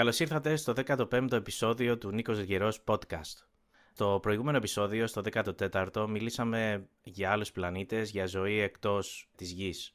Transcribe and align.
Καλώς 0.00 0.20
ήρθατε 0.20 0.56
στο 0.56 0.72
15ο 0.86 1.32
επεισόδιο 1.32 1.98
του 1.98 2.10
Νίκος 2.10 2.38
Γερός 2.38 2.84
Podcast. 2.86 3.44
Στο 3.92 4.18
προηγούμενο 4.22 4.56
επεισόδιο, 4.56 5.06
στο 5.06 5.22
14ο, 5.32 6.06
μιλήσαμε 6.08 6.88
για 7.02 7.30
άλλους 7.30 7.52
πλανήτες, 7.52 8.10
για 8.10 8.26
ζωή 8.26 8.58
εκτός 8.58 9.28
της 9.36 9.50
Γης. 9.52 9.92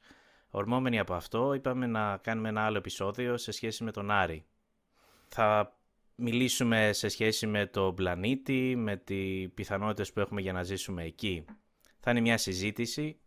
Ορμόμενοι 0.49 0.99
από 0.99 1.13
αυτό, 1.13 1.53
είπαμε 1.53 1.87
να 1.87 2.17
κάνουμε 2.17 2.49
ένα 2.49 2.61
άλλο 2.61 2.77
επεισόδιο 2.77 3.37
σε 3.37 3.51
σχέση 3.51 3.83
με 3.83 3.91
τον 3.91 4.11
Άρη. 4.11 4.45
Θα 5.27 5.77
μιλήσουμε 6.15 6.89
σε 6.93 7.07
σχέση 7.07 7.47
με 7.47 7.65
τον 7.65 7.95
πλανήτη, 7.95 8.75
με 8.77 8.97
τις 8.97 9.49
πιθανότητες 9.53 10.13
που 10.13 10.19
έχουμε 10.19 10.41
για 10.41 10.53
να 10.53 10.63
ζήσουμε 10.63 11.03
εκεί. 11.03 11.45
Θα 11.99 12.11
είναι 12.11 12.21
μια 12.21 12.37
συζήτηση 12.37 13.19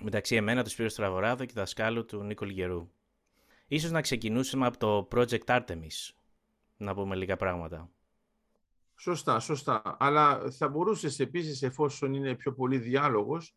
μεταξύ 0.00 0.36
εμένα, 0.36 0.64
του 0.64 0.70
Σπύρου 0.70 0.90
Στραβοράδο 0.90 1.44
και 1.44 1.52
δασκάλου 1.54 2.04
του 2.04 2.22
Νίκο 2.22 2.44
Λιγερού. 2.44 2.90
Ίσως 3.72 3.90
να 3.90 4.00
ξεκινούσαμε 4.00 4.66
από 4.66 4.78
το 4.78 5.08
Project 5.10 5.44
Artemis, 5.44 6.10
να 6.76 6.94
πούμε 6.94 7.16
λίγα 7.16 7.36
πράγματα. 7.36 7.90
Σωστά, 8.96 9.40
σωστά. 9.40 9.96
Αλλά 9.98 10.50
θα 10.50 10.68
μπορούσες 10.68 11.20
επίσης, 11.20 11.62
εφόσον 11.62 12.14
είναι 12.14 12.34
πιο 12.34 12.52
πολύ 12.52 12.78
διάλογος, 12.78 13.56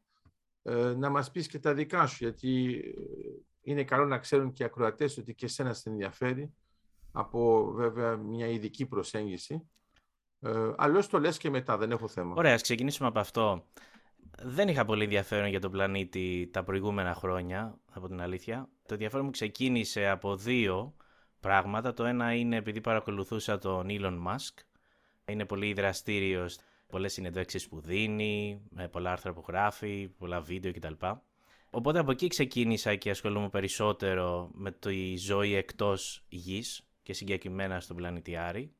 ε, 0.63 0.93
να 0.97 1.09
μας 1.09 1.31
πεις 1.31 1.47
και 1.47 1.59
τα 1.59 1.73
δικά 1.73 2.07
σου, 2.07 2.17
γιατί 2.23 2.75
ε, 2.75 3.71
είναι 3.71 3.83
καλό 3.83 4.05
να 4.05 4.17
ξέρουν 4.17 4.51
και 4.51 4.63
οι 4.63 4.65
ακροατές 4.65 5.17
ότι 5.17 5.33
και 5.33 5.45
εσένα 5.45 5.73
σε 5.73 5.89
ενδιαφέρει 5.89 6.53
από 7.11 7.71
βέβαια 7.71 8.17
μια 8.17 8.47
ειδική 8.47 8.85
προσέγγιση. 8.85 9.69
Ε, 10.39 10.71
Αλλιώς 10.77 11.07
το 11.07 11.19
λες 11.19 11.37
και 11.37 11.49
μετά, 11.49 11.77
δεν 11.77 11.91
έχω 11.91 12.07
θέμα. 12.07 12.33
Ωραία, 12.37 12.53
ας 12.53 12.61
ξεκινήσουμε 12.61 13.07
από 13.07 13.19
αυτό. 13.19 13.65
Δεν 14.41 14.67
είχα 14.67 14.85
πολύ 14.85 15.03
ενδιαφέρον 15.03 15.47
για 15.47 15.59
τον 15.59 15.71
πλανήτη 15.71 16.49
τα 16.53 16.63
προηγούμενα 16.63 17.13
χρόνια, 17.13 17.77
από 17.91 18.07
την 18.07 18.21
αλήθεια. 18.21 18.69
Το 18.85 18.93
ενδιαφέρον 18.93 19.25
μου 19.25 19.31
ξεκίνησε 19.31 20.07
από 20.07 20.35
δύο 20.35 20.95
πράγματα. 21.39 21.93
Το 21.93 22.05
ένα 22.05 22.33
είναι 22.33 22.55
επειδή 22.55 22.81
παρακολουθούσα 22.81 23.57
τον 23.57 23.87
Elon 23.89 24.23
Musk. 24.27 24.63
Είναι 25.25 25.45
πολύ 25.45 25.73
δραστήριος, 25.73 26.57
πολλές 26.87 27.13
συνεντεύξεις 27.13 27.67
που 27.67 27.79
δίνει, 27.79 28.61
με 28.69 28.87
πολλά 28.87 29.11
άρθρα 29.11 29.33
που 29.33 29.43
γράφει, 29.47 30.07
πολλά 30.17 30.41
βίντεο 30.41 30.71
κτλ. 30.71 30.93
Οπότε 31.69 31.99
από 31.99 32.11
εκεί 32.11 32.27
ξεκίνησα 32.27 32.95
και 32.95 33.09
ασχολούμαι 33.09 33.49
περισσότερο 33.49 34.49
με 34.53 34.71
τη 34.71 35.17
ζωή 35.17 35.55
εκτός 35.55 36.23
γης 36.29 36.87
και 37.03 37.13
συγκεκριμένα 37.13 37.79
στον 37.79 37.95
πλανήτη 37.95 38.35
Άρη. 38.35 38.73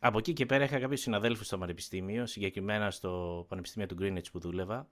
Από 0.00 0.18
εκεί 0.18 0.32
και 0.32 0.46
πέρα 0.46 0.64
είχα 0.64 0.78
κάποιους 0.78 1.00
συναδέλφους 1.00 1.46
στο 1.46 1.58
πανεπιστήμιο, 1.58 2.26
συγκεκριμένα 2.26 2.90
στο 2.90 3.44
Πανεπιστήμιο 3.48 3.88
του 3.88 3.96
Greenwich 4.00 4.30
που 4.32 4.38
δούλευα. 4.38 4.88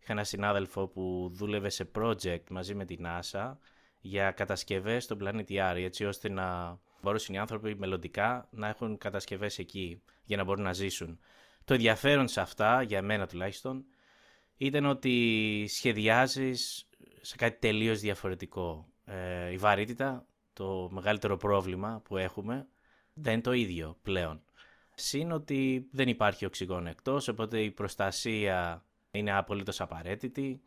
Είχα 0.00 0.12
ένα 0.12 0.24
συνάδελφο 0.24 0.86
που 0.86 1.30
δούλευε 1.32 1.68
σε 1.68 1.90
project 1.94 2.42
μαζί 2.50 2.74
με 2.74 2.84
την 2.84 3.06
NASA 3.06 3.56
για 4.00 4.30
κατασκευές 4.30 5.04
στον 5.04 5.18
πλανήτη 5.18 5.60
Άρη, 5.60 5.84
έτσι 5.84 6.04
ώστε 6.04 6.28
να 6.28 6.78
μπορούσαν 7.02 7.34
οι 7.34 7.38
άνθρωποι 7.38 7.74
μελλοντικά 7.74 8.48
να 8.50 8.68
έχουν 8.68 8.98
κατασκευές 8.98 9.58
εκεί 9.58 10.02
για 10.24 10.36
να 10.36 10.44
μπορούν 10.44 10.62
να 10.62 10.72
ζήσουν. 10.72 11.18
Το 11.64 11.74
ενδιαφέρον 11.74 12.28
σε 12.28 12.40
αυτά, 12.40 12.82
για 12.82 13.02
μένα 13.02 13.26
τουλάχιστον, 13.26 13.84
ήταν 14.56 14.84
ότι 14.84 15.64
σχεδιάζεις 15.68 16.88
σε 17.20 17.36
κάτι 17.36 17.58
τελείως 17.58 18.00
διαφορετικό. 18.00 18.88
Ε, 19.04 19.50
η 19.52 19.56
βαρύτητα, 19.56 20.26
το 20.52 20.88
μεγαλύτερο 20.92 21.36
πρόβλημα 21.36 22.00
που 22.04 22.16
έχουμε, 22.16 22.66
δεν 23.14 23.32
είναι 23.32 23.42
το 23.42 23.52
ίδιο 23.52 23.98
πλέον. 24.02 24.45
Συν 24.98 25.32
ότι 25.32 25.88
δεν 25.92 26.08
υπάρχει 26.08 26.44
οξυγόνο 26.44 26.88
εκτός, 26.88 27.28
οπότε 27.28 27.60
η 27.60 27.70
προστασία 27.70 28.84
είναι 29.10 29.32
απολύτως 29.32 29.80
απαραίτητη. 29.80 30.60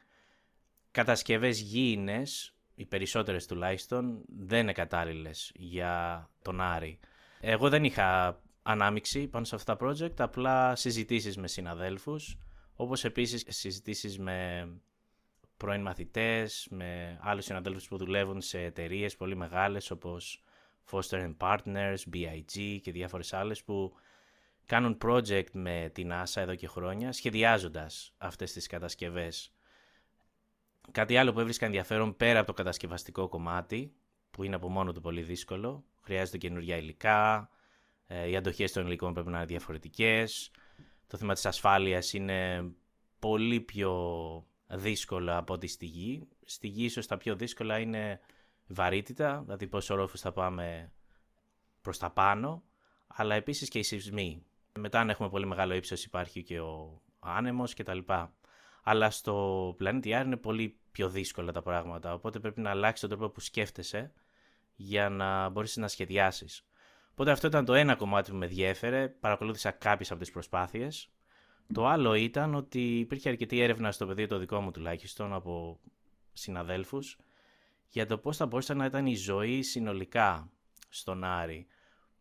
Κατασκευές 0.92 1.60
γήινες, 1.60 2.56
οι 2.76 2.86
περισσότερες 2.86 3.46
τουλάχιστον, 3.46 4.24
δεν 4.28 4.60
είναι 4.62 4.72
κατάλληλες 4.72 5.52
για 5.56 6.30
τον 6.42 6.62
Άρη. 6.62 7.00
Εγώ 7.40 7.70
δεν 7.70 7.84
είχα 7.84 8.42
ανάμιξη 8.64 9.28
πάνω 9.28 9.46
σε 9.46 9.56
αυτά 9.56 9.76
τα 9.76 9.86
project, 9.86 10.20
απλά 10.20 10.76
συζητήσεις 10.76 11.38
με 11.38 11.48
συναδέλφους, 11.48 12.38
όπως 12.76 13.04
επίσης 13.04 13.44
συζητήσεις 13.48 14.20
με 14.20 14.70
πρώην 15.58 15.82
μαθητές, 15.82 16.68
με 16.72 17.20
άλλους 17.22 17.46
συναδέλφους 17.46 17.88
που 17.88 17.98
δουλεύουν 17.98 18.42
σε 18.42 18.60
εταιρείες 18.60 19.16
πολύ 19.16 19.36
μεγάλες 19.36 19.92
όπως 19.92 20.44
Foster 20.92 21.36
Partners, 21.38 21.98
BIG 22.14 22.80
και 22.82 22.92
διάφορες 22.92 23.34
άλλες 23.34 23.64
που 23.64 23.94
κάνουν 24.70 24.98
project 25.02 25.52
με 25.52 25.90
την 25.94 26.12
NASA 26.12 26.42
εδώ 26.42 26.56
και 26.56 26.68
χρόνια, 26.68 27.12
σχεδιάζοντας 27.12 28.14
αυτές 28.18 28.52
τις 28.52 28.68
κατασκευές. 28.68 29.54
Κάτι 30.92 31.18
άλλο 31.18 31.34
που 31.34 31.40
έβρισκα 31.40 31.66
ενδιαφέρον 31.66 32.16
πέρα 32.16 32.38
από 32.40 32.48
το 32.48 32.54
κατασκευαστικό 32.54 33.28
κομμάτι, 33.28 33.94
που 34.32 34.44
είναι 34.44 34.56
από 34.56 34.70
μόνο 34.70 34.92
του 34.92 35.02
πολύ 35.02 35.22
δύσκολο, 35.22 35.84
χρειάζεται 36.02 36.38
καινούργια 36.38 36.78
υλικά, 36.78 37.50
ε, 38.08 38.30
οι 38.30 38.36
αντοχές 38.36 38.72
των 38.72 38.86
υλικών 38.86 39.14
πρέπει 39.14 39.30
να 39.30 39.38
είναι 39.38 39.46
διαφορετικές, 39.46 40.52
το 41.08 41.18
θέμα 41.18 41.34
της 41.34 41.46
ασφάλειας 41.46 42.14
είναι 42.14 42.72
πολύ 43.20 43.62
πιο 43.62 43.94
δύσκολο 44.68 45.38
από 45.38 45.54
ό,τι 45.54 45.68
στη 45.68 45.86
γη. 45.86 46.28
Στη 46.46 46.68
γη 46.68 46.84
ίσως 46.84 47.08
τα 47.08 47.18
πιο 47.18 47.36
δύσκολα 47.36 47.80
είναι 47.80 48.20
βαρύτητα, 48.68 49.42
δηλαδή 49.44 49.68
πόσο 49.68 49.94
όροφους 49.94 50.22
θα 50.22 50.32
πάμε 50.32 50.92
προς 51.82 51.98
τα 51.98 52.10
πάνω, 52.10 52.64
αλλά 53.08 53.36
επίσης 53.36 53.70
και 53.70 53.80
οι 53.80 53.84
σεισμοί. 53.84 54.44
Μετά 54.80 55.00
αν 55.00 55.10
έχουμε 55.10 55.30
πολύ 55.30 55.46
μεγάλο 55.46 55.74
ύψος 55.74 56.04
υπάρχει 56.04 56.44
και 56.44 56.60
ο 56.60 57.02
άνεμος 57.20 57.74
κτλ. 57.74 58.00
Αλλά 58.84 59.10
στο 59.10 59.74
πλανήτη 59.78 60.14
Άρη 60.14 60.26
είναι 60.26 60.38
πολύ 60.38 60.80
πιο 60.92 61.10
δύσκολα 61.10 61.52
τα 61.52 61.62
πράγματα, 61.62 62.14
οπότε 62.14 62.40
πρέπει 62.40 62.62
να 62.62 62.70
αλλάξει 62.70 63.02
τον 63.02 63.10
τρόπο 63.10 63.30
που 63.34 63.40
σκέφτεσαι 63.40 64.12
για 64.76 65.10
να 65.10 65.50
μπορείς 65.50 65.78
να 65.78 65.88
σχεδιάσεις. 65.88 66.66
Οπότε 67.12 67.32
αυτό 67.32 67.48
ήταν 67.48 67.66
το 67.66 67.74
ένα 67.74 67.96
κομμάτι 67.96 68.32
που 68.32 68.38
με 68.38 68.48
διέφερε, 68.48 69.08
παρακολούθησα 69.08 69.72
κάποιες 69.72 70.12
από 70.12 70.20
τις 70.20 70.32
προσπάθειες. 70.32 71.10
Το 71.74 71.88
άλλο 71.88 72.14
ήταν 72.14 72.56
ότι 72.56 73.00
υπήρχε 73.00 73.30
αρκετή 73.30 73.60
έρευνα 73.62 73.92
στο 73.92 74.06
πεδίο 74.08 74.28
το 74.28 74.38
δικό 74.38 74.62
μου 74.62 74.72
τουλάχιστον 74.72 75.34
από 75.34 75.80
συναδέλφους 76.34 77.18
για 77.88 78.06
το 78.06 78.18
πώς 78.18 78.38
θα 78.38 78.46
μπορούσε 78.46 78.74
να 78.74 78.86
ήταν 78.86 79.06
η 79.06 79.16
ζωή 79.16 79.62
συνολικά 79.62 80.52
στον 80.90 81.24
Άρη. 81.24 81.68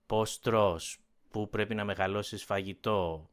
Πώς 0.06 0.40
τρως, 0.40 0.98
πού 1.30 1.48
πρέπει 1.48 1.74
να 1.74 1.84
μεγαλώσεις 1.84 2.44
φαγητό, 2.44 3.30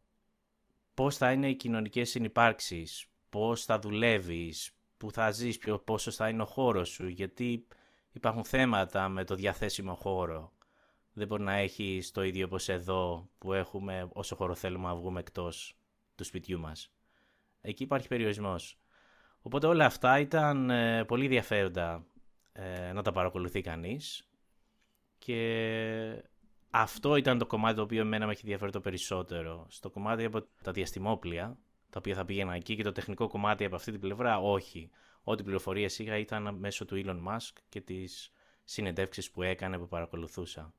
πώς 0.94 1.17
θα 1.17 1.31
είναι 1.31 1.50
οι 1.50 1.56
κοινωνικές 1.56 2.09
συνυπάρξεις, 2.09 3.06
πώς 3.29 3.66
θα 3.66 3.79
δουλεύεις, 3.79 4.72
πού 4.97 5.11
θα 5.11 5.31
ζεις, 5.31 5.59
πόσο 5.83 6.11
θα 6.11 6.29
είναι 6.29 6.41
ο 6.41 6.45
χώρος 6.45 6.89
σου, 6.89 7.07
γιατί 7.07 7.67
υπάρχουν 8.11 8.44
θέματα 8.44 9.09
με 9.09 9.23
το 9.23 9.35
διαθέσιμο 9.35 9.95
χώρο. 9.95 10.53
Δεν 11.13 11.28
μπορεί 11.28 11.44
να 11.44 11.53
έχεις 11.53 12.11
το 12.11 12.23
ίδιο 12.23 12.45
όπως 12.45 12.69
εδώ 12.69 13.29
που 13.38 13.53
έχουμε 13.53 14.09
όσο 14.13 14.35
χώρο 14.35 14.56
θέλουμε 14.56 14.88
να 14.88 14.95
βγούμε 14.95 15.19
εκτός 15.19 15.77
του 16.16 16.23
σπιτιού 16.23 16.59
μας. 16.59 16.91
Εκεί 17.62 17.83
υπάρχει 17.83 18.07
περιορισμός. 18.07 18.79
Οπότε 19.41 19.67
όλα 19.67 19.85
αυτά 19.85 20.19
ήταν 20.19 20.69
ε, 20.69 21.03
πολύ 21.06 21.23
ενδιαφέροντα 21.23 22.06
ε, 22.51 22.91
να 22.94 23.01
τα 23.01 23.12
παρακολουθεί 23.12 23.62
κανείς 23.62 24.29
και 25.17 26.23
αυτό 26.78 27.16
ήταν 27.16 27.38
το 27.38 27.46
κομμάτι 27.46 27.75
το 27.75 27.81
οποίο 27.81 28.02
εμένα 28.02 28.25
με 28.25 28.31
έχει 28.31 28.41
ενδιαφέρει 28.44 28.72
το 28.72 28.81
περισσότερο. 28.81 29.66
Στο 29.69 29.90
κομμάτι 29.90 30.24
από 30.24 30.47
τα 30.63 30.72
διαστημόπλια, 30.72 31.58
τα 31.90 32.00
οποία 32.00 32.16
θα 32.16 32.25
πήγαινα 32.25 32.53
εκεί 32.53 32.75
και 32.75 32.84
το 32.84 32.91
τεχνικό 32.91 33.28
κομμάτι 33.28 33.66
από 33.66 33.75
αυτή 33.75 33.91
την 33.91 34.00
πλευρά, 34.00 34.40
όχι. 34.40 34.90
Ό,τι 35.24 35.44
πληροφορίες 35.44 36.00
είχα 36.00 36.18
ήταν 36.18 36.56
μέσω 36.56 36.86
του 36.86 37.02
Elon 37.06 37.24
Musk 37.28 37.53
και 37.69 37.81
τις 37.81 38.31
συνεντεύξεις 38.63 39.31
που 39.31 39.41
έκανε 39.41 39.78
που 39.78 39.88
παρακολουθούσα. 39.88 40.74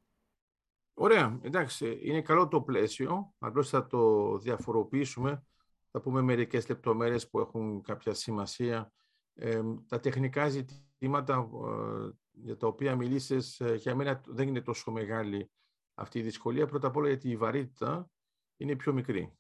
Ωραία, 0.95 1.39
εντάξει, 1.43 1.99
είναι 2.03 2.23
καλό 2.23 2.49
το 2.49 2.61
πλαίσιο, 2.61 3.35
απλώς 3.39 3.69
θα 3.69 3.87
το 3.87 4.37
διαφοροποιήσουμε. 4.39 5.47
Θα 5.91 6.01
πούμε 6.01 6.21
μερικές 6.21 6.69
λεπτομέρειες 6.69 7.29
που 7.29 7.41
έχουν 7.41 7.83
κάποια 7.83 8.15
σημασία. 8.15 8.93
Ε, 9.35 9.63
τα 9.89 10.01
τεχνικά 10.01 10.49
ζητήματα 10.49 11.49
ε, 11.67 12.11
για 12.33 12.57
τα 12.57 12.67
οποία 12.67 12.97
μιλήσεις, 12.97 13.61
ε, 13.61 13.75
για 13.75 13.95
μένα 13.95 14.21
δεν 14.27 14.49
είναι 14.49 14.61
τόσο 14.61 14.91
μεγάλη 14.91 15.51
αυτή 15.97 16.19
η 16.19 16.23
δυσκολία. 16.23 16.67
Πρώτα 16.67 16.87
απ' 16.87 16.97
όλα 16.97 17.09
γιατί 17.09 17.31
η 17.31 17.37
βαρύτητα 17.37 18.11
είναι 18.57 18.77
πιο 18.77 18.93
μικρή. 18.93 19.39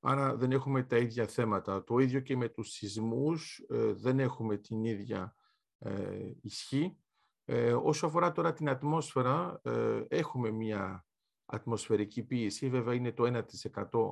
Άρα 0.00 0.36
δεν 0.36 0.52
έχουμε 0.52 0.82
τα 0.82 0.96
ίδια 0.96 1.26
θέματα. 1.26 1.84
Το 1.84 1.98
ίδιο 1.98 2.20
και 2.20 2.36
με 2.36 2.48
τους 2.48 2.70
σεισμούς, 2.70 3.64
ε, 3.68 3.92
δεν 3.92 4.18
έχουμε 4.18 4.56
την 4.56 4.84
ίδια 4.84 5.34
ε, 5.78 6.30
ισχύ. 6.40 6.96
Ε, 7.44 7.72
όσο 7.72 8.06
αφορά 8.06 8.32
τώρα 8.32 8.52
την 8.52 8.68
ατμόσφαιρα, 8.68 9.60
ε, 9.62 10.04
έχουμε 10.08 10.50
μια 10.50 11.04
ατμοσφαιρική 11.44 12.22
πίεση, 12.22 12.68
βέβαια 12.68 12.94
είναι 12.94 13.12
το 13.12 13.24
1% 13.24 13.42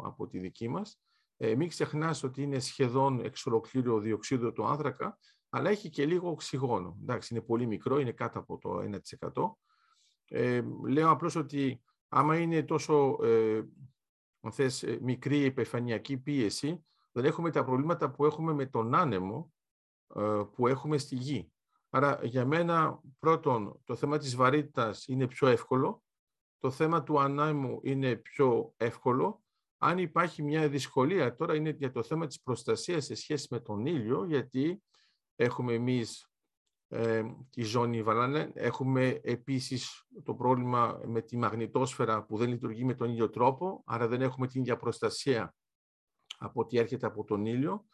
από 0.05 0.26
τη 0.26 0.38
δική 0.38 0.69
μας. 0.69 1.00
Ε, 1.37 1.55
μην 1.55 1.69
ξεχνάς 1.69 2.23
ότι 2.23 2.43
είναι 2.43 2.59
σχεδόν 2.59 3.21
εξ 3.21 3.47
ολοκλήρου 3.47 4.00
διοξείδιο 4.00 4.53
του 4.53 4.67
άνθρακα, 4.67 5.19
αλλά 5.49 5.71
έχει 5.71 5.88
και 5.88 6.06
λίγο 6.06 6.31
οξυγόνο. 6.31 6.99
Εντάξει, 7.00 7.35
είναι 7.35 7.43
πολύ 7.43 7.67
μικρό, 7.67 7.99
είναι 7.99 8.12
κάτω 8.12 8.38
από 8.38 8.59
το 8.59 8.79
1%. 8.79 9.59
Ε, 10.28 10.62
λέω 10.86 11.10
απλώς 11.10 11.36
ότι 11.36 11.82
άμα 12.08 12.38
είναι 12.38 12.62
τόσο 12.62 13.19
ε, 13.22 13.62
θες, 14.50 14.82
ε, 14.82 14.98
μικρή 15.02 15.44
επιφανειακή 15.44 16.16
πίεση, 16.16 16.84
δεν 17.12 17.25
έχουμε 17.25 17.50
τα 17.50 17.64
προβλήματα 17.64 18.10
που 18.10 18.25
έχουμε 18.25 18.52
με 18.52 18.66
τον 18.66 18.94
άνεμο 18.94 19.52
ε, 20.14 20.42
που 20.54 20.66
έχουμε 20.66 20.98
στη 20.98 21.14
γη. 21.14 21.52
Άρα 21.90 22.20
για 22.22 22.46
μένα 22.46 23.00
πρώτον 23.19 23.80
το 23.84 23.96
θέμα 23.96 24.19
της 24.19 24.36
βαρύτητας 24.36 25.06
είναι 25.06 25.26
πιο 25.26 25.48
εύκολο, 25.48 26.02
το 26.58 26.70
θέμα 26.70 27.02
του 27.02 27.20
ανάμου 27.20 27.80
είναι 27.82 28.16
πιο 28.16 28.75
εύκολο. 28.76 29.42
Αν 29.78 29.98
υπάρχει 29.98 30.42
μια 30.42 30.69
δυσκολία 30.69 31.34
τώρα 31.34 31.54
είναι 31.54 31.70
για 31.70 31.90
το 31.90 32.02
θέμα 32.02 32.26
της 32.26 32.40
προστασίας 32.40 33.04
σε 33.04 33.14
σχέση 33.14 33.46
με 33.50 33.60
τον 33.60 33.86
ήλιο, 33.86 34.25
γιατί 34.25 34.82
έχουμε 35.36 35.72
εμείς 35.72 36.27
ε, 36.88 37.23
τη 37.50 37.62
ζώνη 37.62 38.02
Βαλάνε, 38.02 38.50
έχουμε 38.55 39.20
επίσης 39.23 40.06
το 40.23 40.35
πρόβλημα 40.35 41.00
με 41.05 41.20
τη 41.20 41.37
μαγνητόσφαιρα 41.37 42.25
που 42.25 42.37
δεν 42.37 42.49
λειτουργεί 42.49 42.85
με 42.85 42.94
τον 42.94 43.11
ίδιο 43.11 43.31
τρόπο, 43.31 43.82
άρα 43.87 44.08
δεν 44.08 44.23
έχουμε 44.23 44.46
την 44.46 44.61
ίδια 44.61 44.76
προστασία 44.76 45.55
από 46.38 46.61
ό,τι 46.61 46.79
έρχεται 46.79 47.06
από 47.06 47.25
τον 47.25 47.46
ήλιο. 47.46 47.85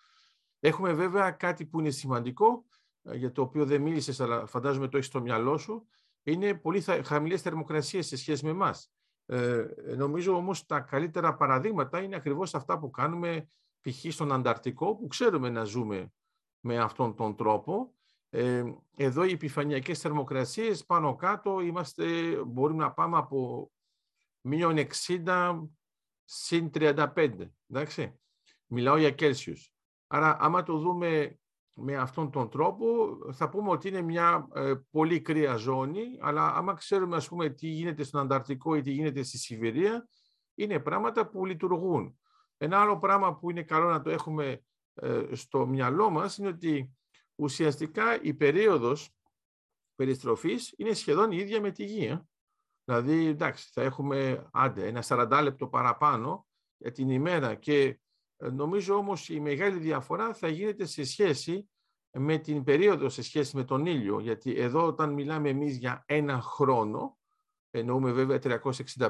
Έχουμε 0.61 0.93
βέβαια 0.93 1.31
κάτι 1.31 1.67
που 1.67 1.81
είναι 1.81 1.91
σημαντικό, 1.91 2.65
ε, 3.03 3.17
για 3.17 3.33
το 3.33 3.43
οποίο 3.43 3.65
δεν 3.65 3.83
μίλησες, 3.83 4.21
αλλά 4.21 4.47
φαντάζομαι 4.47 4.89
το 4.89 4.97
έχεις 4.97 5.09
στο 5.09 5.21
μυαλό 5.21 5.59
σου, 5.59 5.87
είναι 6.23 6.55
πολύ 6.55 6.81
χαμηλές 7.05 7.43
θερμοκρασίες 7.43 8.07
σε 8.07 8.17
σχέση 8.17 8.45
με 8.45 8.51
εμάς. 8.51 8.93
Ε, 9.27 9.67
νομίζω 9.97 10.37
όμως 10.37 10.67
τα 10.67 10.81
καλύτερα 10.81 11.37
παραδείγματα 11.37 12.03
είναι 12.03 12.17
ακριβώς 12.17 12.55
αυτά 12.55 12.79
που 12.79 12.91
κάνουμε 12.91 13.49
π.χ. 13.81 14.13
στον 14.13 14.33
Ανταρκτικό, 14.33 14.97
που 14.97 15.07
ξέρουμε 15.07 15.51
να 15.51 15.65
ζούμε 15.65 16.13
με 16.61 16.79
αυτόν 16.79 17.15
τον 17.15 17.37
τρόπο. 17.37 17.95
Ε, 18.37 18.65
εδώ 18.97 19.25
οι 19.25 19.33
επιφανειακές 19.33 20.01
θερμοκρασίες 20.01 20.85
πάνω 20.85 21.15
κάτω 21.15 21.61
είμαστε, 21.61 22.05
μπορούμε 22.47 22.85
να 22.85 22.93
πάμε 22.93 23.17
από 23.17 23.71
μείον 24.41 24.77
60 25.07 25.69
συν 26.25 26.71
35. 26.75 27.51
Εντάξει. 27.71 28.21
Μιλάω 28.67 28.97
για 28.97 29.11
Κέλσιους. 29.11 29.73
Άρα 30.07 30.37
άμα 30.41 30.63
το 30.63 30.79
δούμε 30.79 31.39
με 31.73 31.97
αυτόν 31.97 32.31
τον 32.31 32.51
τρόπο 32.51 32.87
θα 33.33 33.49
πούμε 33.49 33.71
ότι 33.71 33.89
είναι 33.89 34.03
μια 34.03 34.49
ε, 34.55 34.75
πολύ 34.91 35.21
κρύα 35.21 35.57
ζώνη, 35.57 36.05
αλλά 36.21 36.55
άμα 36.55 36.75
ξέρουμε 36.75 37.17
ας 37.17 37.29
πούμε 37.29 37.49
τι 37.49 37.67
γίνεται 37.67 38.03
στον 38.03 38.21
Ανταρκτικό 38.21 38.75
ή 38.75 38.81
τι 38.81 38.91
γίνεται 38.91 39.23
στη 39.23 39.39
Σιβηρία, 39.39 40.09
είναι 40.55 40.79
πράγματα 40.79 41.29
που 41.29 41.47
λειτουργούν. 41.47 42.19
Ένα 42.57 42.81
άλλο 42.81 42.99
πράγμα 42.99 43.37
που 43.37 43.51
είναι 43.51 43.63
καλό 43.63 43.89
να 43.89 44.03
το 44.03 44.11
έχουμε 44.11 44.65
ε, 44.95 45.23
στο 45.33 45.67
μυαλό 45.67 46.11
μας 46.11 46.39
είναι 46.39 46.49
ότι 46.49 46.95
ουσιαστικά 47.35 48.23
η 48.23 48.35
περίοδος 48.35 49.15
περιστροφής 49.95 50.75
είναι 50.77 50.93
σχεδόν 50.93 51.33
η 51.33 51.37
ίδια 51.37 51.61
με 51.61 51.71
τη 51.71 51.85
γη. 51.85 52.05
Ε. 52.07 52.23
Δηλαδή, 52.85 53.27
εντάξει, 53.27 53.71
θα 53.73 53.83
έχουμε 53.83 54.49
άντε, 54.53 54.87
ένα 54.87 55.03
40 55.07 55.41
λεπτό 55.43 55.69
παραπάνω 55.69 56.47
για 56.77 56.93
την 56.93 57.11
ημέρα 57.11 57.55
και 57.55 58.01
ε, 58.37 58.49
νομίζω 58.49 58.95
όμως 58.95 59.29
η 59.29 59.41
μεγάλη 59.41 59.79
διαφορά 59.79 60.35
θα 60.35 60.49
γίνεται 60.49 60.87
σε 60.87 61.05
σχέση 61.05 61.69
με 62.11 62.39
την 62.39 62.65
περίοδο 62.65 63.09
σε 63.09 63.23
σχέση 63.23 63.57
με 63.57 63.65
τον 63.65 63.87
ήλιο, 63.87 64.21
γιατί 64.21 64.55
εδώ 64.57 64.87
όταν 64.87 65.13
μιλάμε 65.13 65.49
εμείς 65.49 65.77
για 65.77 66.05
ένα 66.07 66.41
χρόνο, 66.41 67.19
εννοούμε 67.71 68.13
βέβαια 68.13 68.61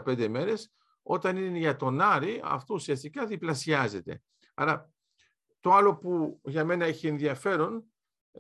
365 0.05 0.29
μέρες, 0.29 0.73
όταν 1.03 1.37
είναι 1.37 1.59
για 1.59 1.77
τον 1.77 2.01
Άρη, 2.01 2.41
αυτό 2.45 2.75
ουσιαστικά 2.75 3.27
διπλασιάζεται. 3.27 4.23
Άρα 4.55 4.93
το 5.61 5.73
άλλο 5.73 5.97
που 5.97 6.41
για 6.45 6.65
μένα 6.65 6.85
έχει 6.85 7.07
ενδιαφέρον, 7.07 7.77
ε, 7.77 7.93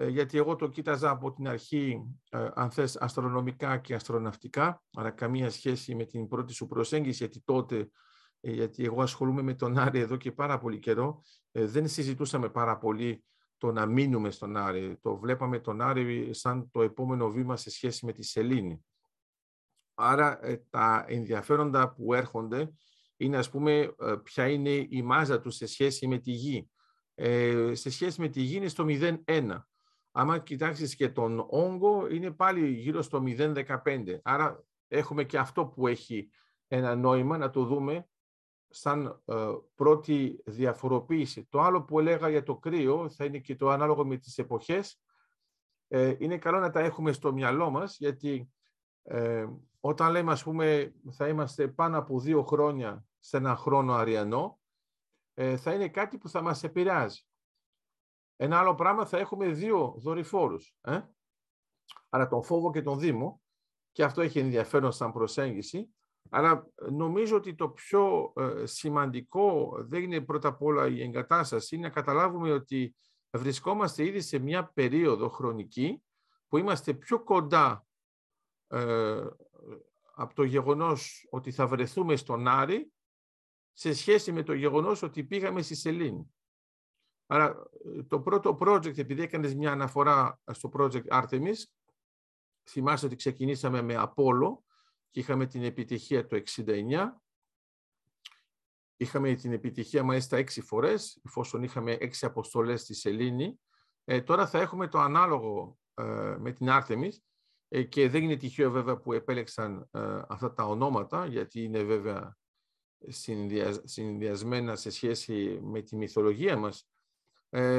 γιατί 0.09 0.39
εγώ 0.39 0.57
το 0.57 0.69
κοίταζα 0.69 1.11
από 1.11 1.33
την 1.33 1.49
αρχή, 1.49 2.03
ε, 2.31 2.49
αν 2.55 2.71
θες, 2.71 2.97
αστρονομικά 2.97 3.79
και 3.79 3.95
αστροναυτικά, 3.95 4.83
άρα 4.93 5.11
καμία 5.11 5.51
σχέση 5.51 5.95
με 5.95 6.05
την 6.05 6.29
πρώτη 6.29 6.53
σου 6.53 6.67
προσέγγιση, 6.67 7.17
γιατί 7.19 7.43
τότε 7.45 7.89
ε, 8.47 8.51
γιατί 8.51 8.85
εγώ 8.85 9.03
ασχολούμαι 9.03 9.43
με 9.43 9.55
τον 9.55 9.79
Άρη 9.79 9.99
εδώ 9.99 10.17
και 10.17 10.33
πάρα 10.33 10.59
πολύ 10.59 10.79
καιρό, 10.79 11.23
ε, 11.53 11.67
δεν 11.67 11.89
συζητούσαμε 11.89 12.49
πάρα 12.49 12.79
πολύ 12.79 13.25
το 13.59 13.73
να 13.73 13.87
μείνουμε 13.87 14.31
στον 14.31 14.57
Άρη. 14.57 14.99
Το 15.01 15.17
βλέπαμε 15.17 15.59
τον 15.59 15.81
Άρη 15.81 16.35
σαν 16.35 16.71
το 16.71 16.83
επόμενο 16.83 17.31
βήμα 17.31 17.57
σε 17.57 17.71
σχέση 17.71 18.07
με 18.07 18.13
τη 18.13 18.23
Σελήνη. 18.23 18.85
Άρα 19.95 20.47
ε, 20.47 20.57
τα 20.71 21.05
ενδιαφέροντα 21.09 21.93
που 21.93 22.15
έρχονται 22.15 22.73
είναι 23.17 23.37
ας 23.37 23.51
πούμε 23.51 23.95
ποια 24.23 24.49
είναι 24.49 24.87
η 24.89 25.03
μάζα 25.03 25.41
τους 25.41 25.57
σε 25.57 25.67
σχέση 25.67 26.07
με 26.07 26.19
τη 26.19 26.31
Γη. 26.31 26.71
σε 27.73 27.91
σχέση 27.91 28.21
με 28.21 28.29
τη 28.29 28.41
Γη 28.41 28.57
είναι 28.57 28.69
στο 28.69 28.85
0,1. 28.89 29.59
Άμα 30.17 30.39
κοιτάξεις 30.39 30.95
και 30.95 31.09
τον 31.09 31.47
όγκο 31.49 32.09
είναι 32.09 32.31
πάλι 32.31 32.69
γύρω 32.69 33.03
στο 33.03 33.23
0,15. 33.27 34.19
Άρα 34.23 34.65
έχουμε 34.89 35.25
και 35.25 35.39
αυτό 35.39 35.67
που 35.67 35.87
έχει 35.87 36.31
ένα 36.69 36.97
νόημα 36.97 37.39
να 37.39 37.51
το 37.51 37.65
δούμε 37.65 38.09
σαν 38.69 39.23
ε, 39.25 39.35
πρώτη 39.75 40.43
διαφοροποίηση. 40.45 41.45
Το 41.45 41.61
άλλο 41.61 41.83
που 41.83 41.99
έλεγα 41.99 42.29
για 42.29 42.43
το 42.43 42.57
κρύο 42.57 43.09
θα 43.11 43.25
είναι 43.25 43.39
και 43.39 43.57
το 43.57 43.69
ανάλογο 43.69 44.07
με 44.07 44.17
τις 44.17 44.39
εποχές. 44.39 45.01
Ε, 45.89 46.15
είναι 46.19 46.39
καλό 46.39 46.59
να 46.59 46.71
τα 46.71 46.81
έχουμε 46.81 47.13
στο 47.13 47.33
μυαλό 47.33 47.71
μας, 47.71 47.97
γιατί 47.99 48.53
ε, 49.03 49.47
όταν 49.81 50.11
λέμε, 50.11 50.33
ας 50.33 50.43
πούμε, 50.43 50.95
θα 51.11 51.29
είμαστε 51.29 51.69
πάνω 51.69 51.99
από 51.99 52.21
δύο 52.21 52.43
χρόνια 52.43 53.05
σε 53.19 53.37
ένα 53.37 53.57
χρόνο 53.57 53.93
αριανό, 53.93 54.61
ε, 55.35 55.57
θα 55.57 55.75
είναι 55.75 55.89
κάτι 55.89 56.19
που 56.19 56.29
θα 56.29 56.43
μας 56.43 56.63
επηρεάζει. 56.63 57.27
Ένα 58.37 58.59
άλλο 58.59 58.75
πράγμα 58.75 59.07
θα 59.07 59.19
έχουμε 59.19 59.49
δύο 59.49 59.95
δορυφόρους. 59.99 60.75
Ε; 60.81 61.01
Άρα 62.09 62.29
τον 62.29 62.43
φόβο 62.43 62.71
και 62.71 62.83
τον 62.83 62.99
δήμο, 62.99 63.43
και 63.93 64.05
αυτό 64.05 64.21
έχει 64.21 64.39
ενδιαφέρον 64.39 64.93
σαν 64.93 65.13
προσέγγιση, 65.13 65.95
αλλά 66.31 66.67
νομίζω 66.91 67.37
ότι 67.37 67.55
το 67.55 67.69
πιο 67.69 68.33
ε, 68.37 68.67
σημαντικό 68.67 69.77
δεν 69.79 70.03
είναι 70.03 70.21
πρώτα 70.21 70.49
απ' 70.49 70.63
όλα 70.63 70.87
η 70.87 71.03
εγκατάσταση, 71.03 71.77
είναι 71.77 71.87
να 71.87 71.93
καταλάβουμε 71.93 72.53
ότι 72.53 72.97
βρισκόμαστε 73.31 74.05
ήδη 74.05 74.21
σε 74.21 74.39
μια 74.39 74.71
περίοδο 74.75 75.29
χρονική 75.29 76.03
που 76.49 76.59
είμαστε 76.59 76.95
πιο 76.95 77.23
κοντά 77.23 77.87
ε, 78.67 79.27
από 80.15 80.35
το 80.35 80.43
γεγονός 80.43 81.27
ότι 81.31 81.53
θα 81.53 81.67
βρεθούμε 81.67 82.17
στον 82.17 82.49
Άρη 82.49 82.93
σε 83.73 83.93
σχέση 83.93 84.33
με 84.33 84.43
το 84.43 84.53
γεγονός 84.53 85.03
ότι 85.03 85.25
πήγαμε 85.25 85.63
στη 85.63 85.75
Σελήνη. 85.75 86.34
Άρα 87.35 87.63
το 88.09 88.21
πρώτο 88.21 88.59
project, 88.61 88.99
επειδή 88.99 89.23
έκανες 89.23 89.55
μια 89.55 89.73
αναφορά 89.73 90.41
στο 90.53 90.71
project 90.73 91.07
Artemis, 91.07 91.57
θυμάστε 92.71 93.07
ότι 93.07 93.17
ξεκινήσαμε 93.17 93.83
με 93.83 93.95
Απόλλω, 93.95 94.65
και 95.11 95.21
είχαμε 95.21 95.47
την 95.47 95.63
επιτυχία 95.63 96.27
το 96.27 96.43
69. 96.57 97.09
Είχαμε 98.97 99.35
την 99.35 99.53
επιτυχία 99.53 100.03
μάλιστα 100.03 100.37
έξι 100.37 100.61
φορές, 100.61 101.21
εφόσον 101.25 101.63
είχαμε 101.63 101.93
έξι 101.93 102.27
αποστολές 102.27 102.81
στη 102.81 102.95
Σελήνη. 102.95 103.61
Ε, 104.05 104.23
τώρα 104.23 104.47
θα 104.47 104.59
έχουμε 104.61 104.89
το 104.89 104.99
ανάλογο 104.99 105.79
ε, 105.95 106.37
με 106.39 106.53
την 106.53 106.71
Άρτεμις 106.71 107.23
ε, 107.69 107.83
και 107.83 108.09
δεν 108.09 108.23
είναι 108.23 108.37
τυχαίο 108.37 108.71
βέβαια 108.71 108.99
που 108.99 109.13
επέλεξαν 109.13 109.89
ε, 109.91 110.23
αυτά 110.29 110.53
τα 110.53 110.65
ονόματα, 110.65 111.27
γιατί 111.27 111.63
είναι 111.63 111.83
βέβαια 111.83 112.37
συνδυασμένα 113.85 114.77
σε 114.77 114.91
σχέση 114.91 115.61
με 115.63 115.83
τη 115.83 115.97
μυθολογία 115.97 116.57
μας. 116.57 116.89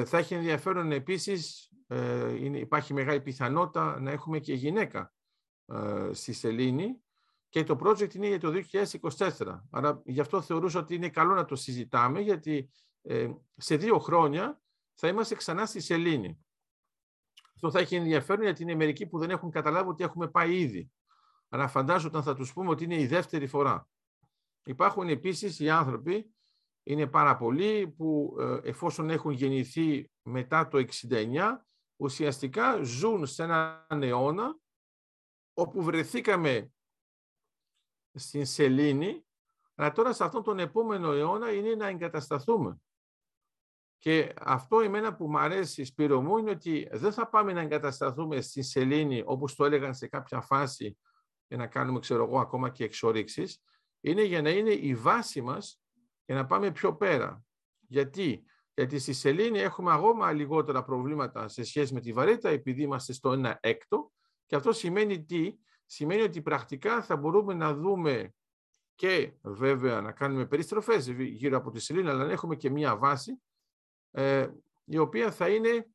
Θα 0.05 0.17
έχει 0.17 0.33
ενδιαφέρον 0.33 0.91
επίσης, 0.91 1.71
είναι, 2.39 2.59
υπάρχει 2.59 2.93
μεγάλη 2.93 3.21
πιθανότητα 3.21 3.99
να 3.99 4.11
έχουμε 4.11 4.39
και 4.39 4.53
γυναίκα 4.53 5.13
στη 6.11 6.33
Σελήνη, 6.33 6.99
και 7.55 7.63
το 7.63 7.77
project 7.83 8.15
είναι 8.15 8.27
για 8.27 8.39
το 8.39 8.63
2024. 9.17 9.61
Άρα 9.69 10.01
γι' 10.05 10.19
αυτό 10.19 10.41
θεωρούσα 10.41 10.79
ότι 10.79 10.95
είναι 10.95 11.09
καλό 11.09 11.33
να 11.33 11.45
το 11.45 11.55
συζητάμε, 11.55 12.19
γιατί 12.19 12.69
ε, 13.01 13.31
σε 13.55 13.75
δύο 13.75 13.99
χρόνια 13.99 14.61
θα 14.93 15.07
είμαστε 15.07 15.35
ξανά 15.35 15.65
στη 15.65 15.79
Σελήνη. 15.79 16.45
Αυτό 17.55 17.71
θα 17.71 17.79
έχει 17.79 17.95
ενδιαφέρον 17.95 18.43
γιατί 18.43 18.63
είναι 18.63 18.75
μερικοί 18.75 19.05
που 19.05 19.19
δεν 19.19 19.29
έχουν 19.29 19.51
καταλάβει 19.51 19.89
ότι 19.89 20.03
έχουμε 20.03 20.27
πάει 20.27 20.59
ήδη. 20.59 20.91
Αλλά 21.49 21.67
φαντάζομαι 21.67 22.07
όταν 22.07 22.23
θα 22.23 22.35
τους 22.35 22.53
πούμε 22.53 22.69
ότι 22.69 22.83
είναι 22.83 22.99
η 22.99 23.07
δεύτερη 23.07 23.47
φορά. 23.47 23.89
Υπάρχουν 24.63 25.09
επίσης 25.09 25.59
οι 25.59 25.69
άνθρωποι, 25.69 26.34
είναι 26.87 27.07
πάρα 27.07 27.37
πολλοί 27.37 27.87
που 27.87 28.35
ε, 28.39 28.59
εφόσον 28.63 29.09
έχουν 29.09 29.31
γεννηθεί 29.31 30.11
μετά 30.21 30.67
το 30.67 30.85
69, 31.09 31.57
ουσιαστικά 31.95 32.83
ζουν 32.83 33.25
σε 33.25 33.43
έναν 33.43 34.03
αιώνα 34.03 34.59
όπου 35.53 35.83
βρεθήκαμε 35.83 36.71
στην 38.13 38.45
σελήνη, 38.45 39.25
αλλά 39.75 39.91
τώρα 39.91 40.13
σε 40.13 40.23
αυτόν 40.23 40.43
τον 40.43 40.59
επόμενο 40.59 41.11
αιώνα 41.11 41.51
είναι 41.51 41.75
να 41.75 41.87
εγκατασταθούμε. 41.87 42.79
Και 43.97 44.33
αυτό 44.39 44.79
εμένα 44.79 45.15
που 45.15 45.29
μου 45.29 45.39
αρέσει, 45.39 45.83
Σπύρο 45.83 46.21
μου, 46.21 46.37
είναι 46.37 46.49
ότι 46.49 46.87
δεν 46.91 47.11
θα 47.11 47.29
πάμε 47.29 47.53
να 47.53 47.61
εγκατασταθούμε 47.61 48.41
στη 48.41 48.61
σελήνη, 48.61 49.23
όπως 49.25 49.55
το 49.55 49.65
έλεγαν 49.65 49.95
σε 49.95 50.07
κάποια 50.07 50.41
φάση, 50.41 50.97
για 51.47 51.57
να 51.57 51.67
κάνουμε, 51.67 51.99
ξέρω 51.99 52.23
εγώ, 52.23 52.39
ακόμα 52.39 52.69
και 52.69 52.83
εξορίξεις. 52.83 53.61
Είναι 54.01 54.23
για 54.23 54.41
να 54.41 54.49
είναι 54.49 54.71
η 54.71 54.95
βάση 54.95 55.41
μας 55.41 55.79
για 56.25 56.35
να 56.35 56.45
πάμε 56.45 56.71
πιο 56.71 56.95
πέρα. 56.95 57.43
Γιατί; 57.79 58.45
Γιατί 58.73 58.99
στη 58.99 59.13
σελήνη 59.13 59.59
έχουμε 59.59 59.93
ακόμα 59.93 60.31
λιγότερα 60.31 60.83
προβλήματα 60.83 61.47
σε 61.47 61.63
σχέση 61.63 61.93
με 61.93 61.99
τη 61.99 62.13
βαρύτητα, 62.13 62.49
επειδή 62.49 62.81
είμαστε 62.81 63.13
στο 63.13 63.31
ένα 63.31 63.57
έκτο. 63.61 64.11
Και 64.45 64.55
αυτό 64.55 64.71
σημαίνει 64.71 65.25
τι; 65.25 65.55
σημαίνει 65.85 66.21
ότι 66.21 66.41
πρακτικά 66.41 67.01
θα 67.01 67.15
μπορούμε 67.15 67.53
να 67.53 67.73
δούμε 67.73 68.33
και 68.95 69.33
βέβαια 69.41 70.01
να 70.01 70.11
κάνουμε 70.11 70.45
περιστροφές 70.45 71.07
γύρω 71.07 71.57
από 71.57 71.71
τη 71.71 71.79
σελήνη, 71.79 72.09
αλλά 72.09 72.25
να 72.25 72.31
έχουμε 72.31 72.55
και 72.55 72.69
μία 72.69 72.97
βάση 72.97 73.41
ε, 74.11 74.49
η 74.85 74.97
οποία 74.97 75.31
θα 75.31 75.49
είναι 75.49 75.87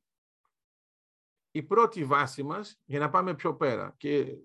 η 1.51 1.63
πρώτη 1.63 2.05
βάση 2.05 2.43
μας 2.43 2.81
για 2.85 2.99
να 2.99 3.11
πάμε 3.11 3.35
πιο 3.35 3.55
πέρα. 3.55 3.95
Και 3.97 4.37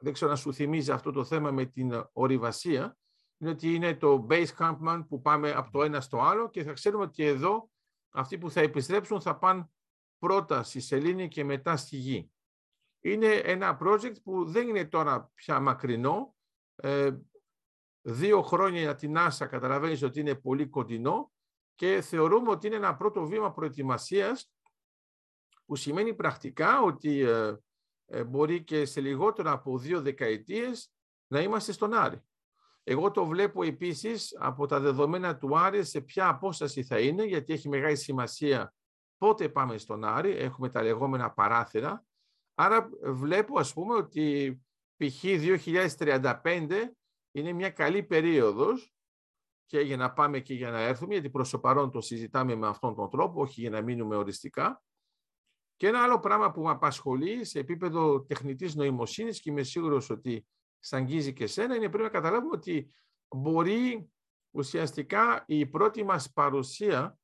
δεν 0.00 0.12
ξέρω 0.12 0.30
να 0.30 0.36
σου 0.36 0.54
θυμίζει 0.54 0.90
αυτό 0.90 1.12
το 1.12 1.24
θέμα 1.24 1.50
με 1.50 1.64
την 1.64 2.08
ορειβασία, 2.12 2.98
είναι 3.40 3.50
ότι 3.50 3.74
είναι 3.74 3.96
το 3.96 4.26
base 4.30 4.46
campman 4.58 5.04
που 5.08 5.20
πάμε 5.20 5.50
από 5.50 5.70
το 5.70 5.82
ένα 5.82 6.00
στο 6.00 6.20
άλλο 6.20 6.50
και 6.50 6.62
θα 6.62 6.72
ξέρουμε 6.72 7.04
ότι 7.04 7.24
εδώ 7.24 7.70
αυτοί 8.10 8.38
που 8.38 8.50
θα 8.50 8.60
επιστρέψουν 8.60 9.20
θα 9.20 9.38
πάνε 9.38 9.70
πρώτα 10.18 10.62
στη 10.62 10.80
σελήνη 10.80 11.28
και 11.28 11.44
μετά 11.44 11.76
στη 11.76 11.96
γη. 11.96 12.30
Είναι 13.00 13.32
ένα 13.34 13.78
project 13.82 14.22
που 14.22 14.44
δεν 14.44 14.68
είναι 14.68 14.84
τώρα 14.84 15.30
πια 15.34 15.60
μακρινό. 15.60 16.34
Ε, 16.74 17.10
δύο 18.02 18.42
χρόνια 18.42 18.80
για 18.80 18.94
την 18.94 19.14
NASA 19.16 19.46
καταλαβαίνεις 19.50 20.02
ότι 20.02 20.20
είναι 20.20 20.34
πολύ 20.34 20.66
κοντινό 20.68 21.32
και 21.74 22.00
θεωρούμε 22.00 22.50
ότι 22.50 22.66
είναι 22.66 22.76
ένα 22.76 22.96
πρώτο 22.96 23.26
βήμα 23.26 23.52
προετοιμασίας 23.52 24.52
που 25.64 25.76
σημαίνει 25.76 26.14
πρακτικά 26.14 26.82
ότι 26.82 27.20
ε, 27.20 27.56
ε, 28.06 28.24
μπορεί 28.24 28.64
και 28.64 28.84
σε 28.84 29.00
λιγότερο 29.00 29.50
από 29.50 29.78
δύο 29.78 30.02
δεκαετίες 30.02 30.92
να 31.26 31.40
είμαστε 31.40 31.72
στον 31.72 31.94
Άρη. 31.94 32.22
Εγώ 32.84 33.10
το 33.10 33.26
βλέπω 33.26 33.62
επίσης 33.62 34.36
από 34.38 34.66
τα 34.66 34.80
δεδομένα 34.80 35.36
του 35.36 35.58
Άρη 35.58 35.84
σε 35.84 36.00
ποια 36.00 36.28
απόσταση 36.28 36.82
θα 36.82 37.00
είναι, 37.00 37.24
γιατί 37.24 37.52
έχει 37.52 37.68
μεγάλη 37.68 37.96
σημασία 37.96 38.74
πότε 39.18 39.48
πάμε 39.48 39.78
στον 39.78 40.04
Άρη, 40.04 40.30
έχουμε 40.30 40.68
τα 40.68 40.82
λεγόμενα 40.82 41.30
παράθυρα. 41.30 42.04
Άρα 42.54 42.90
βλέπω 43.02 43.58
ας 43.58 43.72
πούμε 43.72 43.94
ότι 43.94 44.60
π.χ. 44.96 45.24
2035 45.24 46.68
είναι 47.30 47.52
μια 47.52 47.70
καλή 47.70 48.02
περίοδος 48.02 48.94
και 49.66 49.80
για 49.80 49.96
να 49.96 50.12
πάμε 50.12 50.40
και 50.40 50.54
για 50.54 50.70
να 50.70 50.80
έρθουμε, 50.80 51.12
γιατί 51.12 51.30
προς 51.30 51.50
το 51.50 51.58
παρόν 51.58 51.90
το 51.90 52.00
συζητάμε 52.00 52.54
με 52.54 52.66
αυτόν 52.66 52.94
τον 52.94 53.10
τρόπο, 53.10 53.40
όχι 53.40 53.60
για 53.60 53.70
να 53.70 53.82
μείνουμε 53.82 54.16
οριστικά. 54.16 54.82
Και 55.76 55.86
ένα 55.86 56.02
άλλο 56.02 56.18
πράγμα 56.18 56.50
που 56.50 56.62
με 56.62 56.70
απασχολεί 56.70 57.44
σε 57.44 57.58
επίπεδο 57.58 58.24
τεχνητής 58.24 58.74
νοημοσύνης 58.74 59.40
και 59.40 59.50
είμαι 59.50 59.62
σίγουρος 59.62 60.10
ότι 60.10 60.46
σ' 60.80 60.92
αγγίζει 60.92 61.32
και 61.32 61.46
σένα, 61.46 61.74
είναι 61.74 61.88
πρέπει 61.88 62.02
να 62.02 62.08
καταλάβουμε 62.08 62.56
ότι 62.56 62.90
μπορεί 63.36 64.10
ουσιαστικά 64.50 65.44
η 65.46 65.66
πρώτη 65.66 66.04
μας 66.04 66.32
παρουσία, 66.32 67.18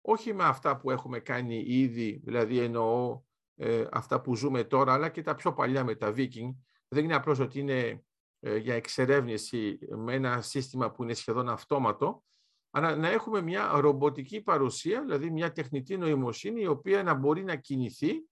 όχι 0.00 0.34
με 0.34 0.44
αυτά 0.44 0.76
που 0.76 0.90
έχουμε 0.90 1.20
κάνει 1.20 1.64
ήδη, 1.66 2.20
δηλαδή 2.24 2.58
εννοώ 2.58 3.22
ε, 3.56 3.86
αυτά 3.92 4.20
που 4.20 4.36
ζούμε 4.36 4.64
τώρα, 4.64 4.92
αλλά 4.92 5.08
και 5.08 5.22
τα 5.22 5.34
πιο 5.34 5.52
παλιά 5.52 5.84
με 5.84 5.94
τα 5.94 6.12
Viking, 6.16 6.54
δεν 6.88 7.04
είναι 7.04 7.14
απλώς 7.14 7.38
ότι 7.38 7.58
είναι 7.58 8.04
ε, 8.40 8.56
για 8.56 8.74
εξερεύνηση 8.74 9.78
με 9.96 10.14
ένα 10.14 10.40
σύστημα 10.40 10.90
που 10.90 11.02
είναι 11.02 11.14
σχεδόν 11.14 11.48
αυτόματο, 11.48 12.24
αλλά 12.70 12.96
να 12.96 13.08
έχουμε 13.08 13.40
μια 13.40 13.70
ρομποτική 13.74 14.40
παρουσία, 14.40 15.00
δηλαδή 15.02 15.30
μια 15.30 15.52
τεχνητή 15.52 15.96
νοημοσύνη 15.96 16.60
η 16.60 16.66
οποία 16.66 17.02
να 17.02 17.14
μπορεί 17.14 17.44
να 17.44 17.56
κινηθεί 17.56 18.10
ε, 18.10 18.22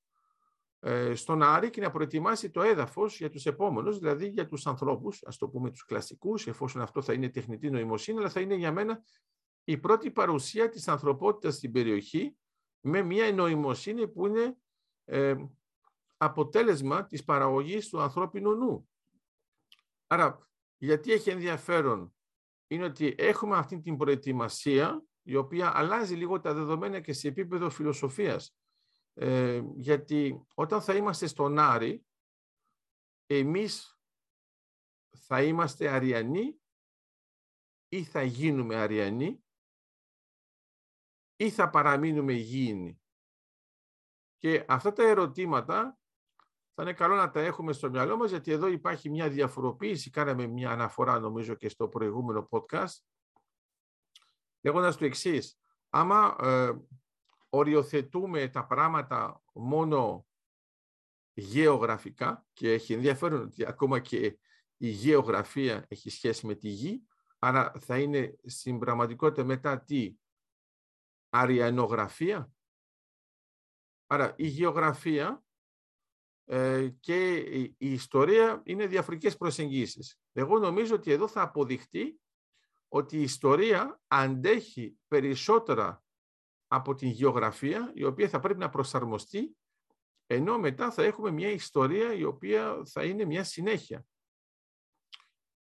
στον 1.15 1.43
Άρη 1.43 1.71
και 1.71 1.81
να 1.81 1.91
προετοιμάσει 1.91 2.51
το 2.51 2.63
έδαφος 2.63 3.19
για 3.19 3.31
τους 3.31 3.47
επόμενους, 3.47 3.99
δηλαδή 3.99 4.29
για 4.29 4.47
τους 4.47 4.67
ανθρώπους, 4.67 5.23
ας 5.25 5.37
το 5.37 5.49
πούμε 5.49 5.71
τους 5.71 5.85
κλασικούς, 5.85 6.47
εφόσον 6.47 6.83
αυτό 6.83 7.03
θα 7.03 7.13
είναι 7.13 7.29
τεχνητή 7.29 7.71
νοημοσύνη, 7.71 8.19
αλλά 8.19 8.29
θα 8.29 8.41
είναι 8.41 8.55
για 8.55 8.73
μένα 8.73 9.05
η 9.65 9.79
πρώτη 9.79 10.11
παρουσία 10.11 10.69
της 10.69 10.89
ανθρωπότητας 10.89 11.55
στην 11.55 11.73
περιοχή 11.73 12.37
με 12.81 13.03
μια 13.03 13.33
νοημοσύνη 13.33 14.09
που 14.09 14.27
είναι 14.27 14.57
ε, 15.05 15.35
αποτέλεσμα 16.17 17.07
της 17.07 17.25
παραγωγής 17.25 17.89
του 17.89 18.01
ανθρώπινου 18.01 18.55
νου. 18.55 18.89
Άρα, 20.07 20.49
γιατί 20.77 21.13
έχει 21.13 21.31
ενδιαφέρον 21.31 22.15
είναι 22.67 22.85
ότι 22.85 23.15
έχουμε 23.19 23.57
αυτή 23.57 23.81
την 23.81 23.97
προετοιμασία 23.97 25.05
η 25.23 25.37
οποία 25.37 25.73
αλλάζει 25.75 26.15
λίγο 26.15 26.41
τα 26.41 26.55
δεδομένα 26.55 27.01
και 27.01 27.13
σε 27.13 27.29
επίπεδο 27.29 27.71
φιλοσοφίας. 27.71 28.55
Ε, 29.23 29.63
γιατί 29.75 30.47
όταν 30.55 30.83
θα 30.83 30.95
είμαστε 30.95 31.27
στον 31.27 31.59
Άρη, 31.59 32.07
εμείς 33.27 34.01
θα 35.17 35.43
είμαστε 35.43 35.89
αριανοί 35.89 36.61
ή 37.89 38.05
θα 38.05 38.23
γίνουμε 38.23 38.77
αριανοί 38.77 39.45
ή 41.37 41.51
θα 41.51 41.71
παραμείνουμε 41.71 42.33
γήινοι. 42.33 43.01
Και 44.39 44.65
αυτά 44.69 44.93
τα 44.93 45.03
ερωτήματα 45.03 45.99
θα 46.75 46.83
είναι 46.83 46.93
καλό 46.93 47.15
να 47.15 47.31
τα 47.31 47.41
έχουμε 47.41 47.73
στο 47.73 47.91
μυαλό 47.91 48.17
μας, 48.17 48.31
γιατί 48.31 48.53
εδώ 48.53 48.67
υπάρχει 48.67 49.11
μια 49.11 49.29
διαφοροποίηση, 49.29 50.11
κάναμε 50.11 50.47
μια 50.47 50.71
αναφορά 50.71 51.19
νομίζω 51.19 51.55
και 51.55 51.69
στο 51.69 51.89
προηγούμενο 51.89 52.49
podcast, 52.51 52.99
λέγοντας 54.61 54.97
το 54.97 55.05
εξής. 55.05 55.61
άμα 55.89 56.37
ε, 56.41 56.73
οριοθετούμε 57.51 58.49
τα 58.49 58.67
πράγματα 58.67 59.43
μόνο 59.53 60.27
γεωγραφικά 61.33 62.47
και 62.53 62.73
έχει 62.73 62.93
ενδιαφέρον 62.93 63.43
ότι 63.43 63.67
ακόμα 63.67 64.01
και 64.01 64.39
η 64.77 64.89
γεωγραφία 64.89 65.85
έχει 65.89 66.11
σχέση 66.11 66.47
με 66.47 66.55
τη 66.55 66.69
γη, 66.69 67.07
άρα 67.39 67.73
θα 67.81 67.99
είναι 67.99 68.39
στην 68.45 68.79
πραγματικότητα 68.79 69.45
μετά 69.45 69.81
τι 69.81 70.15
αριανογραφία. 71.29 72.53
Άρα 74.07 74.35
η 74.37 74.47
γεωγραφία 74.47 75.45
ε, 76.45 76.89
και 77.01 77.35
η 77.79 77.93
ιστορία 77.93 78.63
είναι 78.65 78.87
διαφορετικές 78.87 79.37
προσεγγίσεις. 79.37 80.21
Εγώ 80.33 80.59
νομίζω 80.59 80.95
ότι 80.95 81.13
εδώ 81.13 81.29
θα 81.29 81.43
αποδειχτεί 81.43 82.21
ότι 82.89 83.17
η 83.17 83.23
ιστορία 83.23 84.01
αντέχει 84.07 84.99
περισσότερα 85.09 86.05
από 86.73 86.95
την 86.95 87.09
γεωγραφία, 87.09 87.91
η 87.95 88.05
οποία 88.05 88.29
θα 88.29 88.41
πρέπει 88.41 88.59
να 88.59 88.69
προσαρμοστεί, 88.69 89.57
ενώ 90.27 90.59
μετά 90.59 90.91
θα 90.91 91.03
έχουμε 91.03 91.31
μια 91.31 91.51
ιστορία 91.51 92.15
η 92.15 92.25
οποία 92.25 92.83
θα 92.85 93.05
είναι 93.05 93.25
μια 93.25 93.45
συνέχεια. 93.45 94.07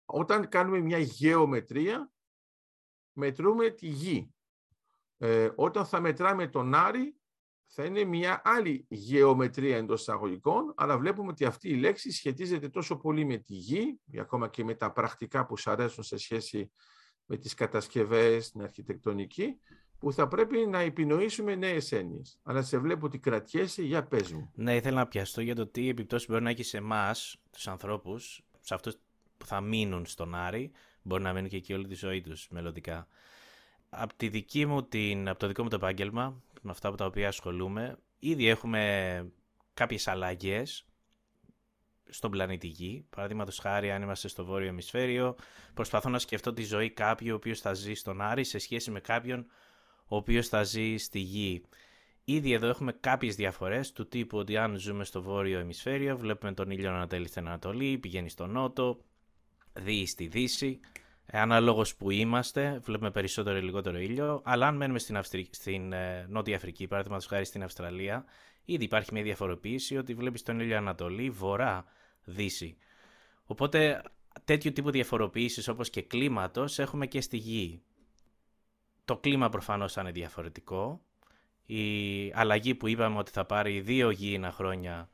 Όταν 0.06 0.50
κάνουμε 0.50 0.80
μια 0.80 0.98
γεωμετρία, 0.98 2.12
μετρούμε 3.12 3.70
τη 3.70 3.88
γη. 3.88 4.34
Ε, 5.18 5.50
όταν 5.56 5.86
θα 5.86 6.00
μετράμε 6.00 6.48
τον 6.48 6.74
Άρη, 6.74 7.16
θα 7.66 7.86
είναι 7.86 8.04
μια 8.04 8.42
άλλη 8.44 8.86
γεωμετρία 8.90 9.78
εντός 9.78 10.02
εισαγωγικών, 10.02 10.74
αλλά 10.76 10.98
βλέπουμε 10.98 11.32
ότι 11.32 11.46
αυτή 11.46 11.70
η 11.70 11.76
λέξη 11.76 12.12
σχετίζεται 12.12 12.70
τόσο 12.70 12.98
πολύ 12.98 13.26
με 13.26 13.38
τη 13.38 13.54
γη, 13.54 14.00
ακόμα 14.20 14.50
και 14.50 14.64
με 14.64 14.76
τα 14.76 14.92
πρακτικά 14.92 15.46
που 15.46 15.58
σου 15.58 15.72
αρέσουν 15.72 16.04
σε 16.04 16.18
σχέση 16.18 16.72
με 17.26 17.38
τις 17.38 17.54
κατασκευές, 17.54 18.52
την 18.52 18.62
αρχιτεκτονική, 18.62 19.60
που 20.04 20.14
θα 20.14 20.28
πρέπει 20.28 20.58
να 20.58 20.80
επινοήσουμε 20.80 21.56
νέες 21.56 21.92
έννοιες. 21.92 22.40
Αλλά 22.44 22.62
σε 22.62 22.78
βλέπω 22.78 23.06
ότι 23.06 23.18
κρατιέσαι, 23.18 23.82
για 23.82 24.04
πες 24.04 24.32
μου. 24.32 24.52
Ναι, 24.56 24.76
ήθελα 24.76 24.96
να 24.96 25.08
πιαστώ 25.08 25.42
για 25.42 25.56
το 25.56 25.68
τι 25.68 25.90
επιπτώσεις 25.90 26.28
μπορεί 26.28 26.44
να 26.44 26.50
έχει 26.50 26.64
σε 26.64 26.78
εμάς, 26.78 27.38
τους 27.52 27.68
ανθρώπους, 27.68 28.44
σε 28.60 28.74
αυτούς 28.74 28.96
που 29.38 29.46
θα 29.46 29.62
μείνουν 29.62 30.06
στον 30.06 30.36
Άρη, 30.36 30.72
μπορεί 31.02 31.24
να 31.24 31.34
μείνουν 31.34 31.50
και 31.50 31.56
εκεί 31.56 31.74
όλη 31.74 31.88
τη 31.88 31.96
ζωή 31.96 32.22
τους 32.22 32.48
μελλοντικά. 32.50 33.08
Από, 33.90 34.14
τη 34.16 34.30
δική 34.30 34.66
μου, 34.66 34.84
την, 34.84 35.30
από 35.30 35.40
το 35.40 35.48
δικό 35.48 35.64
μου 35.64 35.70
το 35.70 35.76
επάγγελμα, 35.76 36.42
με 36.62 36.72
αυτά 36.72 36.90
που 36.90 36.96
τα 36.96 37.06
οποία 37.06 37.28
ασχολούμαι, 37.28 37.98
ήδη 38.20 38.48
έχουμε 38.48 39.32
κάποιες 39.74 40.08
αλλαγές 40.08 40.86
στον 42.10 42.32
πλανήτη 42.32 42.68
Γη. 42.68 43.06
Παραδείγματος 43.10 43.60
χάρη, 43.60 43.92
αν 43.92 44.02
είμαστε 44.02 44.28
στο 44.28 44.46
βόρειο 44.46 44.68
ημισφαίριο, 44.68 45.36
προσπαθώ 45.74 46.10
να 46.10 46.20
σκεφτώ 46.20 46.54
τη 46.54 46.64
ζωή 46.64 46.90
κάποιου 46.90 47.32
ο 47.32 47.36
οποίος 47.36 47.60
θα 47.60 47.74
ζει 47.74 47.94
στον 47.94 48.22
Άρη 48.22 48.44
σε 48.44 48.58
σχέση 48.58 48.92
με 48.92 49.00
κάποιον 49.00 49.46
ο 50.08 50.16
οποίος 50.16 50.48
θα 50.48 50.64
ζει 50.64 50.98
στη 50.98 51.20
Γη. 51.20 51.62
Ήδη 52.24 52.52
εδώ 52.52 52.68
έχουμε 52.68 52.92
κάποιες 53.00 53.36
διαφορές 53.36 53.92
του 53.92 54.08
τύπου 54.08 54.38
ότι 54.38 54.58
αν 54.58 54.78
ζούμε 54.78 55.04
στο 55.04 55.22
βόρειο 55.22 55.60
ημισφαίριο 55.60 56.18
βλέπουμε 56.18 56.54
τον 56.54 56.70
ήλιο 56.72 56.90
να 56.90 56.96
ανατέλει 56.96 57.28
στην 57.28 57.48
Ανατολή, 57.48 57.98
πηγαίνει 57.98 58.30
στο 58.30 58.48
Νότο, 58.48 59.00
δει 59.74 60.06
στη 60.06 60.28
Δύση. 60.28 60.80
Ε, 61.26 61.40
αναλόγως 61.40 61.96
που 61.96 62.12
είμαστε, 62.12 62.80
βλέπουμε 62.84 63.12
περισσότερο 63.12 63.58
ή 63.58 63.62
λιγότερο 63.62 64.00
ήλιο, 64.00 64.42
αλλά 64.46 64.68
αν 64.68 64.76
μένουμε 64.76 65.00
στην, 65.00 65.20
στην 65.50 65.94
ε, 65.94 66.26
Νότια 66.30 66.56
Αφρική, 66.56 66.88
παραδείγματος 66.88 67.28
χάρη 67.28 67.46
στην 67.46 67.64
Αυστραλία, 67.64 68.26
ήδη 68.66 68.84
υπάρχει 68.84 69.14
μια 69.14 69.24
διαφοροποίηση 69.24 69.98
ότι 69.98 70.14
βλέπεις 70.14 70.44
τον 70.44 70.60
ήλιο 70.60 70.78
Ανατολή, 70.78 71.30
Βορρά, 71.30 71.86
Δύση. 72.24 72.78
Οπότε 73.46 74.02
τέτοιου 74.44 74.72
τύπου 74.72 74.92
διαφοροποιήσεις 74.92 75.68
όπως 75.68 75.90
και 75.90 76.02
κλίματος 76.02 76.80
έχουμε 76.80 77.08
και 77.08 77.22
στη 77.22 77.38
Γη. 77.38 77.82
Το 79.06 79.18
κλίμα 79.18 79.50
προφανώς 79.50 79.94
θα 79.94 80.02
είναι 80.02 80.12
διαφορετικό. 80.12 81.06
Η 81.66 82.32
αλλαγή 82.34 82.76
που 82.76 82.88
είπαμε 82.88 83.18
ότι 83.18 83.32
θα 83.32 83.46
πάρει 83.46 83.82
δύο 83.82 84.10
γήινα 84.10 84.52
χρόνια 84.52 85.10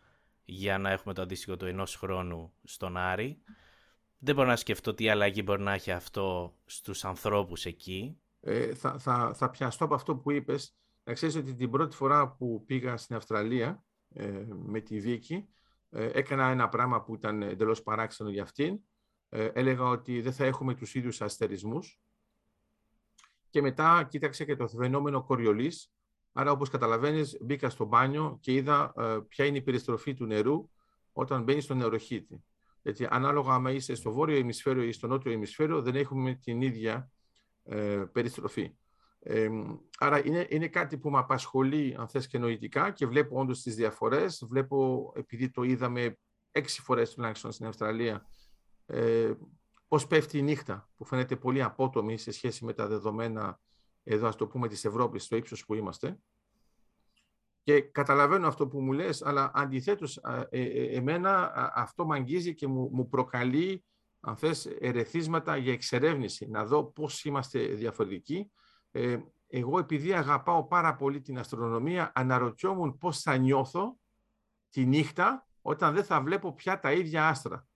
για 0.46 0.77
να 0.77 0.91
έχουμε 0.91 1.13
το 1.13 1.22
αντίστοιχο 1.22 1.58
του 1.58 1.65
ενός 1.65 1.96
χρόνου 1.96 2.53
στον 2.63 2.98
Άρη 2.98 3.41
δεν 4.19 4.36
μπορώ 4.36 4.48
να 4.48 4.55
σκεφτώ 4.55 4.93
τι 4.93 5.10
αλλαγή 5.10 5.41
μπορεί 5.46 5.62
να 5.62 5.74
έχει 5.74 5.91
αυτό 5.91 6.55
στους 6.65 7.05
ανθρώπους 7.05 7.65
εκεί. 7.65 8.19
Ε, 8.39 8.74
θα, 8.74 9.00
θα, 9.00 9.34
θα 9.34 9.50
πιαστώ 9.50 9.86
από 9.86 9.93
αυτό 9.93 10.15
που 10.15 10.31
είπες. 10.31 10.75
Να 11.03 11.13
ξέρεις 11.13 11.36
ότι 11.36 11.55
την 11.55 11.69
πρώτη 11.69 11.96
φορά 11.96 12.29
που 12.29 12.63
πήγα 12.65 12.98
στην 12.98 13.15
Αυστραλία 13.15 13.84
ε, 14.13 14.43
με 14.48 14.79
τη 14.79 15.00
Βίκη, 15.00 15.50
ε, 15.89 16.10
έκανα 16.13 16.50
ένα 16.50 16.69
πράγμα 16.69 17.03
που 17.03 17.15
ήταν 17.15 17.41
εντελώς 17.41 17.84
παράξενο 17.84 18.29
για 18.29 18.43
αυτήν. 18.43 18.79
Ε, 19.29 19.46
έλεγα 19.46 19.84
ότι 19.84 20.22
δεν 20.22 20.34
θα 20.34 20.46
έχουμε 20.46 20.74
τους 20.74 20.96
ίδιους 20.96 21.22
αστερισμούς. 21.22 22.01
Και 23.49 23.61
μετά 23.61 24.07
κοίταξε 24.09 24.45
και 24.45 24.55
το 24.55 24.67
φαινόμενο 24.67 25.23
Κοριολής, 25.23 25.91
Άρα, 26.33 26.51
όπως 26.51 26.69
καταλαβαίνεις, 26.69 27.37
μπήκα 27.41 27.69
στο 27.69 27.85
μπάνιο 27.85 28.37
και 28.41 28.53
είδα 28.53 28.93
ε, 28.97 29.17
ποια 29.27 29.45
είναι 29.45 29.57
η 29.57 29.61
περιστροφή 29.61 30.13
του 30.13 30.25
νερού 30.25 30.69
όταν 31.11 31.43
μπαίνει 31.43 31.61
στο 31.61 31.73
νεροχύτη. 31.73 32.43
Γιατί 32.81 33.07
ανάλογα 33.09 33.53
άμα 33.53 33.71
είσαι 33.71 33.95
στο 33.95 34.11
βόρειο 34.11 34.37
ημισφαίριο 34.37 34.83
ή 34.83 34.91
στο 34.91 35.07
νότιο 35.07 35.31
ημισφαίριο, 35.31 35.81
δεν 35.81 35.95
έχουμε 35.95 36.33
την 36.33 36.61
ίδια 36.61 37.11
ε, 37.63 38.03
περιστροφή. 38.11 38.75
Ε, 39.19 39.49
άρα 39.97 40.25
είναι, 40.25 40.47
είναι 40.49 40.67
κάτι 40.67 40.97
που 40.97 41.09
με 41.09 41.17
απασχολεί, 41.17 41.95
αν 41.99 42.07
θες 42.07 42.27
και 42.27 42.37
νοητικά 42.37 42.91
και 42.91 43.05
βλέπω 43.05 43.39
όντως 43.39 43.61
τις 43.61 43.75
διαφορές. 43.75 44.43
Βλέπω, 44.47 45.11
επειδή 45.15 45.49
το 45.49 45.63
είδαμε 45.63 46.17
έξι 46.51 46.81
φορές 46.81 47.13
τουλάχιστον 47.13 47.51
στην 47.51 47.65
Αυστραλία, 47.65 48.25
ε, 48.85 49.31
πώς 49.89 50.08
πέφτει 50.08 50.38
η 50.38 50.41
νύχτα, 50.41 50.89
που 50.98 51.05
φαίνεται 51.05 51.36
πολύ 51.36 51.63
απότομη 51.63 52.17
σε 52.17 52.31
σχέση 52.31 52.65
με 52.65 52.74
τα 52.74 52.88
δεδομένα 52.88 53.60
εδώ, 54.03 54.27
ας 54.27 54.36
το 54.36 54.48
πούμε, 54.48 54.67
της 54.67 54.86
Ευρώπης, 54.86 55.24
στο 55.24 55.36
ύψος 55.36 55.65
που 55.65 55.74
είμαστε. 55.74 56.19
Και 57.63 57.81
καταλαβαίνω 57.81 58.48
αυτό 58.48 58.67
που 58.67 58.81
μου 58.81 58.91
λες, 58.91 59.22
αλλά 59.22 59.51
αντιθέτως, 59.53 60.17
ε, 60.17 60.48
ε, 60.50 60.96
εμένα 60.96 61.51
αυτό 61.75 62.05
με 62.05 62.15
αγγίζει 62.15 62.53
και 62.53 62.67
μου, 62.67 62.89
μου 62.91 63.10
προκαλεί, 63.10 63.84
αν 64.19 64.38
θες, 64.38 64.65
ερεθίσματα 64.65 65.58
για 65.58 65.74
εξερεύνηση, 65.74 66.48
να 66.50 66.65
δω 66.65 66.84
πώς 66.84 67.25
είμαστε 67.25 67.60
διαφορετικοί. 67.60 68.51
Ε, 68.91 69.17
εγώ, 69.48 69.79
επειδή 69.79 70.13
αγαπάω 70.13 70.67
πάρα 70.67 70.96
πολύ 70.96 71.22
την 71.22 71.39
αστρονομία, 71.39 72.12
αναρωτιόμουν 72.15 72.98
πώς 72.98 73.22
θα 73.22 73.38
νιώθω 73.38 73.98
τη 74.69 74.86
νύχτα 74.86 75.48
όταν 75.62 75.93
δεν 75.93 76.03
θα 76.03 76.22
βλέπω 76.22 76.53
πια 76.53 76.79
τα 76.79 76.91
ίδια 76.91 77.27
άστρα. 77.27 77.68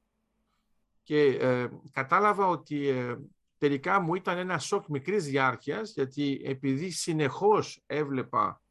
Και 1.04 1.24
ε, 1.24 1.70
κατάλαβα 1.92 2.48
ότι 2.48 2.88
ε, 2.88 3.18
τελικά 3.58 4.00
μου 4.00 4.16
ήταν 4.16 4.38
ένα 4.38 4.60
σοκ 4.60 4.88
μικρής 4.88 5.26
διάρκειας, 5.26 5.94
γιατί 5.94 6.42
επειδή 6.46 6.90
συνεχώς 6.90 7.84
έβλεπα 7.86 8.62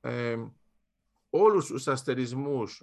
ε, 0.00 0.44
όλους 1.30 1.66
τους 1.66 1.88
αστερισμούς 1.88 2.82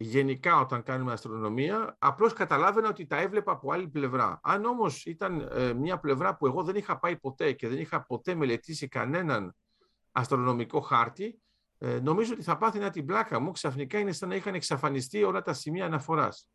γενικά 0.00 0.60
όταν 0.60 0.82
κάνουμε 0.82 1.12
αστρονομία, 1.12 1.96
απλώς 1.98 2.32
καταλάβαινα 2.32 2.88
ότι 2.88 3.06
τα 3.06 3.16
έβλεπα 3.16 3.52
από 3.52 3.72
άλλη 3.72 3.88
πλευρά. 3.88 4.40
Αν 4.42 4.64
όμως 4.64 5.04
ήταν 5.04 5.48
ε, 5.52 5.72
μια 5.72 5.98
πλευρά 5.98 6.36
που 6.36 6.46
εγώ 6.46 6.62
δεν 6.62 6.76
είχα 6.76 6.98
πάει 6.98 7.16
ποτέ 7.16 7.52
και 7.52 7.68
δεν 7.68 7.78
είχα 7.78 8.04
ποτέ 8.06 8.34
μελετήσει 8.34 8.88
κανέναν 8.88 9.56
αστρονομικό 10.12 10.80
χάρτη, 10.80 11.40
ε, 11.78 12.00
νομίζω 12.00 12.32
ότι 12.32 12.42
θα 12.42 12.56
πάθαινα 12.56 12.90
την 12.90 13.06
πλάκα 13.06 13.38
μου. 13.38 13.50
Ξαφνικά 13.50 13.98
είναι 13.98 14.12
σαν 14.12 14.28
να 14.28 14.34
είχαν 14.34 14.54
εξαφανιστεί 14.54 15.22
όλα 15.22 15.42
τα 15.42 15.52
σημεία 15.52 15.84
αναφοράς. 15.84 16.48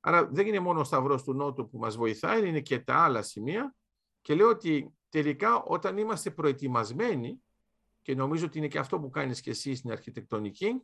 Άρα 0.00 0.26
δεν 0.26 0.46
είναι 0.46 0.60
μόνο 0.60 0.80
ο 0.80 0.84
Σταυρός 0.84 1.22
του 1.22 1.34
Νότου 1.34 1.68
που 1.68 1.78
μας 1.78 1.96
βοηθάει, 1.96 2.48
είναι 2.48 2.60
και 2.60 2.78
τα 2.78 2.94
άλλα 2.94 3.22
σημεία. 3.22 3.74
Και 4.20 4.34
λέω 4.34 4.48
ότι 4.48 4.94
τελικά 5.08 5.62
όταν 5.62 5.98
είμαστε 5.98 6.30
προετοιμασμένοι, 6.30 7.42
και 8.02 8.14
νομίζω 8.14 8.46
ότι 8.46 8.58
είναι 8.58 8.68
και 8.68 8.78
αυτό 8.78 9.00
που 9.00 9.10
κάνεις 9.10 9.40
και 9.40 9.50
εσύ 9.50 9.74
στην 9.74 9.90
αρχιτεκτονική, 9.90 10.82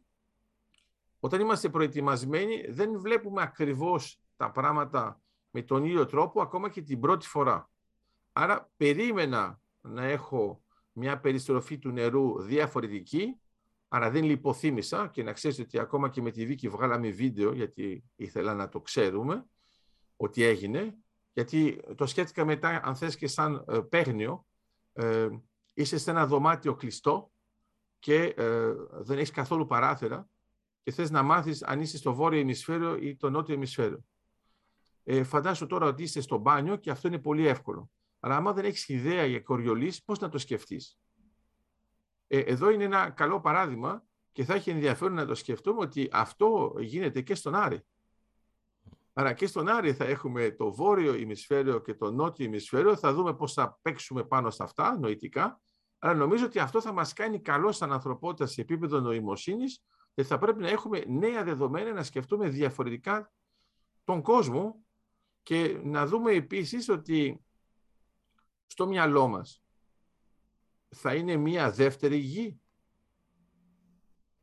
όταν 1.20 1.40
είμαστε 1.40 1.68
προετοιμασμένοι 1.68 2.66
δεν 2.68 3.00
βλέπουμε 3.00 3.42
ακριβώς 3.42 4.20
τα 4.36 4.50
πράγματα 4.50 5.20
με 5.50 5.62
τον 5.62 5.84
ίδιο 5.84 6.06
τρόπο 6.06 6.42
ακόμα 6.42 6.70
και 6.70 6.82
την 6.82 7.00
πρώτη 7.00 7.26
φορά. 7.26 7.70
Άρα 8.32 8.70
περίμενα 8.76 9.60
να 9.80 10.04
έχω 10.04 10.62
μια 10.92 11.20
περιστροφή 11.20 11.78
του 11.78 11.90
νερού 11.90 12.42
διαφορετική, 12.42 13.40
άρα 13.88 14.10
δεν 14.10 14.24
λιποθύμησα 14.24 15.08
και 15.08 15.22
να 15.22 15.32
ξέρετε 15.32 15.62
ότι 15.62 15.78
ακόμα 15.78 16.08
και 16.08 16.22
με 16.22 16.30
τη 16.30 16.46
Βίκη 16.46 16.68
βγάλαμε 16.68 17.08
βίντεο 17.08 17.52
γιατί 17.52 18.04
ήθελα 18.16 18.54
να 18.54 18.68
το 18.68 18.80
ξέρουμε 18.80 19.46
ότι 20.16 20.42
έγινε, 20.42 20.96
γιατί 21.32 21.80
το 21.94 22.06
σκέφτηκα 22.06 22.44
μετά 22.44 22.80
αν 22.84 22.96
θες 22.96 23.16
και 23.16 23.26
σαν 23.26 23.64
ε, 23.68 23.78
παίγνιο, 23.78 24.46
ε, 24.92 25.28
είσαι 25.74 25.98
σε 25.98 26.10
ένα 26.10 26.26
δωμάτιο 26.26 26.74
κλειστό 26.74 27.32
και 27.98 28.22
ε, 28.22 28.72
δεν 28.90 29.18
έχεις 29.18 29.30
καθόλου 29.30 29.66
παράθυρα 29.66 30.28
και 30.82 30.92
θες 30.92 31.10
να 31.10 31.22
μάθεις 31.22 31.62
αν 31.62 31.80
είσαι 31.80 31.96
στο 31.96 32.14
βόρειο 32.14 32.40
ημισφαίριο 32.40 32.96
ή 32.96 33.16
το 33.16 33.30
νότιο 33.30 33.54
ημισφαίριο. 33.54 34.04
Ε, 35.04 35.22
φαντάσου 35.22 35.66
τώρα 35.66 35.86
ότι 35.86 36.02
είσαι 36.02 36.20
στο 36.20 36.38
μπάνιο 36.38 36.76
και 36.76 36.90
αυτό 36.90 37.08
είναι 37.08 37.18
πολύ 37.18 37.46
εύκολο. 37.46 37.90
Αλλά 38.20 38.36
άμα 38.36 38.52
δεν 38.52 38.64
έχεις 38.64 38.88
ιδέα 38.88 39.26
για 39.26 39.40
κοριολής, 39.40 40.02
πώς 40.02 40.18
να 40.18 40.28
το 40.28 40.38
σκεφτείς; 40.38 40.98
Ε, 42.26 42.38
εδώ 42.38 42.70
είναι 42.70 42.84
ένα 42.84 43.10
καλό 43.10 43.40
παράδειγμα 43.40 44.04
και 44.32 44.44
θα 44.44 44.54
έχει 44.54 44.70
ενδιαφέρον 44.70 45.14
να 45.14 45.26
το 45.26 45.34
σκεφτούμε 45.34 45.80
ότι 45.80 46.08
αυτό 46.12 46.74
γίνεται 46.78 47.20
και 47.20 47.34
στον 47.34 47.54
Άρη. 47.54 47.80
Άρα 49.12 49.32
και 49.32 49.46
στον 49.46 49.68
Άρη 49.68 49.94
θα 49.94 50.04
έχουμε 50.04 50.50
το 50.50 50.72
βόρειο 50.72 51.14
ημισφαίριο 51.14 51.80
και 51.80 51.94
το 51.94 52.10
νότιο 52.10 52.44
ημισφαίριο. 52.44 52.96
Θα 52.96 53.12
δούμε 53.12 53.34
πώς 53.34 53.52
θα 53.52 53.78
παίξουμε 53.82 54.24
πάνω 54.24 54.50
σε 54.50 54.62
αυτά 54.62 54.98
νοητικά. 54.98 55.60
Αλλά 55.98 56.14
νομίζω 56.14 56.44
ότι 56.44 56.58
αυτό 56.58 56.80
θα 56.80 56.92
μας 56.92 57.12
κάνει 57.12 57.40
καλό 57.40 57.72
σαν 57.72 57.92
ανθρωπότητα 57.92 58.46
σε 58.46 58.60
επίπεδο 58.60 59.00
νοημοσύνης 59.00 59.82
και 60.14 60.22
θα 60.22 60.38
πρέπει 60.38 60.60
να 60.60 60.68
έχουμε 60.68 61.04
νέα 61.08 61.44
δεδομένα, 61.44 61.92
να 61.92 62.02
σκεφτούμε 62.02 62.48
διαφορετικά 62.48 63.32
τον 64.04 64.22
κόσμο 64.22 64.84
και 65.42 65.80
να 65.82 66.06
δούμε 66.06 66.32
επίσης 66.32 66.88
ότι 66.88 67.44
στο 68.66 68.86
μυαλό 68.86 69.28
μας 69.28 69.62
θα 70.88 71.14
είναι 71.14 71.36
μια 71.36 71.70
δεύτερη 71.70 72.16
γη 72.16 72.60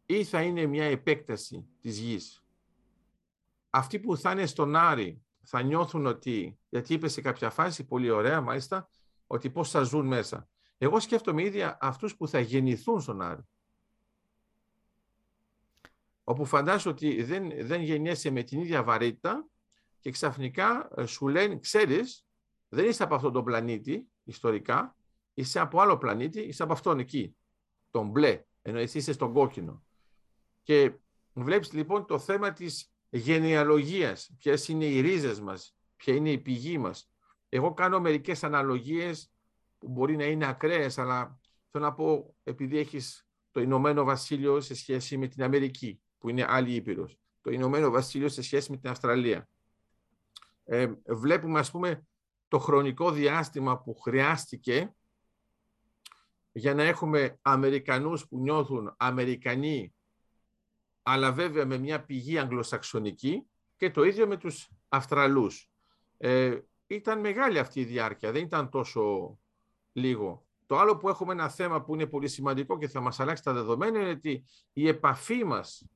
ή 0.05 0.23
θα 0.23 0.41
είναι 0.41 0.65
μια 0.65 0.85
επέκταση 0.85 1.67
της 1.81 1.99
γης. 1.99 2.43
Αυτοί 3.69 3.99
που 3.99 4.17
θα 4.17 4.31
είναι 4.31 4.45
στον 4.45 4.75
Άρη 4.75 5.21
θα 5.41 5.61
νιώθουν 5.61 6.05
ότι, 6.05 6.59
γιατί 6.69 6.93
είπε 6.93 7.07
σε 7.07 7.21
κάποια 7.21 7.49
φάση, 7.49 7.85
πολύ 7.85 8.09
ωραία 8.09 8.41
μάλιστα, 8.41 8.89
ότι 9.27 9.49
πώς 9.49 9.69
θα 9.69 9.83
ζουν 9.83 10.07
μέσα. 10.07 10.49
Εγώ 10.77 10.99
σκέφτομαι 10.99 11.43
ίδια 11.43 11.77
αυτούς 11.81 12.15
που 12.15 12.27
θα 12.27 12.39
γεννηθούν 12.39 13.01
στον 13.01 13.21
Άρη 13.21 13.47
όπου 16.23 16.45
φαντάζω 16.45 16.89
ότι 16.89 17.23
δεν, 17.23 17.51
δεν 17.65 17.81
γεννιέσαι 17.81 18.29
με 18.29 18.43
την 18.43 18.59
ίδια 18.59 18.83
βαρύτητα 18.83 19.47
και 19.99 20.11
ξαφνικά 20.11 20.89
ε, 20.95 21.05
σου 21.05 21.27
λένε, 21.27 21.59
ξέρεις, 21.59 22.25
δεν 22.67 22.89
είσαι 22.89 23.03
από 23.03 23.15
αυτόν 23.15 23.33
τον 23.33 23.43
πλανήτη 23.43 24.07
ιστορικά, 24.23 24.95
είσαι 25.33 25.59
από 25.59 25.81
άλλο 25.81 25.97
πλανήτη, 25.97 26.41
είσαι 26.41 26.63
από 26.63 26.73
αυτόν 26.73 26.99
εκεί, 26.99 27.35
τον 27.91 28.09
μπλε, 28.09 28.43
ενώ 28.61 28.79
εσύ 28.79 28.97
είσαι 28.97 29.13
στον 29.13 29.33
κόκκινο. 29.33 29.83
Και 30.63 30.93
βλέπεις 31.33 31.71
λοιπόν 31.73 32.05
το 32.05 32.19
θέμα 32.19 32.53
της 32.53 32.93
γενεαλογίας, 33.09 34.31
ποιες 34.37 34.67
είναι 34.67 34.85
οι 34.85 34.99
ρίζες 35.01 35.39
μας, 35.39 35.75
ποια 35.95 36.15
είναι 36.15 36.31
η 36.31 36.37
πηγή 36.37 36.77
μας. 36.77 37.11
Εγώ 37.49 37.73
κάνω 37.73 37.99
μερικές 37.99 38.43
αναλογίες 38.43 39.31
που 39.77 39.89
μπορεί 39.89 40.15
να 40.15 40.25
είναι 40.25 40.47
ακραίες, 40.47 40.97
αλλά 40.97 41.39
θέλω 41.71 41.85
να 41.85 41.93
πω, 41.93 42.35
επειδή 42.43 42.77
έχεις 42.77 43.27
το 43.51 43.61
Ηνωμένο 43.61 44.03
Βασίλειο 44.03 44.61
σε 44.61 44.75
σχέση 44.75 45.17
με 45.17 45.27
την 45.27 45.43
Αμερική, 45.43 46.01
που 46.17 46.29
είναι 46.29 46.45
άλλη 46.47 46.73
ήπειρος, 46.73 47.19
το 47.41 47.51
Ηνωμένο 47.51 47.89
Βασίλειο 47.89 48.29
σε 48.29 48.41
σχέση 48.41 48.71
με 48.71 48.77
την 48.77 48.89
Αυστραλία. 48.89 49.49
Ε, 50.63 50.93
βλέπουμε, 51.07 51.59
ας 51.59 51.71
πούμε, 51.71 52.07
το 52.47 52.59
χρονικό 52.59 53.11
διάστημα 53.11 53.81
που 53.81 53.95
χρειάστηκε 53.95 54.95
για 56.53 56.73
να 56.73 56.83
έχουμε 56.83 57.39
Αμερικανούς 57.41 58.27
που 58.27 58.39
νιώθουν 58.39 58.95
Αμερικανοί, 58.97 59.93
αλλά 61.01 61.31
βέβαια 61.31 61.65
με 61.65 61.77
μια 61.77 62.05
πηγή 62.05 62.37
αγγλοσαξονική 62.37 63.47
και 63.77 63.91
το 63.91 64.03
ίδιο 64.03 64.27
με 64.27 64.37
τους 64.37 64.69
Αυστραλούς. 64.89 65.69
Ε, 66.17 66.59
ήταν 66.87 67.19
μεγάλη 67.19 67.59
αυτή 67.59 67.79
η 67.79 67.83
διάρκεια, 67.83 68.31
δεν 68.31 68.43
ήταν 68.43 68.69
τόσο 68.69 69.37
λίγο. 69.91 70.45
Το 70.65 70.77
άλλο 70.77 70.97
που 70.97 71.09
έχουμε 71.09 71.33
ένα 71.33 71.49
θέμα 71.49 71.83
που 71.83 71.93
είναι 71.93 72.05
πολύ 72.05 72.27
σημαντικό 72.27 72.77
και 72.77 72.87
θα 72.87 72.99
μας 72.99 73.19
αλλάξει 73.19 73.43
τα 73.43 73.53
δεδομένα 73.53 73.99
είναι 73.99 74.09
ότι 74.09 74.45
η 74.73 74.87
επαφή 74.87 75.43
μας 75.43 75.87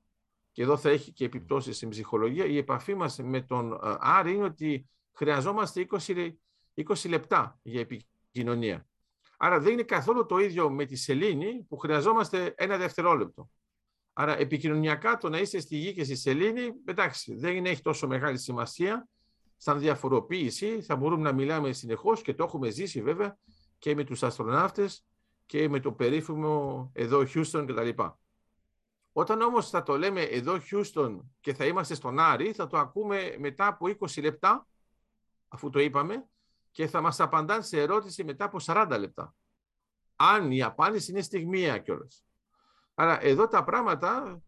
και 0.52 0.64
εδώ 0.64 0.78
θα 0.78 0.90
έχει 0.90 1.12
και 1.12 1.26
επιπτώσεις 1.26 1.76
στην 1.76 1.90
ψυχολογία, 1.90 2.46
η 2.46 2.58
επαφή 2.58 2.96
μας 2.96 3.18
με 3.18 3.42
τον 3.42 3.72
ε, 3.72 3.78
Άρη 4.00 4.34
είναι 4.34 4.44
ότι 4.44 4.90
χρειαζόμαστε 5.14 5.88
20, 5.90 6.32
20 6.76 7.10
λεπτά 7.10 7.60
για 7.62 7.80
επικοινωνία. 7.80 8.87
Άρα 9.38 9.60
δεν 9.60 9.74
είναι 9.74 9.84
καθόλου 9.84 10.26
το 10.26 10.38
ίδιο 10.38 10.70
με 10.70 10.86
τη 10.86 10.96
σελήνη 10.96 11.66
που 11.70 11.78
χρειαζόμαστε 11.78 12.54
ένα 12.58 12.78
δευτερόλεπτο. 12.78 13.50
Άρα 14.14 14.38
επικοινωνιακά 14.38 15.18
το 15.18 15.30
να 15.30 15.40
είσαι 15.40 15.60
στη 15.60 15.78
γη 15.78 15.94
και 15.94 16.04
στη 16.04 16.16
σελήνη, 16.16 16.72
εντάξει, 16.86 17.36
δεν 17.36 17.66
έχει 17.66 17.82
τόσο 17.82 18.08
μεγάλη 18.08 18.38
σημασία. 18.38 19.08
Σαν 19.58 19.80
διαφοροποίηση 19.80 20.82
θα 20.82 20.96
μπορούμε 20.96 21.24
να 21.24 21.32
μιλάμε 21.32 21.72
συνεχώς 21.72 22.22
και 22.22 22.34
το 22.34 22.44
έχουμε 22.44 22.70
ζήσει 22.70 23.02
βέβαια 23.02 23.38
και 23.78 23.96
με 23.96 24.04
τους 24.04 24.24
αστροναύτες 24.24 25.06
και 25.46 25.70
με 25.70 25.80
το 25.80 25.92
περίφημο 25.92 26.90
εδώ 26.94 27.20
Houston 27.20 27.66
κτλ. 27.68 28.04
Όταν 29.12 29.42
όμως 29.42 29.70
θα 29.70 29.84
το 29.84 29.98
λέμε 29.98 30.22
εδώ 30.22 30.58
Houston 30.72 31.18
και 31.40 31.54
θα 31.54 31.66
είμαστε 31.66 31.96
στον 31.96 32.20
Άρη, 32.20 32.54
θα 32.54 32.68
το 32.68 32.78
ακούμε 32.78 33.36
μετά 33.40 33.68
από 33.68 33.86
20 34.00 34.22
λεπτά, 34.22 34.68
αφού 35.48 35.70
το 35.70 35.80
είπαμε, 35.80 36.28
και 36.78 36.88
θα 36.88 37.02
μας 37.02 37.20
απαντάνε 37.20 37.62
σε 37.62 37.82
ερώτηση 37.82 38.24
μετά 38.24 38.46
από 38.46 38.58
40 38.62 38.96
λεπτά. 39.00 39.36
Αν 40.16 40.52
η 40.52 40.64
απάντηση 40.64 41.12
είναι 41.12 41.22
στιγμία 41.22 41.78
κιόλας. 41.78 42.26
Άρα 42.94 43.24
εδώ 43.24 43.48
τα 43.48 43.64
πράγματα 43.64 44.42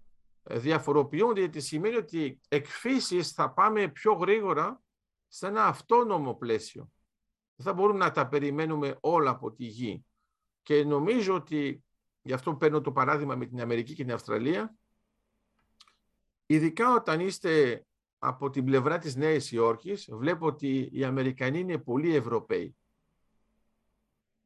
ε, 0.43 0.59
διαφοροποιούνται 0.59 1.39
γιατί 1.39 1.61
σημαίνει 1.61 1.95
ότι 1.95 2.39
εκφύσεις 2.47 3.31
θα 3.31 3.51
πάμε 3.51 3.87
πιο 3.87 4.13
γρήγορα 4.13 4.81
σε 5.27 5.47
ένα 5.47 5.65
αυτόνομο 5.65 6.33
πλαίσιο. 6.35 6.91
Δεν 7.55 7.65
θα 7.65 7.73
μπορούμε 7.73 7.99
να 7.99 8.11
τα 8.11 8.27
περιμένουμε 8.27 8.97
όλα 8.99 9.29
από 9.29 9.51
τη 9.51 9.65
γη. 9.65 10.05
Και 10.61 10.83
νομίζω 10.83 11.33
ότι 11.33 11.83
γι' 12.21 12.33
αυτό 12.33 12.55
παίρνω 12.55 12.81
το 12.81 12.91
παράδειγμα 12.91 13.35
με 13.35 13.45
την 13.45 13.61
Αμερική 13.61 13.93
και 13.93 14.03
την 14.03 14.13
Αυστραλία, 14.13 14.75
ειδικά 16.45 16.93
όταν 16.93 17.19
είστε 17.19 17.83
από 18.19 18.49
την 18.49 18.65
πλευρά 18.65 18.97
της 18.97 19.15
Νέας 19.15 19.51
Υόρκης, 19.51 20.09
βλέπω 20.11 20.45
ότι 20.45 20.89
οι 20.91 21.03
Αμερικανοί 21.03 21.59
είναι 21.59 21.77
πολύ 21.77 22.15
Ευρωπαίοι. 22.15 22.77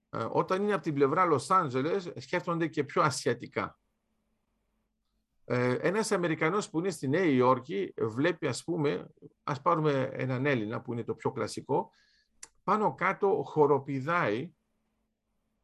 Ε, 0.10 0.26
όταν 0.30 0.64
είναι 0.64 0.74
από 0.74 0.84
την 0.84 0.94
πλευρά 0.94 1.26
Λος 1.26 1.52
Άντζελες, 1.52 2.12
σκέφτονται 2.18 2.68
και 2.68 2.84
πιο 2.84 3.02
ασιατικά. 3.02 3.78
Ε, 5.46 5.74
ένας 5.74 6.12
Αμερικανός 6.12 6.70
που 6.70 6.80
είναι 6.80 6.90
στη 6.90 7.08
Νέα 7.08 7.26
Υόρκη 7.26 7.94
βλέπει 7.98 8.48
ας 8.48 8.64
πούμε, 8.64 9.08
ας 9.44 9.62
πάρουμε 9.62 10.10
έναν 10.14 10.46
Έλληνα 10.46 10.82
που 10.82 10.94
είναι 10.94 11.04
το 11.04 11.16
πιο 11.16 11.32
κλασικό, 11.32 11.92
πάνω 12.64 12.96
κάτω 12.96 13.44
χοροπηδάει 13.46 14.54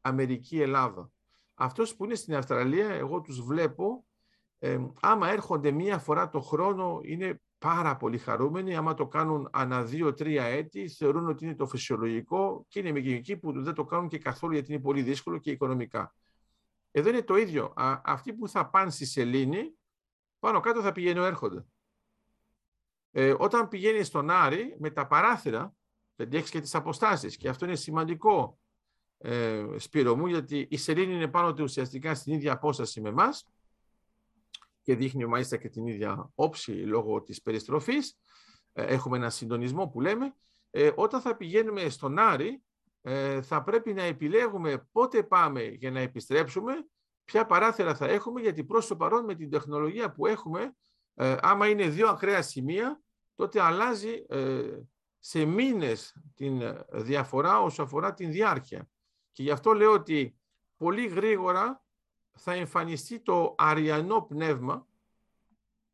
Αμερική-Ελλάδα. 0.02 1.12
Αυτός 1.54 1.96
που 1.96 2.06
είναι 2.06 2.16
στην 2.16 2.36
Αυστραλία, 2.36 2.90
εγώ 2.90 3.22
τους 3.22 3.42
βλέπω, 3.42 4.06
ε, 4.60 4.80
άμα 5.02 5.30
έρχονται 5.30 5.72
μία 5.72 5.98
φορά 5.98 6.30
το 6.30 6.42
χρόνο 6.42 7.00
είναι 7.04 7.42
πάρα 7.60 7.98
πολύ 7.98 8.18
χαρούμενοι. 8.18 8.76
Άμα 8.76 8.94
το 8.94 9.08
κάνουν 9.08 9.50
ανά 9.52 9.84
δύο-τρία 9.84 10.44
έτη, 10.44 10.90
θεωρούν 10.90 11.28
ότι 11.28 11.46
είναι 11.46 11.56
το 11.56 11.68
φυσιολογικό 11.68 12.66
και 12.68 12.80
είναι 12.80 12.92
με 12.92 13.38
που 13.38 13.64
δεν 13.64 13.74
το 13.74 13.86
κάνουν 13.86 14.08
και 14.08 14.18
καθόλου 14.18 14.54
γιατί 14.54 14.74
είναι 14.74 14.82
πολύ 14.82 15.02
δύσκολο 15.02 15.38
και 15.38 15.52
οικονομικά. 15.52 16.16
Εδώ 16.92 17.10
είναι 17.10 17.22
το 17.22 17.36
ίδιο. 17.36 17.74
Α, 17.76 18.02
αυτοί 18.04 18.34
που 18.34 18.48
θα 18.48 18.70
πάνε 18.70 18.92
στη 18.92 19.06
Σελήνη, 19.06 19.74
πάνω 20.40 20.60
κάτω 20.60 20.82
θα 20.82 20.92
πηγαίνουν 20.92 21.24
έρχονται. 21.24 21.66
Ε, 23.12 23.36
όταν 23.38 23.68
πηγαίνει 23.68 24.04
στον 24.04 24.30
Άρη, 24.30 24.76
με 24.80 24.90
τα 24.90 25.08
παράθυρα, 25.08 25.74
δεν 26.16 26.32
έχεις 26.32 26.50
και 26.50 26.60
τις 26.60 26.76
αποστάσεις. 26.76 27.38
Και 27.38 27.50
αυτό 27.50 27.66
είναι 27.66 27.76
σημαντικό, 27.76 28.60
ε, 29.18 29.66
Σπύρο 29.78 30.16
μου, 30.16 30.28
γιατί 30.28 30.68
η 30.70 30.78
Σελήνη 30.78 31.14
είναι 31.14 31.28
πάνω 31.28 31.54
του 31.54 31.64
ουσιαστικά 31.64 32.16
στην 32.16 32.34
ίδια 32.34 32.52
απόσταση 32.52 33.02
με 33.02 33.10
εμάς 33.10 33.46
και 34.82 34.96
δείχνει 34.96 35.26
μάλιστα 35.26 35.58
και 35.58 35.70
την 35.70 35.88
ίδια 35.88 36.32
όψη 36.36 36.72
λόγω 36.72 37.22
της 37.22 37.42
περιστροφής. 37.42 38.18
Ε, 38.74 38.84
έχουμε 38.84 39.18
ένα 39.18 39.30
συντονισμό 39.30 39.88
που 39.88 40.02
λέμε. 40.02 40.36
Ε, 40.70 40.92
όταν 40.96 41.22
θα 41.22 41.36
πηγαίνουμε 41.36 41.90
στον 41.90 42.20
Άρη, 42.20 42.64
ε, 43.02 43.42
θα 43.42 43.64
πρέπει 43.64 43.94
να 43.94 44.04
επιλέγουμε 44.04 44.88
πότε 44.92 45.24
πάμε 45.24 45.64
για 45.64 45.92
να 45.92 46.00
επιστρέψουμε, 46.00 46.74
ποια 47.24 47.46
παράθυρα 47.46 47.96
θα 47.96 48.06
έχουμε, 48.06 48.42
γιατί 48.42 48.64
προς 48.64 48.88
το 48.88 48.96
παρόν 48.96 49.26
με 49.26 49.36
την 49.36 49.50
τεχνολογία 49.50 50.12
που 50.12 50.26
έχουμε, 50.26 50.76
ε, 51.14 51.36
άμα 51.42 51.68
είναι 51.68 51.88
δύο 51.88 52.08
ακραία 52.08 52.42
σημεία, 52.42 53.02
τότε 53.36 53.62
αλλάζει 53.62 54.26
σε 55.20 55.46
μήνες 55.46 56.16
την 56.36 56.62
διαφορά 56.92 57.62
όσο 57.62 57.84
αφορά 57.84 58.14
την 58.14 58.32
διάρκεια. 58.32 58.90
Και 59.32 59.44
γι' 59.44 59.52
αυτό 59.52 59.74
λέω 59.74 59.92
ότι 59.92 60.38
πολύ 60.78 61.08
γρήγορα 61.08 61.84
θα 62.40 62.54
εμφανιστεί 62.54 63.20
το 63.20 63.56
αριανό 63.58 64.22
πνεύμα. 64.22 64.88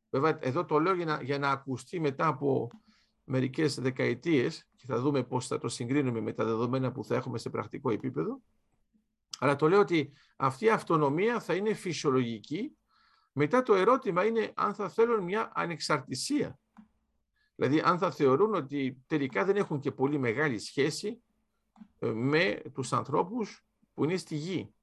Βέβαια, 0.10 0.38
εδώ 0.42 0.66
το 0.66 0.80
λέω 0.80 0.94
για 0.94 1.06
να, 1.06 1.22
για 1.22 1.40
να 1.40 1.50
ακουστεί 1.50 2.00
μετά 2.00 2.28
από 2.28 2.70
μερικές 3.24 3.80
δεκαετίες 3.80 4.68
και 4.76 4.86
θα 4.86 5.00
δούμε 5.00 5.24
πώς 5.24 5.48
θα 5.48 5.58
το 5.58 5.68
συγκρίνουμε 5.68 6.22
με 6.22 6.34
τα 6.34 6.46
δεδομένα 6.46 6.92
που 6.92 7.04
θα 7.04 7.16
έχουμε 7.16 7.38
σε 7.38 7.50
πρακτικό 7.50 7.90
επίπεδο. 7.90 8.42
Αλλά 9.40 9.56
το 9.56 9.68
λέω 9.68 9.80
ότι 9.80 10.14
αυτή 10.36 10.66
η 10.66 10.70
αυτονομία 10.70 11.40
θα 11.40 11.54
είναι 11.54 11.74
φυσιολογική. 11.74 12.78
Μετά 13.32 13.62
το 13.62 13.74
ερώτημα 13.74 14.26
είναι 14.26 14.52
αν 14.56 14.74
θα 14.74 14.90
θέλουν 14.90 15.24
μια 15.24 15.52
ανεξαρτησία. 15.56 16.60
Δηλαδή 17.56 17.80
αν 17.80 17.98
θα 17.98 18.12
θεωρούν 18.12 18.54
ότι 18.54 19.04
τελικά 19.08 19.46
δεν 19.46 19.56
έχουν 19.56 19.80
και 19.80 19.92
πολύ 19.92 20.18
μεγάλη 20.18 20.60
σχέση 20.60 21.24
ε, 22.00 22.08
με 22.08 22.62
τους 22.74 22.94
ανθρώπους 22.94 23.66
που 23.94 24.04
είναι 24.04 24.18
στη 24.18 24.36
γη. 24.36 24.75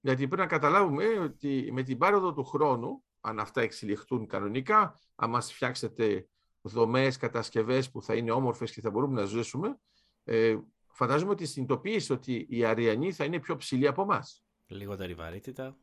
Γιατί 0.00 0.26
πρέπει 0.26 0.42
να 0.42 0.48
καταλάβουμε 0.48 1.04
ότι 1.04 1.68
με 1.72 1.82
την 1.82 1.98
πάροδο 1.98 2.32
του 2.32 2.44
χρόνου, 2.44 3.04
αν 3.20 3.40
αυτά 3.40 3.60
εξελιχθούν 3.60 4.26
κανονικά, 4.26 5.00
αν 5.14 5.30
μας 5.30 5.52
φτιάξετε 5.52 6.28
δομές, 6.60 7.16
κατασκευές 7.16 7.90
που 7.90 8.02
θα 8.02 8.14
είναι 8.14 8.30
όμορφες 8.30 8.72
και 8.72 8.80
θα 8.80 8.90
μπορούμε 8.90 9.20
να 9.20 9.26
ζήσουμε, 9.26 9.78
ε, 10.24 10.58
φαντάζομαι 10.86 11.30
ότι 11.30 11.46
συνειδητοποιήσει 11.46 12.12
ότι 12.12 12.46
η 12.50 12.64
Αριανή 12.64 13.12
θα 13.12 13.24
είναι 13.24 13.40
πιο 13.40 13.56
ψηλή 13.56 13.86
από 13.86 14.02
εμάς. 14.02 14.44
Λιγότερη 14.66 15.14
βαρύτητα. 15.14 15.78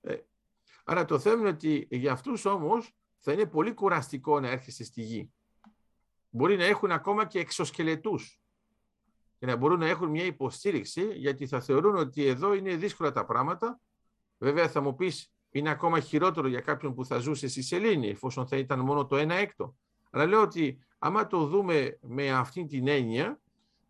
Ε, 0.00 0.16
άρα 0.84 1.04
το 1.04 1.18
θέμα 1.18 1.40
είναι 1.40 1.48
ότι 1.48 1.86
για 1.90 2.12
αυτούς 2.12 2.44
όμως 2.44 2.96
θα 3.18 3.32
είναι 3.32 3.46
πολύ 3.46 3.74
κουραστικό 3.74 4.40
να 4.40 4.48
έρχεσαι 4.48 4.84
στη 4.84 5.02
γη. 5.02 5.32
Μπορεί 6.30 6.56
να 6.56 6.64
έχουν 6.64 6.90
ακόμα 6.90 7.26
και 7.26 7.38
εξωσκελετούς 7.38 8.40
και 9.40 9.46
να 9.46 9.56
μπορούν 9.56 9.78
να 9.78 9.86
έχουν 9.86 10.08
μια 10.08 10.24
υποστήριξη, 10.24 11.12
γιατί 11.14 11.46
θα 11.46 11.60
θεωρούν 11.60 11.94
ότι 11.96 12.26
εδώ 12.26 12.54
είναι 12.54 12.74
δύσκολα 12.74 13.12
τα 13.12 13.24
πράγματα. 13.24 13.80
Βέβαια 14.38 14.68
θα 14.68 14.80
μου 14.80 14.94
πεις, 14.94 15.32
είναι 15.50 15.70
ακόμα 15.70 16.00
χειρότερο 16.00 16.48
για 16.48 16.60
κάποιον 16.60 16.94
που 16.94 17.04
θα 17.04 17.18
ζούσε 17.18 17.48
στη 17.48 17.62
Σελήνη, 17.62 18.08
εφόσον 18.08 18.46
θα 18.46 18.56
ήταν 18.56 18.80
μόνο 18.80 19.06
το 19.06 19.16
ένα 19.16 19.34
έκτο. 19.34 19.76
Αλλά 20.10 20.26
λέω 20.26 20.42
ότι 20.42 20.84
άμα 20.98 21.26
το 21.26 21.46
δούμε 21.46 21.98
με 22.00 22.30
αυτή 22.30 22.64
την 22.64 22.88
έννοια, 22.88 23.40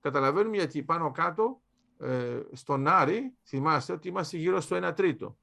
καταλαβαίνουμε 0.00 0.56
γιατί 0.56 0.82
πάνω 0.82 1.10
κάτω 1.10 1.60
ε, 1.98 2.40
στον 2.52 2.86
Άρη, 2.86 3.34
θυμάστε 3.44 3.92
ότι 3.92 4.08
είμαστε 4.08 4.36
γύρω 4.36 4.60
στο 4.60 4.88
1 4.88 4.94
τρίτο. 4.96 5.38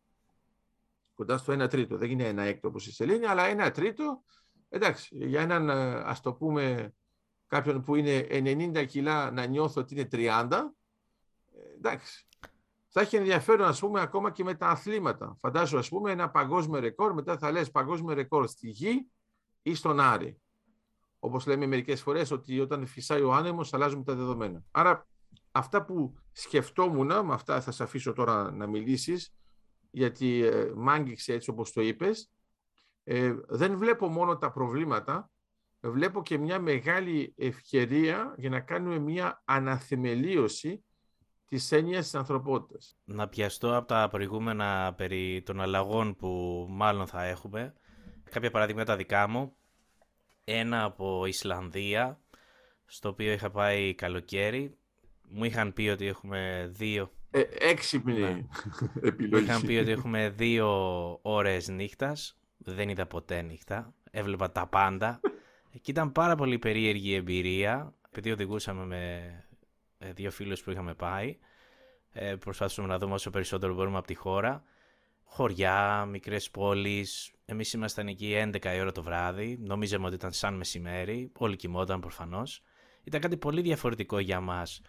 Κοντά 1.15 1.37
στο 1.37 1.63
1 1.63 1.69
τρίτο. 1.69 1.97
Δεν 1.97 2.09
είναι 2.09 2.27
ένα 2.27 2.43
έκτο 2.43 2.67
όπως 2.67 2.87
η 2.87 2.93
Σελήνη, 2.93 3.25
αλλά 3.25 3.43
ένα 3.43 3.71
τρίτο, 3.71 4.23
εντάξει, 4.69 5.17
για 5.27 5.41
έναν 5.41 5.69
ε, 5.69 5.95
ας 6.05 6.21
το 6.21 6.33
πούμε 6.33 6.93
κάποιον 7.47 7.83
που 7.83 7.95
είναι 7.95 8.27
90 8.29 8.85
κιλά 8.87 9.31
να 9.31 9.45
νιώθω 9.45 9.81
ότι 9.81 9.93
είναι 9.93 10.07
30, 10.11 10.73
ε, 11.53 11.73
εντάξει. 11.75 12.27
Θα 12.87 13.01
έχει 13.01 13.15
ενδιαφέρον, 13.15 13.67
ας 13.67 13.79
πούμε, 13.79 14.01
ακόμα 14.01 14.31
και 14.31 14.43
με 14.43 14.55
τα 14.55 14.67
αθλήματα. 14.67 15.37
Φαντάζομαι, 15.39 15.79
ας 15.79 15.89
πούμε, 15.89 16.11
ένα 16.11 16.29
παγκόσμιο 16.29 16.79
ρεκόρ, 16.79 17.13
μετά 17.13 17.37
θα 17.37 17.51
λες 17.51 17.71
παγκόσμιο 17.71 18.13
ρεκόρ 18.13 18.47
στη 18.47 18.69
γη 18.69 19.07
ή 19.61 19.75
στον 19.75 19.99
Άρη. 19.99 20.41
Όπως 21.19 21.45
λέμε 21.45 21.65
μερικές 21.65 22.01
φορές, 22.01 22.31
ότι 22.31 22.59
όταν 22.59 22.85
φυσάει 22.85 23.21
ο 23.21 23.33
άνεμος, 23.33 23.73
αλλάζουμε 23.73 24.03
τα 24.03 24.15
δεδομένα. 24.15 24.63
Άρα, 24.71 25.07
αυτά 25.51 25.85
που 25.85 26.13
σκεφτόμουν, 26.31 27.25
με 27.25 27.33
αυτά 27.33 27.61
θα 27.61 27.71
σε 27.71 27.83
αφήσω 27.83 28.13
τώρα 28.13 28.51
να 28.51 28.67
μιλήσεις, 28.67 29.33
γιατί 29.91 30.43
ε, 30.43 30.71
μ' 30.75 30.89
άγγιξε 30.89 31.33
έτσι 31.33 31.49
όπως 31.49 31.71
το 31.71 31.81
είπες, 31.81 32.31
ε, 33.03 33.35
δεν 33.47 33.77
βλέπω 33.77 34.07
μόνο 34.07 34.37
τα 34.37 34.51
προβλήματα, 34.51 35.29
βλέπω 35.81 36.21
και 36.23 36.37
μια 36.37 36.59
μεγάλη 36.59 37.33
ευκαιρία 37.37 38.35
για 38.37 38.49
να 38.49 38.59
κάνουμε 38.59 38.99
μια 38.99 39.41
αναθεμελίωση 39.45 40.83
της 41.47 41.71
έννοιας 41.71 42.03
της 42.03 42.15
ανθρωπότητας. 42.15 42.97
Να 43.03 43.27
πιαστώ 43.27 43.75
από 43.75 43.87
τα 43.87 44.07
προηγούμενα 44.11 44.93
περί 44.97 45.43
των 45.45 45.61
αλλαγών 45.61 46.15
που 46.15 46.65
μάλλον 46.69 47.07
θα 47.07 47.23
έχουμε. 47.23 47.73
Κάποια 48.29 48.51
παραδείγματα 48.51 48.95
δικά 48.95 49.27
μου. 49.27 49.55
Ένα 50.43 50.83
από 50.83 51.25
Ισλανδία, 51.25 52.19
στο 52.85 53.09
οποίο 53.09 53.31
είχα 53.31 53.49
πάει 53.49 53.93
καλοκαίρι. 53.95 54.77
Μου 55.29 55.43
είχαν 55.43 55.73
πει 55.73 55.89
ότι 55.89 56.05
έχουμε 56.07 56.69
δύο... 56.71 57.11
Ε, 57.31 57.43
έξυπνη 57.59 58.19
ναι. 58.19 58.45
επιλογή. 59.09 59.43
Μου 59.43 59.49
είχαν 59.49 59.61
πει 59.61 59.75
ότι 59.75 59.91
έχουμε 59.91 60.29
δύο 60.29 60.69
ώρες 61.21 61.67
νύχτας. 61.67 62.37
Δεν 62.57 62.89
είδα 62.89 63.05
ποτέ 63.05 63.41
νύχτα. 63.41 63.93
Έβλεπα 64.11 64.51
τα 64.51 64.67
πάντα. 64.67 65.19
Και 65.81 65.91
ήταν 65.91 66.11
πάρα 66.11 66.35
πολύ 66.35 66.59
περίεργη 66.59 67.13
εμπειρία, 67.13 67.93
επειδή 68.09 68.31
οδηγούσαμε 68.31 68.85
με 68.85 69.31
ε, 69.97 70.11
δύο 70.11 70.31
φίλους 70.31 70.61
που 70.61 70.71
είχαμε 70.71 70.93
πάει. 70.93 71.37
Ε, 72.11 72.35
προσπαθούσαμε 72.35 72.87
να 72.87 72.97
δούμε 72.97 73.13
όσο 73.13 73.29
περισσότερο 73.29 73.73
μπορούμε 73.73 73.97
από 73.97 74.07
τη 74.07 74.13
χώρα. 74.13 74.63
Χωριά, 75.23 76.05
μικρές 76.05 76.49
πόλεις. 76.49 77.31
Εμείς 77.45 77.73
ήμασταν 77.73 78.07
εκεί 78.07 78.33
11 78.35 78.75
η 78.75 78.79
ώρα 78.79 78.91
το 78.91 79.03
βράδυ. 79.03 79.57
Νομίζαμε 79.61 80.05
ότι 80.05 80.15
ήταν 80.15 80.31
σαν 80.31 80.53
μεσημέρι. 80.53 81.31
Όλοι 81.37 81.55
κοιμόταν 81.55 81.99
προφανώς. 81.99 82.61
Ήταν 83.03 83.21
κάτι 83.21 83.37
πολύ 83.37 83.61
διαφορετικό 83.61 84.19
για 84.19 84.39
μας. 84.39 84.81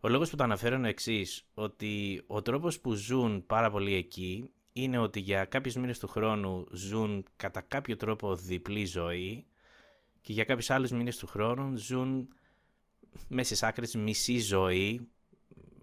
Ο 0.00 0.08
λόγος 0.08 0.30
που 0.30 0.36
το 0.36 0.42
αναφέρω 0.42 0.76
είναι 0.76 0.86
ο 0.86 0.90
εξής, 0.90 1.46
ότι 1.54 2.22
ο 2.26 2.42
τρόπος 2.42 2.80
που 2.80 2.92
ζουν 2.92 3.46
πάρα 3.46 3.70
πολύ 3.70 3.94
εκεί 3.94 4.50
είναι 4.72 4.98
ότι 4.98 5.20
για 5.20 5.44
κάποιους 5.44 5.74
μήνες 5.76 5.98
του 5.98 6.06
χρόνου 6.06 6.66
ζουν 6.72 7.24
κατά 7.36 7.60
κάποιο 7.60 7.96
τρόπο 7.96 8.36
διπλή 8.36 8.84
ζωή 8.84 9.46
και 10.24 10.32
για 10.32 10.44
κάποιους 10.44 10.70
άλλους 10.70 10.90
μήνες 10.90 11.16
του 11.16 11.26
χρόνου 11.26 11.76
ζουν 11.76 12.28
μέσα 13.28 13.56
σε 13.56 13.66
άκρες 13.66 13.94
μισή 13.94 14.38
ζωή, 14.38 15.08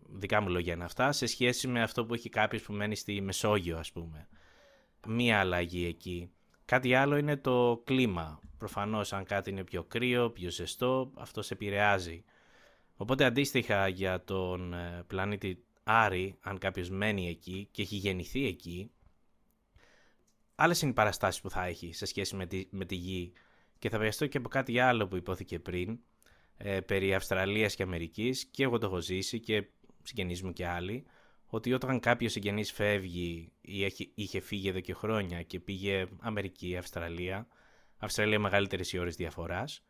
δικά 0.10 0.42
μου 0.42 0.50
λόγια 0.50 0.74
είναι 0.74 0.84
αυτά, 0.84 1.12
σε 1.12 1.26
σχέση 1.26 1.68
με 1.68 1.82
αυτό 1.82 2.06
που 2.06 2.14
έχει 2.14 2.30
κάποιος 2.30 2.62
που 2.62 2.74
μένει 2.74 2.96
στη 2.96 3.22
Μεσόγειο 3.22 3.78
ας 3.78 3.92
πούμε. 3.92 4.28
Μία 5.08 5.40
αλλαγή 5.40 5.86
εκεί. 5.86 6.32
Κάτι 6.66 6.96
άλλο 6.96 7.18
είναι 7.18 7.38
το 7.38 7.82
κλίμα. 7.86 8.40
Προφανώς 8.58 9.14
αν 9.14 9.24
κάτι 9.24 9.50
είναι 9.50 9.64
πιο 9.64 9.84
κρύο, 9.84 10.30
πιο 10.30 10.50
ζεστό, 10.50 11.12
αυτό 11.16 11.42
σε 11.42 11.54
επηρεάζει. 11.54 12.24
Οπότε 12.96 13.26
αντίστοιχα 13.26 13.88
για 13.88 14.24
τον 14.24 14.74
ε, 14.74 15.04
πλανήτη 15.08 15.64
Άρη, 15.84 16.38
αν 16.42 16.58
κάποιος 16.58 16.90
μένει 16.90 17.30
εκεί 17.30 17.68
και 17.72 17.82
έχει 17.82 17.96
γεννηθεί 17.96 18.46
εκεί, 18.46 18.92
άλλες 20.56 20.82
είναι 20.82 20.92
οι 20.92 20.94
παραστάσεις 20.94 21.42
που 21.42 21.50
θα 21.50 21.66
έχει 21.66 21.94
σε 21.94 22.06
σχέση 22.06 22.36
με 22.36 22.46
τη, 22.46 22.68
με 22.70 22.86
τη 22.86 22.96
Γη 22.96 23.34
και 23.82 23.90
θα 23.90 24.00
βιαστώ 24.00 24.28
και 24.28 24.38
από 24.38 24.50
κάτι 24.50 24.80
άλλο 24.80 25.08
που 25.08 25.16
υπόθηκε 25.16 25.60
πριν, 25.60 26.00
ε, 26.58 26.80
περί 26.80 27.14
Αυστραλίας 27.14 27.76
και 27.76 27.84
Αμερικής, 27.84 28.46
και 28.46 28.64
εγώ 28.64 28.78
το 28.78 28.86
έχω 28.86 29.00
ζήσει 29.00 29.40
και 29.40 29.68
συγγενείς 30.04 30.44
μου 30.44 30.54
και 30.54 30.68
άλλοι, 30.68 31.06
ότι 31.46 31.74
όταν 31.74 32.00
κάποιος 32.00 32.32
συγγενής 32.32 32.72
φεύγει 32.72 33.52
ή 33.62 34.12
είχε 34.16 34.40
φύγει 34.40 34.68
εδώ 34.68 34.80
και 34.80 34.94
χρόνια 34.94 35.44
και 35.44 35.60
πήγε 35.60 36.08
Αμερική, 36.20 36.78
Αυστραλία, 36.78 37.48
Αυστραλία 37.98 38.40
μεγαλύτερες 38.40 38.94
οι 38.94 38.98
ώρες 38.98 39.16
διαφοράς, 39.16 39.84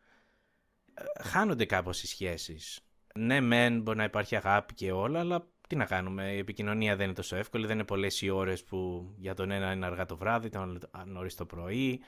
ε, 0.93 1.23
χάνονται 1.23 1.65
κάπως 1.65 2.03
οι 2.03 2.07
σχέσεις. 2.07 2.79
Ναι, 3.15 3.39
μεν 3.39 3.81
μπορεί 3.81 3.97
να 3.97 4.03
υπάρχει 4.03 4.35
αγάπη 4.35 4.73
και 4.73 4.91
όλα, 4.91 5.19
αλλά 5.19 5.47
τι 5.67 5.75
να 5.75 5.85
κάνουμε. 5.85 6.33
Η 6.33 6.37
επικοινωνία 6.37 6.95
δεν 6.95 7.05
είναι 7.05 7.15
τόσο 7.15 7.35
εύκολη. 7.35 7.65
Δεν 7.65 7.75
είναι 7.75 7.85
πολλές 7.85 8.21
οι 8.21 8.29
ώρες 8.29 8.63
που 8.63 9.11
για 9.17 9.33
τον 9.33 9.51
ένα 9.51 9.71
είναι 9.71 9.85
αργά 9.85 10.05
το 10.05 10.17
βράδυ, 10.17 10.49
τον 10.49 10.79
νωρίς 11.05 11.35
το 11.35 11.45
πρωί. 11.45 12.01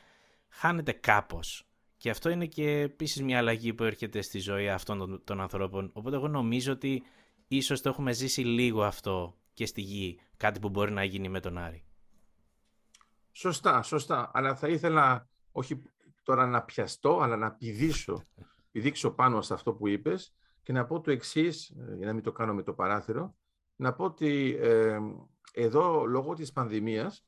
Χάνεται 0.50 0.92
κάπως. 0.92 1.68
Και 2.04 2.10
αυτό 2.10 2.30
είναι 2.30 2.46
και 2.46 2.80
επίσης 2.80 3.24
μια 3.24 3.38
αλλαγή 3.38 3.74
που 3.74 3.84
έρχεται 3.84 4.22
στη 4.22 4.40
ζωή 4.40 4.70
αυτών 4.70 4.98
των, 4.98 5.22
των 5.24 5.42
ανθρώπων. 5.42 5.92
Οπότε 5.94 6.16
εγώ 6.16 6.28
νομίζω 6.28 6.72
ότι 6.72 7.04
ίσως 7.48 7.82
το 7.82 7.90
έχουμε 7.90 8.14
ζήσει 8.14 8.42
λίγο 8.42 8.84
αυτό 8.84 9.38
και 9.54 9.66
στη 9.66 9.82
γη. 9.82 10.20
Κάτι 10.38 10.60
που 10.60 10.70
μπορεί 10.70 10.92
να 10.92 11.04
γίνει 11.04 11.30
με 11.30 11.40
τον 11.40 11.58
Άρη. 11.58 11.84
Σωστά, 13.32 13.82
σωστά. 13.82 14.32
Αλλά 14.34 14.56
θα 14.56 14.68
ήθελα 14.68 15.30
όχι 15.52 15.82
τώρα 16.24 16.46
να 16.46 16.62
πιαστώ, 16.62 17.20
αλλά 17.20 17.38
να 17.38 17.52
πηδήσω, 17.52 18.24
πηδήξω 18.72 19.12
πάνω 19.12 19.42
σε 19.42 19.54
αυτό 19.54 19.74
που 19.74 19.88
είπες 19.88 20.36
και 20.64 20.74
να 20.74 20.86
πω 20.86 21.02
το 21.02 21.12
εξής, 21.12 21.70
ε, 21.70 21.96
για 21.96 22.06
να 22.06 22.14
μην 22.14 22.24
το 22.24 22.32
κάνω 22.32 22.54
με 22.54 22.64
το 22.64 22.74
παράθυρο, 22.74 23.36
να 23.76 23.94
πω 23.94 24.04
ότι 24.04 24.58
ε, 24.60 25.00
εδώ 25.54 26.06
λόγω 26.06 26.34
της 26.34 26.52
πανδημίας 26.52 27.26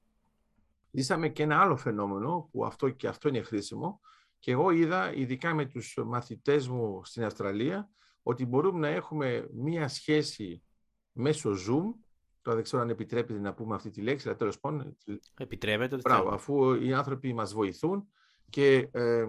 ζήσαμε 0.91 1.29
και 1.29 1.43
ένα 1.43 1.61
άλλο 1.61 1.75
φαινόμενο 1.75 2.49
που 2.51 2.65
αυτό 2.65 2.89
και 2.89 3.07
αυτό 3.07 3.29
είναι 3.29 3.41
χρήσιμο 3.41 3.99
και 4.45 4.51
εγώ 4.51 4.71
είδα 4.71 5.13
ειδικά 5.13 5.53
με 5.53 5.65
τους 5.65 5.97
μαθητές 6.05 6.67
μου 6.67 7.01
στην 7.03 7.23
Αυστραλία 7.23 7.89
ότι 8.23 8.45
μπορούμε 8.45 8.79
να 8.79 8.87
έχουμε 8.87 9.49
μία 9.53 9.87
σχέση 9.87 10.63
μέσω 11.11 11.51
Zoom 11.51 11.93
Τώρα 12.41 12.55
δεν 12.55 12.63
ξέρω 12.63 12.81
αν 12.81 12.89
επιτρέπεται 12.89 13.39
να 13.39 13.53
πούμε 13.53 13.75
αυτή 13.75 13.89
τη 13.89 14.01
λέξη, 14.01 14.27
αλλά 14.27 14.37
τέλος 14.37 14.59
πάντων. 14.59 14.97
Επιτρέπεται. 15.37 15.97
Μπράβο, 15.97 16.29
αφού 16.29 16.73
οι 16.73 16.93
άνθρωποι 16.93 17.33
μας 17.33 17.53
βοηθούν 17.53 18.07
και 18.49 18.89
ε, 18.91 19.25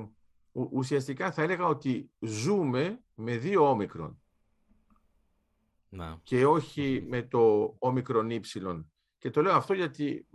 ουσιαστικά 0.53 1.33
θα 1.33 1.43
έλεγα 1.43 1.67
ότι 1.67 2.11
ζούμε 2.21 3.03
με 3.15 3.37
δύο 3.37 3.71
όμικρον. 3.71 4.23
Να. 5.89 6.21
Και 6.23 6.47
όχι 6.47 7.05
με 7.09 7.23
το 7.23 7.75
όμικρον 7.79 8.31
ύψιλον. 8.31 8.93
Και 9.19 9.31
το 9.31 9.43
λέω 9.43 9.55
αυτό 9.55 9.73
γιατί 9.75 10.27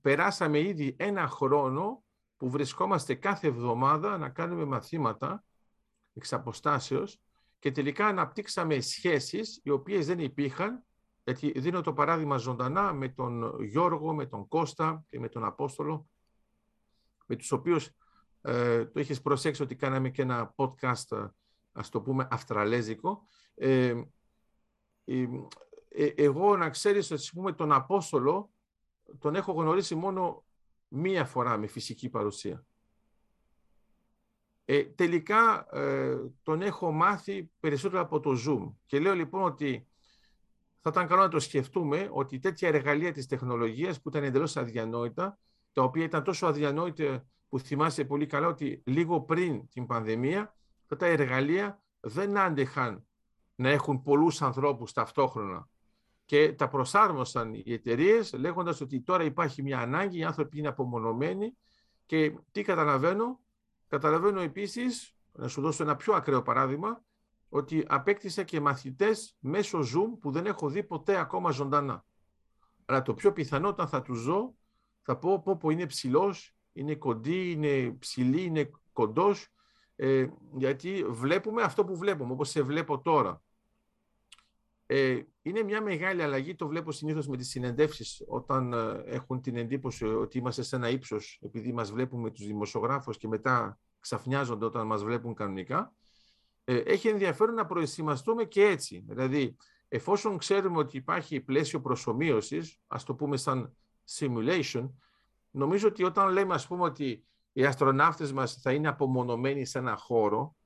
περάσαμε 0.00 0.60
ήδη 0.60 0.96
ένα 0.98 1.26
χρόνο 1.26 2.02
που 2.42 2.50
βρισκόμαστε 2.50 3.14
κάθε 3.14 3.46
εβδομάδα 3.46 4.18
να 4.18 4.28
κάνουμε 4.28 4.64
μαθήματα 4.64 5.44
εξ 6.14 6.32
αποστάσεως 6.32 7.20
και 7.58 7.70
τελικά 7.70 8.06
αναπτύξαμε 8.06 8.80
σχέσεις 8.80 9.60
οι 9.62 9.70
οποίες 9.70 10.06
δεν 10.06 10.18
υπήρχαν 10.18 10.84
γιατί 11.24 11.60
δίνω 11.60 11.80
το 11.80 11.92
παράδειγμα 11.92 12.36
ζωντανά 12.36 12.92
με 12.92 13.08
τον 13.08 13.62
Γιώργο, 13.62 14.14
με 14.14 14.26
τον 14.26 14.48
Κώστα 14.48 15.04
και 15.08 15.20
με 15.20 15.28
τον 15.28 15.44
Απόστολο 15.44 16.06
με 17.26 17.36
τους 17.36 17.52
οποίους 17.52 17.90
ε, 18.40 18.84
το 18.84 19.00
έχεις 19.00 19.20
προσέξει 19.20 19.62
ότι 19.62 19.76
κάναμε 19.76 20.10
και 20.10 20.22
ένα 20.22 20.54
podcast, 20.56 21.30
ας 21.72 21.88
το 21.88 22.00
πούμε, 22.00 22.28
αυστραλέζικο. 22.30 23.26
Ε, 23.54 24.02
ε, 25.04 26.06
εγώ 26.14 26.56
να 26.56 26.70
ξέρεις, 26.70 27.10
ότι 27.10 27.28
πούμε, 27.32 27.52
τον 27.52 27.72
Απόστολο 27.72 28.50
τον 29.18 29.34
έχω 29.34 29.52
γνωρίσει 29.52 29.94
μόνο 29.94 30.44
μία 30.92 31.24
φορά 31.24 31.56
με 31.56 31.66
φυσική 31.66 32.08
παρουσία. 32.08 32.64
Ε, 34.64 34.84
τελικά 34.84 35.66
ε, 35.72 36.16
τον 36.42 36.62
έχω 36.62 36.92
μάθει 36.92 37.50
περισσότερο 37.60 38.02
από 38.02 38.20
το 38.20 38.30
Zoom. 38.46 38.74
Και 38.86 39.00
λέω 39.00 39.14
λοιπόν 39.14 39.42
ότι 39.42 39.86
θα 40.80 40.90
ήταν 40.90 41.06
καλό 41.06 41.22
να 41.22 41.28
το 41.28 41.40
σκεφτούμε 41.40 42.08
ότι 42.12 42.38
τέτοια 42.38 42.68
εργαλεία 42.68 43.12
της 43.12 43.26
τεχνολογίας 43.26 44.00
που 44.00 44.08
ήταν 44.08 44.24
εντελώς 44.24 44.56
αδιανόητα, 44.56 45.38
τα 45.72 45.82
οποία 45.82 46.04
ήταν 46.04 46.24
τόσο 46.24 46.46
αδιανόητα 46.46 47.26
που 47.48 47.58
θυμάσαι 47.58 48.04
πολύ 48.04 48.26
καλά 48.26 48.46
ότι 48.46 48.82
λίγο 48.86 49.20
πριν 49.20 49.68
την 49.68 49.86
πανδημία, 49.86 50.56
αυτά 50.80 50.96
τα 50.96 51.06
εργαλεία 51.06 51.82
δεν 52.00 52.38
άντεχαν 52.38 53.06
να 53.54 53.68
έχουν 53.68 54.02
πολλούς 54.02 54.42
ανθρώπους 54.42 54.92
ταυτόχρονα. 54.92 55.68
Και 56.32 56.52
τα 56.52 56.68
προσάρμοσαν 56.68 57.54
οι 57.54 57.72
εταιρείες 57.72 58.32
λέγοντας 58.32 58.80
ότι 58.80 59.00
τώρα 59.00 59.24
υπάρχει 59.24 59.62
μια 59.62 59.78
ανάγκη, 59.78 60.18
οι 60.18 60.24
άνθρωποι 60.24 60.58
είναι 60.58 60.68
απομονωμένοι 60.68 61.56
και 62.06 62.34
τι 62.50 62.62
καταλαβαίνω; 62.62 63.40
Καταλαβαίνω 63.88 64.40
επίσης, 64.40 65.16
να 65.32 65.48
σου 65.48 65.60
δώσω 65.60 65.82
ένα 65.82 65.96
πιο 65.96 66.14
ακραίο 66.14 66.42
παράδειγμα, 66.42 67.04
ότι 67.48 67.84
απέκτησα 67.88 68.42
και 68.42 68.60
μαθητές 68.60 69.36
μέσω 69.40 69.78
Zoom 69.78 70.18
που 70.20 70.30
δεν 70.30 70.46
έχω 70.46 70.68
δει 70.68 70.82
ποτέ 70.82 71.18
ακόμα 71.18 71.50
ζωντανά. 71.50 72.04
Αλλά 72.84 73.02
το 73.02 73.14
πιο 73.14 73.32
πιθανό 73.32 73.68
όταν 73.68 73.88
θα 73.88 74.02
τους 74.02 74.24
δω, 74.24 74.54
θα 75.02 75.16
πω 75.16 75.42
πω, 75.42 75.56
πω 75.56 75.70
είναι 75.70 75.86
ψηλός, 75.86 76.56
είναι 76.72 76.94
κοντή, 76.94 77.50
είναι 77.50 77.90
ψηλή, 77.98 78.42
είναι 78.42 78.70
κοντός, 78.92 79.48
ε, 79.96 80.26
γιατί 80.56 81.04
βλέπουμε 81.08 81.62
αυτό 81.62 81.84
που 81.84 81.96
βλέπουμε, 81.96 82.32
όπως 82.32 82.48
σε 82.48 82.62
βλέπω 82.62 83.00
τώρα. 83.00 83.42
Ε, 84.94 85.22
είναι 85.42 85.62
μια 85.62 85.82
μεγάλη 85.82 86.22
αλλαγή, 86.22 86.54
το 86.54 86.66
βλέπω 86.66 86.92
συνήθως 86.92 87.28
με 87.28 87.36
τις 87.36 87.48
συνεντεύσεις, 87.48 88.22
όταν 88.26 88.72
ε, 88.72 89.02
έχουν 89.04 89.40
την 89.40 89.56
εντύπωση 89.56 90.04
ότι 90.04 90.38
είμαστε 90.38 90.62
σε 90.62 90.76
ένα 90.76 90.88
ύψος, 90.88 91.38
επειδή 91.42 91.72
μας 91.72 91.90
βλέπουμε 91.92 92.30
τους 92.30 92.46
δημοσιογράφους 92.46 93.16
και 93.16 93.28
μετά 93.28 93.78
ξαφνιάζονται 94.00 94.64
όταν 94.64 94.86
μας 94.86 95.04
βλέπουν 95.04 95.34
κανονικά. 95.34 95.94
Ε, 96.64 96.76
έχει 96.76 97.08
ενδιαφέρον 97.08 97.54
να 97.54 97.66
προετοιμαστούμε 97.66 98.44
και 98.44 98.62
έτσι. 98.64 99.04
Δηλαδή, 99.08 99.56
εφόσον 99.88 100.38
ξέρουμε 100.38 100.78
ότι 100.78 100.96
υπάρχει 100.96 101.40
πλαίσιο 101.40 101.80
προσωμείωσης, 101.80 102.78
ας 102.86 103.04
το 103.04 103.14
πούμε 103.14 103.36
σαν 103.36 103.76
simulation, 104.18 104.90
νομίζω 105.50 105.88
ότι 105.88 106.04
όταν 106.04 106.32
λέμε 106.32 106.54
ας 106.54 106.66
πούμε 106.66 106.82
ότι 106.82 107.24
οι 107.52 107.64
αστροναύτες 107.64 108.32
μας 108.32 108.60
θα 108.62 108.72
είναι 108.72 108.88
απομονωμένοι 108.88 109.64
σε 109.64 109.78
ένα 109.78 109.96
χώρο, 109.96 110.56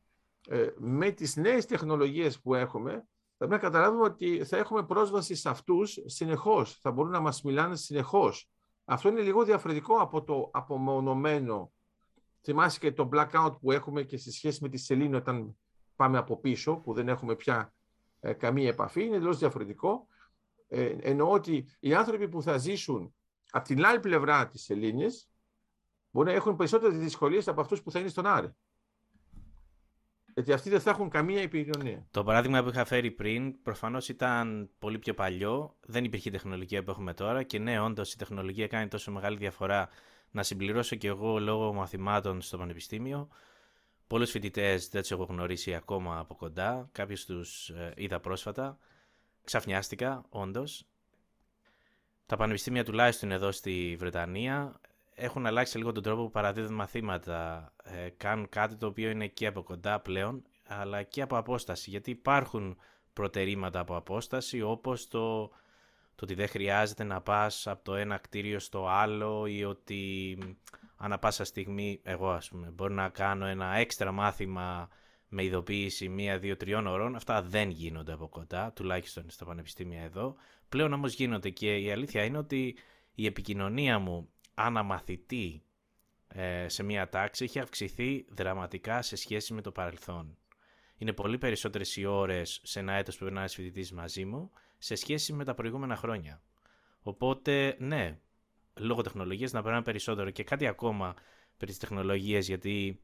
ε, 0.49 0.69
με 0.77 1.11
τις 1.11 1.37
νέες 1.37 1.67
τεχνολογίες 1.67 2.41
που 2.41 2.55
έχουμε, 2.55 2.93
θα 2.93 3.16
πρέπει 3.37 3.53
να 3.53 3.59
καταλάβουμε 3.59 4.05
ότι 4.05 4.45
θα 4.45 4.57
έχουμε 4.57 4.85
πρόσβαση 4.85 5.35
σε 5.35 5.49
αυτούς 5.49 5.99
συνεχώς. 6.05 6.79
Θα 6.81 6.91
μπορούν 6.91 7.11
να 7.11 7.21
μας 7.21 7.43
μιλάνε 7.43 7.77
συνεχώς. 7.77 8.51
Αυτό 8.85 9.09
είναι 9.09 9.21
λίγο 9.21 9.45
διαφορετικό 9.45 9.97
από 9.97 10.25
το 10.25 10.51
απομονωμένο. 10.53 11.73
Θυμάσαι 12.43 12.79
και 12.79 12.93
το 12.93 13.09
blackout 13.13 13.57
που 13.61 13.73
έχουμε 13.73 14.03
και 14.03 14.17
στη 14.17 14.33
σχέση 14.33 14.63
με 14.63 14.69
τη 14.69 14.77
σελήνη 14.77 15.15
όταν 15.15 15.57
πάμε 15.97 16.19
από 16.19 16.41
πίσω, 16.41 16.77
που 16.77 16.93
δεν 16.93 17.09
έχουμε 17.09 17.35
πια 17.35 17.75
ε, 18.21 18.33
καμία 18.33 18.69
επαφή, 18.69 19.05
είναι 19.05 19.17
εντελώς 19.17 19.39
διαφορετικό. 19.39 20.07
Ε, 20.69 20.97
εννοώ 21.01 21.31
ότι 21.31 21.69
οι 21.81 21.95
άνθρωποι 21.95 22.29
που 22.29 22.43
θα 22.43 22.57
ζήσουν 22.57 23.15
από 23.51 23.67
την 23.67 23.85
άλλη 23.85 24.01
πλευρά 24.01 24.49
της 24.49 24.71
Ελλήνη 24.71 25.07
μπορεί 26.11 26.29
να 26.29 26.35
έχουν 26.35 26.57
περισσότερες 26.57 26.99
δυσκολίες 26.99 27.49
από 27.49 27.61
αυτούς 27.61 27.83
που 27.83 27.91
θα 27.91 27.99
είναι 27.99 28.09
στον 28.09 28.27
Άρη. 28.27 28.51
Γιατί 30.37 30.53
αυτοί 30.53 30.71
δεν 30.71 30.81
θα 30.81 30.91
έχουν 30.91 31.09
καμία 31.09 31.43
επικοινωνία. 31.43 32.07
Το 32.11 32.25
παράδειγμα 32.25 32.63
που 32.63 32.69
είχα 32.69 32.85
φέρει 32.85 33.11
πριν 33.11 33.63
προφανώς 33.63 34.09
ήταν 34.09 34.71
πολύ 34.79 34.99
πιο 34.99 35.15
παλιό. 35.15 35.77
Δεν 35.81 36.05
υπήρχε 36.05 36.29
η 36.29 36.33
τεχνολογία 36.33 36.83
που 36.85 36.91
έχουμε 36.91 37.15
τώρα. 37.15 37.43
Και 37.43 37.59
ναι, 37.59 37.81
όντως 37.81 38.13
η 38.13 38.17
τεχνολογία 38.17 38.67
κάνει 38.67 38.89
τόσο 38.89 39.11
μεγάλη 39.13 39.37
διαφορά 39.37 39.89
να 40.31 40.43
συμπληρώσω 40.43 40.97
και 40.97 41.09
εγώ 41.09 41.39
λόγω 41.39 41.73
μαθημάτων 41.73 42.41
στο 42.41 42.59
Πανεπιστήμιο. 42.59 43.29
Πολλούς 44.07 44.31
φοιτητές 44.31 44.89
δεν 44.89 45.01
τους 45.01 45.11
έχω 45.11 45.25
γνωρίσει 45.25 45.75
ακόμα 45.75 46.19
από 46.19 46.35
κοντά. 46.35 46.89
Κάποιους 46.93 47.25
τους 47.25 47.69
ε, 47.69 47.93
είδα 47.97 48.21
πρόσφατα. 48.21 48.79
Ξαφνιάστηκα, 49.45 50.25
όντως. 50.29 50.87
Τα 52.27 52.37
πανεπιστήμια 52.37 52.85
τουλάχιστον 52.85 53.31
εδώ 53.31 53.53
στη 53.53 53.97
Βρετανία 53.99 54.81
έχουν 55.19 55.47
αλλάξει 55.47 55.79
λίγο 55.79 55.93
τον 55.93 56.03
τρόπο 56.03 56.23
που 56.23 56.31
παραδίδουν 56.31 56.75
μαθήματα. 56.75 57.73
Ε, 57.85 58.09
κάνουν 58.17 58.49
κάτι 58.49 58.77
το 58.77 58.87
οποίο 58.87 59.11
είναι 59.11 59.27
και 59.27 59.47
από 59.47 59.63
κοντά 59.63 60.01
πλέον, 60.01 60.43
αλλά 60.67 61.03
και 61.03 61.23
από 61.23 61.37
απόσταση. 61.37 61.91
Γιατί 61.91 62.11
υπάρχουν 62.11 62.77
προτερήματα 63.13 63.81
από 63.81 63.97
απόσταση, 63.97 64.63
όπως 64.63 65.09
το, 65.09 65.47
το 66.15 66.23
ότι 66.23 66.35
δεν 66.35 66.49
χρειάζεται 66.49 67.05
να 67.05 67.21
πας 67.21 67.67
από 67.67 67.85
το 67.85 67.95
ένα 67.95 68.19
κτίριο 68.19 68.59
στο 68.59 68.89
άλλο 68.89 69.47
ή 69.47 69.65
ότι 69.65 70.39
ανά 70.97 71.19
πάσα 71.19 71.45
στιγμή, 71.45 72.01
εγώ 72.03 72.31
ας 72.31 72.49
πούμε, 72.49 72.71
μπορώ 72.71 72.95
να 72.95 73.09
κάνω 73.09 73.47
ένα 73.47 73.77
έξτρα 73.77 74.13
μάθημα 74.13 74.89
με 75.29 75.45
ειδοποίηση 75.45 76.09
μία, 76.09 76.39
δύο, 76.39 76.57
τριών 76.57 76.87
ωρών. 76.87 77.15
Αυτά 77.17 77.43
δεν 77.43 77.71
γίνονται 77.71 78.13
από 78.13 78.29
κοντά, 78.29 78.73
τουλάχιστον 78.73 79.25
στα 79.31 79.45
πανεπιστήμια 79.45 80.03
εδώ. 80.03 80.35
Πλέον 80.69 80.93
όμως 80.93 81.15
γίνονται 81.15 81.51
και 81.51 81.77
η 81.77 81.91
αλήθεια 81.91 82.25
είναι 82.25 82.39
ότι 82.39 82.77
η 83.15 83.27
επικοινωνία 83.27 83.99
μου 83.99 84.29
αναμαθητή 84.57 85.63
ε, 86.29 86.69
σε 86.69 86.83
μία 86.83 87.09
τάξη 87.09 87.45
έχει 87.45 87.59
αυξηθεί 87.59 88.27
δραματικά 88.29 89.03
σε 89.03 89.17
σχέση 89.17 89.53
με 89.55 89.63
το 89.63 89.73
παρελθόν. 89.73 90.39
Είναι 90.97 91.13
πολύ 91.13 91.39
περισσότερες 91.39 91.97
οι 91.97 92.05
ώρες 92.05 92.61
σε 92.63 92.81
ένα 92.81 92.93
έτος 92.93 93.17
που 93.17 93.25
περνάει 93.25 93.43
ένας 93.43 93.55
φοιτητής 93.55 93.93
μαζί 93.93 94.25
μου 94.25 94.51
σε 94.79 94.95
σχέση 94.95 95.33
με 95.33 95.45
τα 95.45 95.55
προηγούμενα 95.55 95.97
χρόνια. 95.97 96.43
Οπότε, 97.03 97.77
ναι, 97.79 98.19
λόγω 98.75 99.03
τεχνολογίας 99.03 99.53
να 99.53 99.63
περνάμε 99.63 99.83
περισσότερο. 99.83 100.31
Και 100.31 100.45
κάτι 100.45 100.67
ακόμα 100.67 101.15
περί 101.57 101.71
της 101.71 101.81
τεχνολογίας, 101.81 102.47
γιατί 102.47 103.01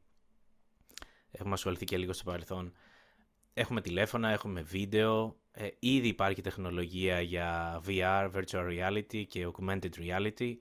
έχουμε 1.31 1.53
ασχοληθεί 1.53 1.85
και 1.85 1.97
λίγο 1.97 2.13
στο 2.13 2.23
παρελθόν. 2.23 2.73
Έχουμε 3.53 3.81
τηλέφωνα, 3.81 4.29
έχουμε 4.29 4.61
βίντεο, 4.61 5.37
Ε, 5.55 5.67
ήδη 5.79 6.07
υπάρχει 6.07 6.41
τεχνολογία 6.41 7.21
για 7.21 7.81
VR, 7.87 8.31
virtual 8.33 8.67
reality 8.69 9.23
και 9.27 9.47
augmented 9.47 9.89
reality, 9.97 10.39
ε, 10.39 10.55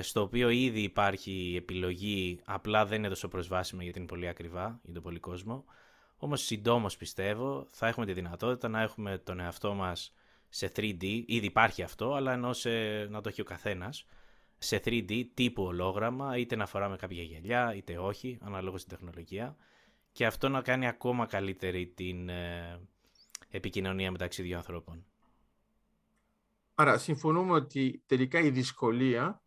στο 0.00 0.20
οποίο 0.20 0.48
ήδη 0.48 0.82
υπάρχει 0.82 1.54
επιλογή, 1.56 2.40
απλά 2.44 2.86
δεν 2.86 2.98
είναι 2.98 3.08
τόσο 3.08 3.28
προσβάσιμη 3.28 3.82
γιατί 3.82 3.98
είναι 3.98 4.08
πολύ 4.08 4.28
ακριβά 4.28 4.80
για 4.82 4.94
τον 4.94 5.02
πολύ 5.02 5.18
κόσμο. 5.18 5.64
Όμως 6.16 6.42
συντόμως 6.42 6.96
πιστεύω 6.96 7.66
θα 7.70 7.86
έχουμε 7.86 8.06
τη 8.06 8.12
δυνατότητα 8.12 8.68
να 8.68 8.82
έχουμε 8.82 9.18
τον 9.18 9.40
εαυτό 9.40 9.74
μας 9.74 10.14
σε 10.48 10.72
3D, 10.76 11.02
ήδη 11.26 11.46
υπάρχει 11.46 11.82
αυτό, 11.82 12.14
αλλά 12.14 12.32
ενώ 12.32 12.52
σε, 12.52 12.70
να 13.04 13.20
το 13.20 13.28
έχει 13.28 13.40
ο 13.40 13.44
καθένας, 13.44 14.06
σε 14.58 14.80
3D 14.84 15.24
τύπου 15.34 15.62
ολόγραμμα, 15.62 16.38
είτε 16.38 16.56
να 16.56 16.66
φοράμε 16.66 16.96
κάποια 16.96 17.22
γυαλιά, 17.22 17.74
είτε 17.74 17.98
όχι, 17.98 18.38
ανάλογα 18.40 18.78
στην 18.78 18.90
τεχνολογία, 18.90 19.56
και 20.12 20.26
αυτό 20.26 20.48
να 20.48 20.62
κάνει 20.62 20.86
ακόμα 20.86 21.26
καλύτερη 21.26 21.86
την 21.86 22.28
ε, 22.28 22.80
επικοινωνία 23.48 24.10
μεταξύ 24.10 24.42
δύο 24.42 24.56
ανθρώπων. 24.56 25.04
Άρα 26.74 26.98
συμφωνούμε 26.98 27.52
ότι 27.52 28.02
τελικά 28.06 28.40
η 28.40 28.50
δυσκολία, 28.50 29.22
ε, 29.24 29.43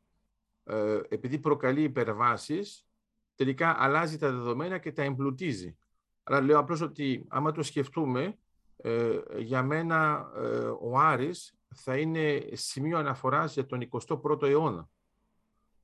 επειδή 1.09 1.39
προκαλεί 1.39 1.83
υπερβάσεις, 1.83 2.87
τελικά 3.35 3.75
αλλάζει 3.79 4.17
τα 4.17 4.31
δεδομένα 4.31 4.77
και 4.77 4.91
τα 4.91 5.03
εμπλουτίζει. 5.03 5.77
Άρα 6.23 6.41
λέω 6.41 6.59
απλώς 6.59 6.81
ότι 6.81 7.25
άμα 7.27 7.51
το 7.51 7.63
σκεφτούμε, 7.63 8.37
ε, 8.77 9.19
για 9.37 9.63
μένα 9.63 10.31
ε, 10.35 10.41
ο 10.81 10.99
Άρης 10.99 11.57
θα 11.75 11.97
είναι 11.97 12.49
σημείο 12.53 12.97
αναφοράς 12.97 13.53
για 13.53 13.65
τον 13.65 13.89
21ο 13.89 14.41
αιώνα. 14.41 14.89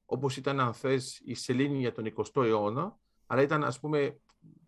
Όπως 0.05 0.37
ήταν 0.37 0.59
αν 0.59 0.73
θες 0.73 1.21
η 1.25 1.33
Σελήνη 1.33 1.77
για 1.77 1.91
τον 1.91 2.13
20ο 2.15 2.43
αιώνα, 2.43 2.97
αλλά 3.27 3.41
ήταν 3.41 3.63
ας 3.63 3.79
πούμε 3.79 4.19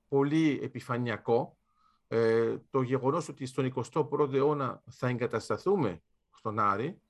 πολύ 0.08 0.60
επιφανειακό 0.64 1.58
ε, 2.08 2.56
το 2.70 2.82
γεγονός 2.82 3.30
ότι 3.30 3.46
στον 3.46 3.74
21ο 3.94 4.34
αιώνα 4.34 4.84
θα 4.90 5.08
εγκατασταθούμε 5.08 6.02
στον 6.32 6.60
Άρη, 6.60 7.02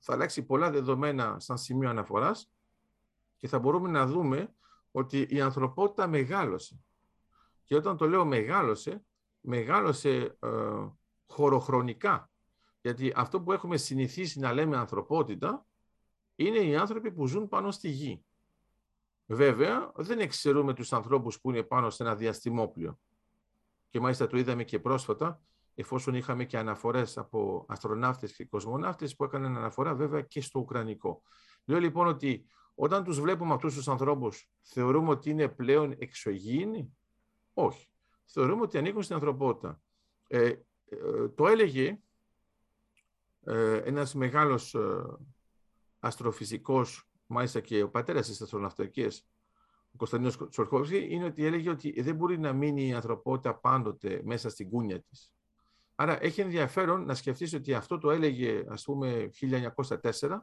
θα 0.00 0.12
αλλάξει 0.12 0.42
πολλά 0.42 0.70
δεδομένα 0.70 1.40
σαν 1.40 1.58
σημείο 1.58 1.88
αναφοράς 1.88 2.50
και 3.36 3.48
θα 3.48 3.58
μπορούμε 3.58 3.88
να 3.88 4.06
δούμε 4.06 4.54
ότι 4.90 5.26
η 5.30 5.40
ανθρωπότητα 5.40 6.06
μεγάλωσε. 6.06 6.80
Και 7.64 7.76
όταν 7.76 7.96
το 7.96 8.08
λέω 8.08 8.24
μεγάλωσε, 8.24 9.04
μεγάλωσε 9.40 10.36
ε, 10.40 10.48
χωροχρονικά. 11.26 12.30
Γιατί 12.80 13.12
αυτό 13.16 13.40
που 13.40 13.52
έχουμε 13.52 13.76
συνηθίσει 13.76 14.38
να 14.38 14.52
λέμε 14.52 14.76
ανθρωπότητα 14.76 15.66
είναι 16.36 16.58
οι 16.58 16.76
άνθρωποι 16.76 17.12
που 17.12 17.26
ζουν 17.26 17.48
πάνω 17.48 17.70
στη 17.70 17.88
γη. 17.88 18.24
Βέβαια, 19.26 19.92
δεν 19.94 20.20
εξαιρούμε 20.20 20.74
τους 20.74 20.92
ανθρώπους 20.92 21.40
που 21.40 21.50
είναι 21.50 21.62
πάνω 21.62 21.90
σε 21.90 22.02
ένα 22.02 22.14
διαστημόπλιο. 22.14 22.98
Και 23.88 24.00
μάλιστα 24.00 24.26
το 24.26 24.36
είδαμε 24.36 24.64
και 24.64 24.78
πρόσφατα, 24.78 25.40
εφόσον 25.74 26.14
είχαμε 26.14 26.44
και 26.44 26.58
αναφορές 26.58 27.18
από 27.18 27.64
αστροναύτες 27.68 28.32
και 28.32 28.44
κοσμοναύτες 28.44 29.16
που 29.16 29.24
έκαναν 29.24 29.56
αναφορά 29.56 29.94
βέβαια 29.94 30.20
και 30.20 30.40
στο 30.40 30.58
Ουκρανικό. 30.60 31.22
Λέω 31.64 31.78
λοιπόν 31.78 32.06
ότι 32.06 32.46
όταν 32.74 33.04
τους 33.04 33.20
βλέπουμε 33.20 33.54
αυτούς 33.54 33.74
τους 33.74 33.88
ανθρώπους, 33.88 34.50
θεωρούμε 34.60 35.10
ότι 35.10 35.30
είναι 35.30 35.48
πλέον 35.48 35.94
εξωγήινοι; 35.98 36.96
Όχι 37.54 37.90
θεωρούμε 38.32 38.62
ότι 38.62 38.78
ανήκουν 38.78 39.02
στην 39.02 39.14
ανθρωπότητα. 39.14 39.80
Ε, 40.26 40.46
ε, 40.46 41.28
το 41.34 41.46
έλεγε 41.46 42.00
ε, 43.44 43.76
ένας 43.76 44.14
μεγάλος 44.14 44.74
ε, 44.74 45.02
αστροφυσικός, 45.98 47.10
μάλιστα 47.26 47.60
και 47.60 47.82
ο 47.82 47.90
πατέρας 47.90 48.26
της 48.26 48.40
αστροναυτικής, 48.40 49.26
ο 49.92 49.96
Κωνσταντίνος 49.96 50.48
Τσορχόφσκι, 50.48 51.06
είναι 51.10 51.24
ότι 51.24 51.44
έλεγε 51.44 51.70
ότι 51.70 52.02
δεν 52.02 52.14
μπορεί 52.14 52.38
να 52.38 52.52
μείνει 52.52 52.88
η 52.88 52.92
ανθρωπότητα 52.92 53.54
πάντοτε 53.54 54.20
μέσα 54.24 54.48
στην 54.48 54.70
κούνια 54.70 55.00
της. 55.00 55.32
Άρα 56.00 56.22
έχει 56.22 56.40
ενδιαφέρον 56.40 57.04
να 57.04 57.14
σκεφτείς 57.14 57.54
ότι 57.54 57.74
αυτό 57.74 57.98
το 57.98 58.10
έλεγε 58.10 58.64
ας 58.68 58.84
πούμε 58.84 59.30
1904 59.40 60.38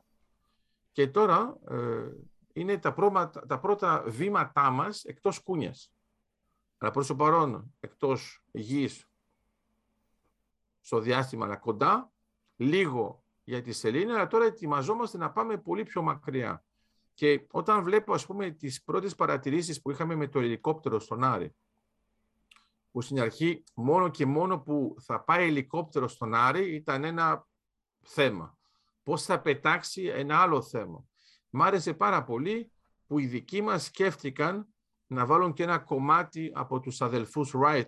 και 0.92 1.08
τώρα 1.08 1.58
ε, 1.70 2.10
είναι 2.54 2.78
τα, 2.78 2.96
τα 3.48 3.60
πρώτα 3.60 4.04
βήματά 4.08 4.70
μας 4.70 5.04
εκτός 5.04 5.40
κούνιας. 5.40 5.94
Αλλά 6.78 6.92
προς 6.92 7.08
το 7.08 7.16
παρόν, 7.16 7.76
εκτός 7.80 8.44
γης, 8.52 9.10
στο 10.82 11.00
διάστημα, 11.00 11.46
αλλά 11.46 11.58
κοντά, 11.58 12.12
λίγο 12.56 13.24
για 13.44 13.62
τη 13.62 13.72
σελήνη, 13.72 14.12
αλλά 14.12 14.28
τώρα 14.28 14.46
ετοιμαζόμαστε 14.46 15.18
να 15.18 15.32
πάμε 15.32 15.58
πολύ 15.58 15.84
πιο 15.84 16.02
μακριά. 16.02 16.64
Και 17.14 17.46
όταν 17.52 17.84
βλέπω, 17.84 18.14
ας 18.14 18.26
πούμε, 18.26 18.50
τις 18.50 18.84
πρώτες 18.84 19.16
παρατηρήσεις 19.16 19.82
που 19.82 19.92
είχαμε 19.92 20.16
με 20.16 20.28
το 20.28 20.40
ελικόπτερο 20.40 21.00
στον 21.00 21.24
Άρη, 21.24 21.56
που 22.98 23.04
στην 23.04 23.20
αρχή 23.20 23.64
μόνο 23.74 24.10
και 24.10 24.26
μόνο 24.26 24.60
που 24.60 24.96
θα 25.00 25.24
πάει 25.24 25.48
ελικόπτερο 25.48 26.08
στον 26.08 26.34
Άρη 26.34 26.76
ήταν 26.76 27.04
ένα 27.04 27.48
θέμα. 28.04 28.58
Πώς 29.04 29.24
θα 29.24 29.42
πετάξει 29.42 30.06
ένα 30.06 30.42
άλλο 30.42 30.62
θέμα. 30.62 31.04
Μ' 31.50 31.62
άρεσε 31.62 31.94
πάρα 31.94 32.24
πολύ 32.24 32.72
που 33.08 33.20
οι 33.20 33.26
δικοί 33.26 33.62
μας 33.62 33.84
σκέφτηκαν 33.84 34.68
να 35.08 35.26
βάλουν 35.26 35.54
και 35.54 35.64
ένα 35.64 35.80
κομμάτι 35.80 36.52
από 36.54 36.80
τους 36.80 37.02
αδελφούς 37.02 37.54
Wright, 37.58 37.88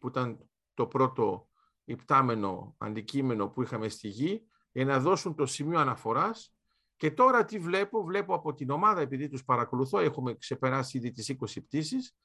που 0.00 0.08
ήταν 0.08 0.50
το 0.74 0.86
πρώτο 0.86 1.48
υπτάμενο 1.84 2.74
αντικείμενο 2.78 3.48
που 3.48 3.62
είχαμε 3.62 3.88
στη 3.88 4.08
γη, 4.08 4.46
για 4.72 4.84
να 4.84 5.00
δώσουν 5.00 5.34
το 5.34 5.46
σημείο 5.46 5.78
αναφοράς. 5.78 6.54
Και 6.96 7.10
τώρα 7.10 7.44
τι 7.44 7.58
βλέπω, 7.58 8.04
βλέπω 8.04 8.34
από 8.34 8.54
την 8.54 8.70
ομάδα, 8.70 9.00
επειδή 9.00 9.28
τους 9.28 9.44
παρακολουθώ, 9.44 9.98
έχουμε 9.98 10.34
ξεπεράσει 10.34 10.96
ήδη 10.96 11.10
τις 11.10 11.28
20 11.28 11.62
πτήσεις, 11.62 12.16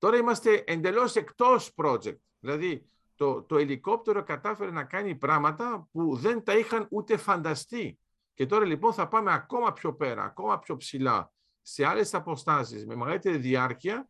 τώρα 0.00 0.16
είμαστε 0.16 0.64
εντελώς 0.66 1.16
εκτός 1.16 1.74
project. 1.76 2.18
Δηλαδή, 2.38 2.88
το, 3.14 3.42
το 3.42 3.56
ελικόπτερο 3.56 4.22
κατάφερε 4.22 4.70
να 4.70 4.84
κάνει 4.84 5.14
πράγματα 5.14 5.88
που 5.92 6.16
δεν 6.16 6.44
τα 6.44 6.58
είχαν 6.58 6.86
ούτε 6.90 7.16
φανταστεί. 7.16 7.98
Και 8.34 8.46
τώρα 8.46 8.64
λοιπόν 8.64 8.92
θα 8.92 9.08
πάμε 9.08 9.32
ακόμα 9.32 9.72
πιο 9.72 9.94
πέρα, 9.94 10.22
ακόμα 10.22 10.58
πιο 10.58 10.76
ψηλά 10.76 11.32
σε 11.62 11.84
άλλες 11.84 12.14
αποστάσεις 12.14 12.86
με 12.86 12.94
μεγαλύτερη 12.94 13.36
διάρκεια 13.36 14.08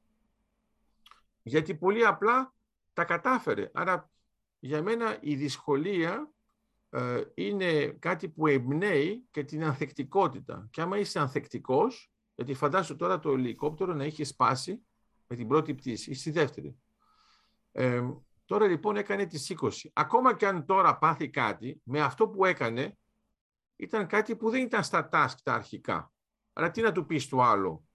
γιατί 1.42 1.74
πολύ 1.74 2.06
απλά 2.06 2.54
τα 2.92 3.04
κατάφερε. 3.04 3.70
Άρα 3.74 4.10
για 4.58 4.82
μένα 4.82 5.18
η 5.20 5.34
δυσκολία 5.34 6.32
ε, 6.90 7.22
είναι 7.34 7.86
κάτι 7.86 8.28
που 8.28 8.46
εμπνέει 8.46 9.24
και 9.30 9.44
την 9.44 9.64
ανθεκτικότητα. 9.64 10.68
Και 10.70 10.80
άμα 10.80 10.98
είσαι 10.98 11.18
ανθεκτικός, 11.18 12.12
γιατί 12.34 12.54
φαντάσου 12.54 12.96
τώρα 12.96 13.18
το 13.18 13.30
ελικόπτερο 13.30 13.94
να 13.94 14.04
είχε 14.04 14.24
σπάσει 14.24 14.82
με 15.30 15.36
την 15.36 15.48
πρώτη 15.48 15.74
πτήση 15.74 16.10
ή 16.10 16.14
στη 16.14 16.30
δεύτερη. 16.30 16.76
Ε, 17.72 18.02
τώρα 18.44 18.66
λοιπόν 18.66 18.96
έκανε 18.96 19.26
τις 19.26 19.52
20. 19.60 19.70
Ακόμα 19.92 20.36
και 20.36 20.46
αν 20.46 20.66
τώρα 20.66 20.98
πάθει 20.98 21.28
κάτι, 21.28 21.80
με 21.84 22.00
αυτό 22.00 22.28
που 22.28 22.44
έκανε 22.44 22.98
ήταν 23.76 24.06
κάτι 24.06 24.36
που 24.36 24.50
δεν 24.50 24.62
ήταν 24.62 24.84
στα 24.84 25.08
task 25.12 25.34
τα 25.42 25.54
αρχικά. 25.54 26.12
Αλλά 26.52 26.70
τι 26.70 26.82
να 26.82 26.92
του 26.92 27.06
πεις 27.06 27.28
του 27.28 27.42
άλλου, 27.42 27.88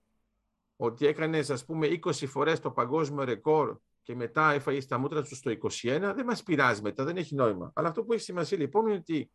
ότι 0.75 1.05
έκανες 1.05 1.49
ας 1.49 1.65
πούμε 1.65 1.87
20 1.87 2.27
φορές 2.27 2.59
το 2.59 2.71
παγκόσμιο 2.71 3.23
ρεκόρ 3.23 3.77
και 4.03 4.15
μετά 4.15 4.51
έφαγες 4.51 4.83
στα 4.83 4.97
μούτρα 4.97 5.23
του 5.23 5.35
στο 5.35 5.51
21, 5.51 6.13
δεν 6.15 6.25
μας 6.25 6.43
πειράζει 6.43 6.81
μετά, 6.81 7.03
δεν 7.03 7.17
έχει 7.17 7.35
νόημα. 7.35 7.71
Αλλά 7.75 7.87
αυτό 7.87 8.03
που 8.03 8.13
έχει 8.13 8.23
σημασία 8.23 8.57
λοιπόν 8.57 8.87
είναι 8.87 8.95
ότι 8.95 9.31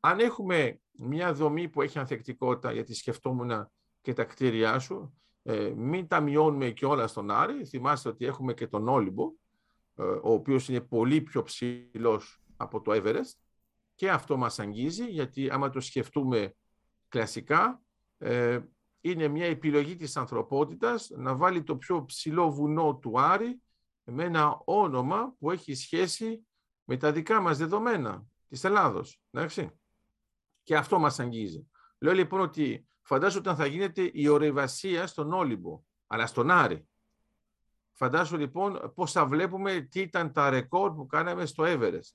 αν 0.00 0.18
έχουμε 0.18 0.80
μια 0.98 1.32
δομή 1.32 1.68
που 1.68 1.82
έχει 1.82 1.98
ανθεκτικότητα, 1.98 2.72
γιατί 2.72 2.94
σκεφτόμουν 2.94 3.70
και 4.00 4.12
τα 4.12 4.24
κτίρια 4.24 4.78
σου, 4.78 5.20
ε, 5.48 5.72
μην 5.76 6.06
τα 6.06 6.20
μειώνουμε 6.20 6.70
και 6.70 6.86
όλα 6.86 7.06
στον 7.06 7.30
Άρη. 7.30 7.64
Θυμάστε 7.64 8.08
ότι 8.08 8.24
έχουμε 8.24 8.54
και 8.54 8.66
τον 8.66 8.88
Όλυμπο, 8.88 9.32
ε, 9.94 10.02
ο 10.02 10.32
οποίος 10.32 10.68
είναι 10.68 10.80
πολύ 10.80 11.20
πιο 11.20 11.42
ψηλός 11.42 12.42
από 12.56 12.80
το 12.80 12.92
Everest 12.94 13.38
και 13.94 14.10
αυτό 14.10 14.36
μας 14.36 14.58
αγγίζει, 14.58 15.04
γιατί 15.04 15.50
άμα 15.50 15.70
το 15.70 15.80
σκεφτούμε 15.80 16.54
κλασικά, 17.08 17.82
ε, 18.18 18.60
είναι 19.00 19.28
μια 19.28 19.46
επιλογή 19.46 19.96
της 19.96 20.16
ανθρωπότητας 20.16 21.10
να 21.10 21.34
βάλει 21.34 21.62
το 21.62 21.76
πιο 21.76 22.04
ψηλό 22.04 22.50
βουνό 22.50 22.96
του 22.96 23.20
Άρη 23.20 23.60
με 24.04 24.24
ένα 24.24 24.60
όνομα 24.64 25.34
που 25.38 25.50
έχει 25.50 25.74
σχέση 25.74 26.46
με 26.84 26.96
τα 26.96 27.12
δικά 27.12 27.40
μας 27.40 27.58
δεδομένα 27.58 28.26
της 28.48 28.64
Ελλάδος. 28.64 29.20
Εντάξει. 29.30 29.70
Και 30.62 30.76
αυτό 30.76 30.98
μας 30.98 31.20
αγγίζει. 31.20 31.70
Λέω 31.98 32.12
λοιπόν 32.12 32.40
ότι 32.40 32.86
φαντάζομαι 33.06 33.40
όταν 33.40 33.56
θα 33.56 33.66
γίνεται 33.66 34.10
η 34.12 34.28
ορειβασία 34.28 35.06
στον 35.06 35.32
Όλυμπο, 35.32 35.82
αλλά 36.06 36.26
στον 36.26 36.50
Άρη. 36.50 36.86
Φαντάζομαι 37.92 38.40
λοιπόν 38.40 38.92
πώς 38.94 39.12
θα 39.12 39.26
βλέπουμε 39.26 39.80
τι 39.80 40.00
ήταν 40.00 40.32
τα 40.32 40.50
ρεκόρ 40.50 40.94
που 40.94 41.06
κάναμε 41.06 41.46
στο 41.46 41.64
Everest. 41.66 42.14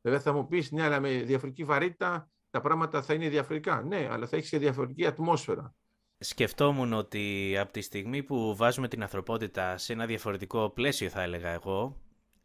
Βέβαια 0.00 0.20
θα 0.20 0.32
μου 0.32 0.46
πεις, 0.46 0.70
ναι, 0.70 0.82
αλλά 0.82 1.00
με 1.00 1.10
διαφορετική 1.10 1.64
βαρύτητα 1.64 2.30
τα 2.50 2.60
πράγματα 2.60 3.02
θα 3.02 3.14
είναι 3.14 3.28
διαφορετικά. 3.28 3.82
Ναι, 3.82 4.08
αλλά 4.10 4.26
θα 4.26 4.36
έχεις 4.36 4.50
και 4.50 4.58
διαφορετική 4.58 5.06
ατμόσφαιρα. 5.06 5.74
Σκεφτόμουν 6.18 6.92
ότι 6.92 7.54
από 7.58 7.72
τη 7.72 7.80
στιγμή 7.80 8.22
που 8.22 8.56
βάζουμε 8.56 8.88
την 8.88 9.02
ανθρωπότητα 9.02 9.78
σε 9.78 9.92
ένα 9.92 10.06
διαφορετικό 10.06 10.70
πλαίσιο, 10.70 11.08
θα 11.08 11.22
έλεγα 11.22 11.48
εγώ, 11.48 11.96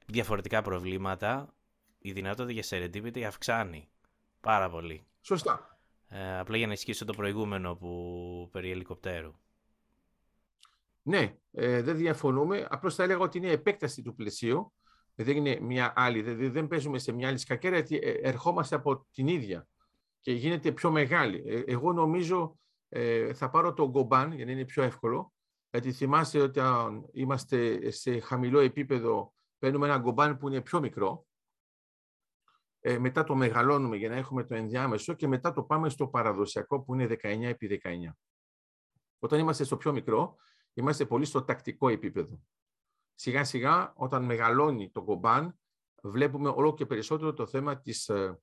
διαφορετικά 0.05 0.61
προβλήματα, 0.61 1.53
η 1.99 2.11
δυνατότητα 2.11 2.61
για 2.61 2.63
serendipity 2.70 3.22
αυξάνει 3.22 3.89
πάρα 4.41 4.70
πολύ. 4.70 5.05
Σωστά. 5.22 5.74
Ε, 6.18 6.39
απλά 6.39 6.57
για 6.57 6.68
να 6.68 6.74
ισχύσω 6.74 7.05
το 7.05 7.13
προηγούμενο 7.13 7.76
που 7.76 8.49
περί 8.51 8.72
ελικοπτέρου. 8.72 9.34
Ναι, 11.01 11.36
ε, 11.51 11.82
δεν 11.82 11.97
διαφωνούμε. 11.97 12.68
Απλώς 12.70 12.95
θα 12.95 13.03
έλεγα 13.03 13.20
ότι 13.20 13.38
είναι 13.38 13.49
επέκταση 13.49 14.01
του 14.01 14.16
πλαισίου. 14.16 14.74
Δεν 15.16 15.38
είναι 15.38 15.59
μια 15.61 15.93
άλλη, 15.95 16.22
δηλαδή 16.22 16.47
δεν 16.47 16.68
παίζουμε 16.68 16.99
σε 16.99 17.11
μια 17.11 17.28
άλλη 17.28 17.38
σκακέρα, 17.38 17.76
γιατί 17.76 17.95
ε, 17.95 18.11
ερχόμαστε 18.11 18.76
από 18.76 19.07
την 19.11 19.28
ίδια 19.28 19.68
και 20.22 20.32
γίνεται 20.32 20.72
πιο 20.72 20.91
μεγάλη. 20.91 21.43
Ε, 21.47 21.63
εγώ 21.66 21.93
νομίζω 21.93 22.57
ε, 22.89 23.34
θα 23.34 23.49
πάρω 23.49 23.74
το 23.74 23.89
γκομπάν 23.89 24.32
για 24.32 24.45
να 24.45 24.51
είναι 24.51 24.66
πιο 24.66 24.84
εύκολο, 24.84 25.34
γιατί 25.72 25.91
θυμάστε 25.91 26.39
ότι 26.39 26.61
είμαστε 27.11 27.91
σε 27.91 28.20
χαμηλό 28.20 28.59
επίπεδο, 28.59 29.34
παίρνουμε 29.59 29.88
ένα 29.88 29.97
γκομπάν 29.97 30.38
που 30.38 30.47
είναι 30.47 30.61
πιο 30.61 30.80
μικρό, 30.80 31.26
ε, 32.88 32.99
μετά 32.99 33.23
το 33.23 33.36
μεγαλώνουμε 33.36 33.95
για 33.95 34.09
να 34.09 34.15
έχουμε 34.15 34.43
το 34.43 34.55
ενδιάμεσο 34.55 35.13
και 35.13 35.27
μετά 35.27 35.53
το 35.53 35.63
πάμε 35.63 35.89
στο 35.89 36.07
παραδοσιακό 36.07 36.81
που 36.81 36.93
είναι 36.93 37.05
19 37.05 37.41
επί 37.41 37.81
19. 37.83 37.89
Όταν 39.19 39.39
είμαστε 39.39 39.63
στο 39.63 39.77
πιο 39.77 39.91
μικρό, 39.91 40.36
είμαστε 40.73 41.05
πολύ 41.05 41.25
στο 41.25 41.43
τακτικό 41.43 41.89
επίπεδο. 41.89 42.41
Σιγά 43.13 43.43
σιγά, 43.43 43.93
όταν 43.95 44.23
μεγαλώνει 44.23 44.91
το 44.91 45.03
κομπάν, 45.03 45.59
βλέπουμε 46.01 46.49
όλο 46.49 46.73
και 46.73 46.86
περισσότερο 46.86 47.33
το 47.33 47.45
θέμα 47.45 47.79
της 47.79 48.09
ε, 48.09 48.41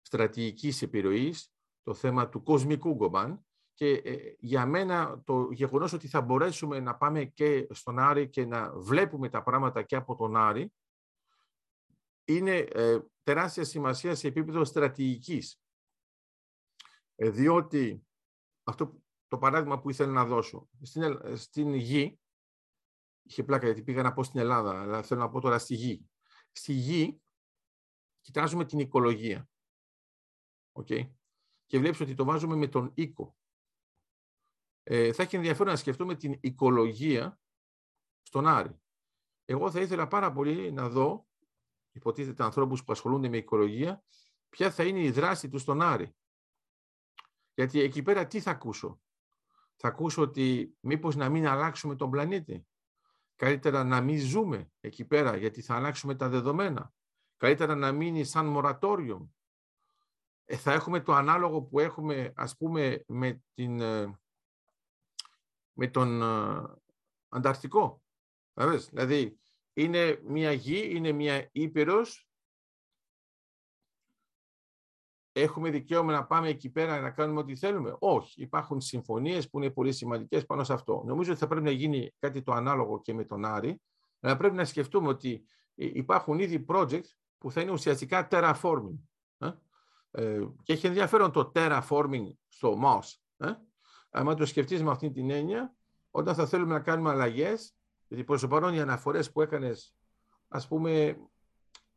στρατηγικής 0.00 0.82
επιρροής, 0.82 1.52
το 1.82 1.94
θέμα 1.94 2.28
του 2.28 2.42
κοσμικού 2.42 2.96
κομπάν 2.96 3.46
και 3.74 3.90
ε, 3.90 4.16
για 4.38 4.66
μένα 4.66 5.22
το 5.24 5.48
γεγονός 5.50 5.92
ότι 5.92 6.08
θα 6.08 6.20
μπορέσουμε 6.20 6.80
να 6.80 6.96
πάμε 6.96 7.24
και 7.24 7.66
στον 7.70 7.98
Άρη 7.98 8.28
και 8.28 8.46
να 8.46 8.72
βλέπουμε 8.76 9.28
τα 9.28 9.42
πράγματα 9.42 9.82
και 9.82 9.96
από 9.96 10.14
τον 10.14 10.36
Άρη 10.36 10.72
είναι 12.28 12.56
ε, 12.56 12.98
τεράστια 13.22 13.64
σημασία 13.64 14.14
σε 14.14 14.26
επίπεδο 14.26 14.64
στρατηγικής. 14.64 15.60
διότι 17.14 18.06
αυτό 18.62 19.02
το 19.28 19.38
παράδειγμα 19.38 19.80
που 19.80 19.90
ήθελα 19.90 20.12
να 20.12 20.24
δώσω. 20.24 20.68
Στην, 20.82 21.36
στην 21.36 21.74
γη, 21.74 22.20
είχε 23.22 23.44
πλάκα 23.44 23.66
γιατί 23.66 23.82
πήγα 23.82 24.02
να 24.02 24.12
πω 24.12 24.22
στην 24.22 24.40
Ελλάδα, 24.40 24.80
αλλά 24.80 25.02
θέλω 25.02 25.20
να 25.20 25.28
πω 25.28 25.40
τώρα 25.40 25.58
στη 25.58 25.74
γη. 25.74 26.08
Στη 26.52 26.72
γη 26.72 27.20
κοιτάζουμε 28.20 28.64
την 28.64 28.78
οικολογία. 28.78 29.48
Okay. 30.72 31.10
Και 31.66 31.78
βλέπεις 31.78 32.00
ότι 32.00 32.14
το 32.14 32.24
βάζουμε 32.24 32.56
με 32.56 32.68
τον 32.68 32.90
οίκο. 32.94 33.36
Ε, 34.82 35.12
θα 35.12 35.22
έχει 35.22 35.36
ενδιαφέρον 35.36 35.72
να 35.72 35.78
σκεφτούμε 35.78 36.14
την 36.14 36.38
οικολογία 36.40 37.40
στον 38.22 38.46
Άρη. 38.46 38.80
Εγώ 39.44 39.70
θα 39.70 39.80
ήθελα 39.80 40.06
πάρα 40.06 40.32
πολύ 40.32 40.72
να 40.72 40.88
δω, 40.88 41.27
υποτίθεται 41.98 42.42
ανθρώπους 42.42 42.84
που 42.84 42.92
ασχολούνται 42.92 43.28
με 43.28 43.36
οικολογία, 43.36 44.02
ποια 44.48 44.70
θα 44.70 44.84
είναι 44.84 45.00
η 45.00 45.10
δράση 45.10 45.48
τους 45.48 45.62
στον 45.62 45.82
Άρη. 45.82 46.14
Γιατί 47.54 47.80
εκεί 47.80 48.02
πέρα 48.02 48.26
τι 48.26 48.40
θα 48.40 48.50
ακούσω; 48.50 49.00
Θα 49.76 49.88
ακούσω 49.88 50.22
ότι 50.22 50.76
μήπως 50.80 51.16
να 51.16 51.28
μην 51.28 51.46
αλλάξουμε 51.46 51.96
τον 51.96 52.10
πλανήτη. 52.10 52.66
Καλύτερα 53.36 53.84
να 53.84 54.00
μην 54.00 54.18
ζούμε 54.18 54.70
εκεί 54.80 55.04
πέρα 55.04 55.36
γιατί 55.36 55.62
θα 55.62 55.74
αλλάξουμε 55.74 56.14
τα 56.14 56.28
δεδομένα. 56.28 56.92
Καλύτερα 57.36 57.74
να 57.74 57.92
μείνει 57.92 58.24
σαν 58.24 58.46
μορατόριο. 58.46 59.30
Ε, 60.44 60.56
θα 60.56 60.72
έχουμε 60.72 61.00
το 61.00 61.12
ανάλογο 61.12 61.62
που 61.62 61.78
έχουμε 61.78 62.32
ας 62.36 62.56
πούμε 62.56 63.04
με, 63.06 63.42
την, 63.54 63.80
ε, 63.80 64.18
με 65.72 65.88
τον 65.88 66.22
ε, 66.22 66.76
Ανταρκτικό. 67.28 68.02
Δηλαδή 68.90 69.38
είναι 69.82 70.20
μια 70.24 70.52
γη, 70.52 70.90
είναι 70.92 71.12
μια 71.12 71.48
ήπειρος 71.52 72.28
έχουμε 75.32 75.70
δικαίωμα 75.70 76.12
να 76.12 76.26
πάμε 76.26 76.48
εκεί 76.48 76.70
πέρα 76.70 77.00
να 77.00 77.10
κάνουμε 77.10 77.40
ό,τι 77.40 77.56
θέλουμε. 77.56 77.96
Όχι. 77.98 78.42
Υπάρχουν 78.42 78.80
συμφωνίες 78.80 79.50
που 79.50 79.58
είναι 79.58 79.70
πολύ 79.70 79.92
σημαντικές 79.92 80.46
πάνω 80.46 80.64
σε 80.64 80.72
αυτό. 80.72 81.02
Νομίζω 81.06 81.30
ότι 81.30 81.40
θα 81.40 81.46
πρέπει 81.46 81.64
να 81.64 81.70
γίνει 81.70 82.14
κάτι 82.18 82.42
το 82.42 82.52
ανάλογο 82.52 83.00
και 83.00 83.14
με 83.14 83.24
τον 83.24 83.44
Άρη, 83.44 83.80
αλλά 84.20 84.36
πρέπει 84.36 84.54
να 84.54 84.64
σκεφτούμε 84.64 85.08
ότι 85.08 85.44
υπάρχουν 85.74 86.38
ήδη 86.38 86.64
project 86.68 87.04
που 87.38 87.50
θα 87.50 87.60
είναι 87.60 87.70
ουσιαστικά 87.70 88.28
terraforming. 88.30 88.98
Ε; 89.38 89.50
Ε, 90.10 90.48
και 90.62 90.72
έχει 90.72 90.86
ενδιαφέρον 90.86 91.32
το 91.32 91.52
terraforming 91.54 92.32
στο 92.48 92.78
Mars. 92.84 93.14
Ε; 93.36 93.52
Αν 94.10 94.36
το 94.36 94.46
σκεφτείς 94.46 94.82
με 94.82 94.90
αυτή 94.90 95.10
την 95.10 95.30
έννοια, 95.30 95.74
όταν 96.10 96.34
θα 96.34 96.46
θέλουμε 96.46 96.72
να 96.72 96.80
κάνουμε 96.80 97.10
αλλαγές, 97.10 97.77
γιατί 98.08 98.24
προς 98.24 98.40
το 98.40 98.48
παρόν 98.48 98.74
οι 98.74 98.80
αναφορές 98.80 99.32
που 99.32 99.42
έκανες, 99.42 99.94
ας 100.48 100.68
πούμε, 100.68 101.18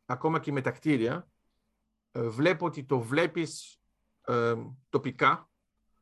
ακόμα 0.05 0.39
και 0.39 0.51
με 0.51 0.62
τα 0.62 0.72
κτίρια, 0.72 1.32
ε, 2.12 2.28
βλέπω 2.28 2.66
ότι 2.66 2.84
το 2.84 2.99
βλέπεις 2.99 3.82
ε, 4.22 4.53
τοπικά 4.89 5.49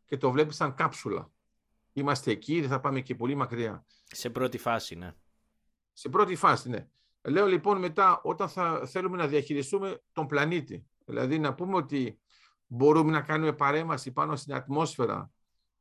και 0.06 0.18
το 0.18 0.32
βλέπεις 0.32 0.56
σαν 0.56 0.76
κάψουλα. 0.76 1.32
Είμαστε 1.94 2.32
εκεί, 2.32 2.60
δεν 2.60 2.70
θα 2.70 2.80
πάμε 2.80 3.02
και 3.02 3.16
πολύ 3.16 3.36
μακριά. 3.36 3.86
Σε 4.04 4.30
πρώτη 4.30 4.58
φάση, 4.58 4.96
ναι. 4.96 5.14
Σε 5.94 6.10
πρώτη 6.10 6.36
φάση, 6.36 6.70
ναι. 6.70 6.88
Λέω 7.22 7.46
λοιπόν 7.46 7.78
μετά, 7.78 8.22
όταν 8.24 8.50
θα 8.50 8.86
θέλουμε 8.86 9.18
να 9.18 9.28
διαχειριστούμε 9.28 10.02
τον 10.12 10.28
πλανήτη, 10.28 10.86
δηλαδή 11.06 11.40
να 11.40 11.54
πούμε 11.54 11.76
ότι 11.76 12.20
μπορούμε 12.66 13.12
να 13.12 13.22
κάνουμε 13.22 13.54
παρέμβαση 13.54 14.12
πάνω 14.12 14.36
στην 14.36 14.54
ατμόσφαιρα 14.54 15.32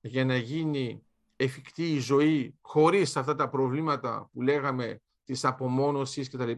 για 0.01 0.25
να 0.25 0.37
γίνει 0.37 1.08
εφικτή 1.41 1.93
η 1.93 1.99
ζωή 1.99 2.59
χωρίς 2.61 3.17
αυτά 3.17 3.35
τα 3.35 3.49
προβλήματα 3.49 4.29
που 4.33 4.43
λέγαμε 4.43 5.01
της 5.25 5.45
απομόνωσης 5.45 6.31
κτλ. 6.31 6.51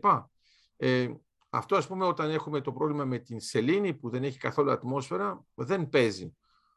Ε, 0.77 1.09
αυτό 1.51 1.77
ας 1.77 1.87
πούμε 1.87 2.05
όταν 2.05 2.31
έχουμε 2.31 2.61
το 2.61 2.73
πρόβλημα 2.73 3.05
με 3.05 3.19
την 3.19 3.41
σελήνη 3.41 3.95
που 3.95 4.11
δεν 4.11 4.25
έχει 4.25 4.39
καθόλου 4.39 4.71
ατμόσφαιρα 4.71 5.45
δεν 5.55 5.89
παίζει. 5.89 6.37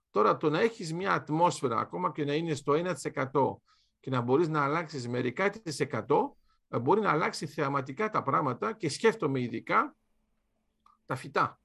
Τώρα 0.10 0.38
το 0.38 0.50
να 0.50 0.60
έχεις 0.60 0.94
μια 0.94 1.14
ατμόσφαιρα 1.14 1.80
ακόμα 1.80 2.12
και 2.12 2.26
να 2.26 2.34
είναι 2.34 2.54
στο 2.54 2.74
1% 2.74 3.62
και 4.00 4.10
να 4.10 4.22
μπορείς 4.22 4.48
να 4.48 4.64
αλλάξεις 4.64 5.08
μερικά 5.08 5.50
της 5.50 5.82
100 5.92 6.02
ε, 6.68 6.80
μπορεί 6.80 7.02
να 7.02 7.12
αλλάξει 7.12 7.48
θεαματικά 7.48 8.10
τα 8.10 8.24
πράγματα 8.24 8.74
και 8.74 8.90
σκέφτομαι 8.90 9.42
ειδικά 9.42 9.96
τα 11.06 11.16
φυτά. 11.16 11.60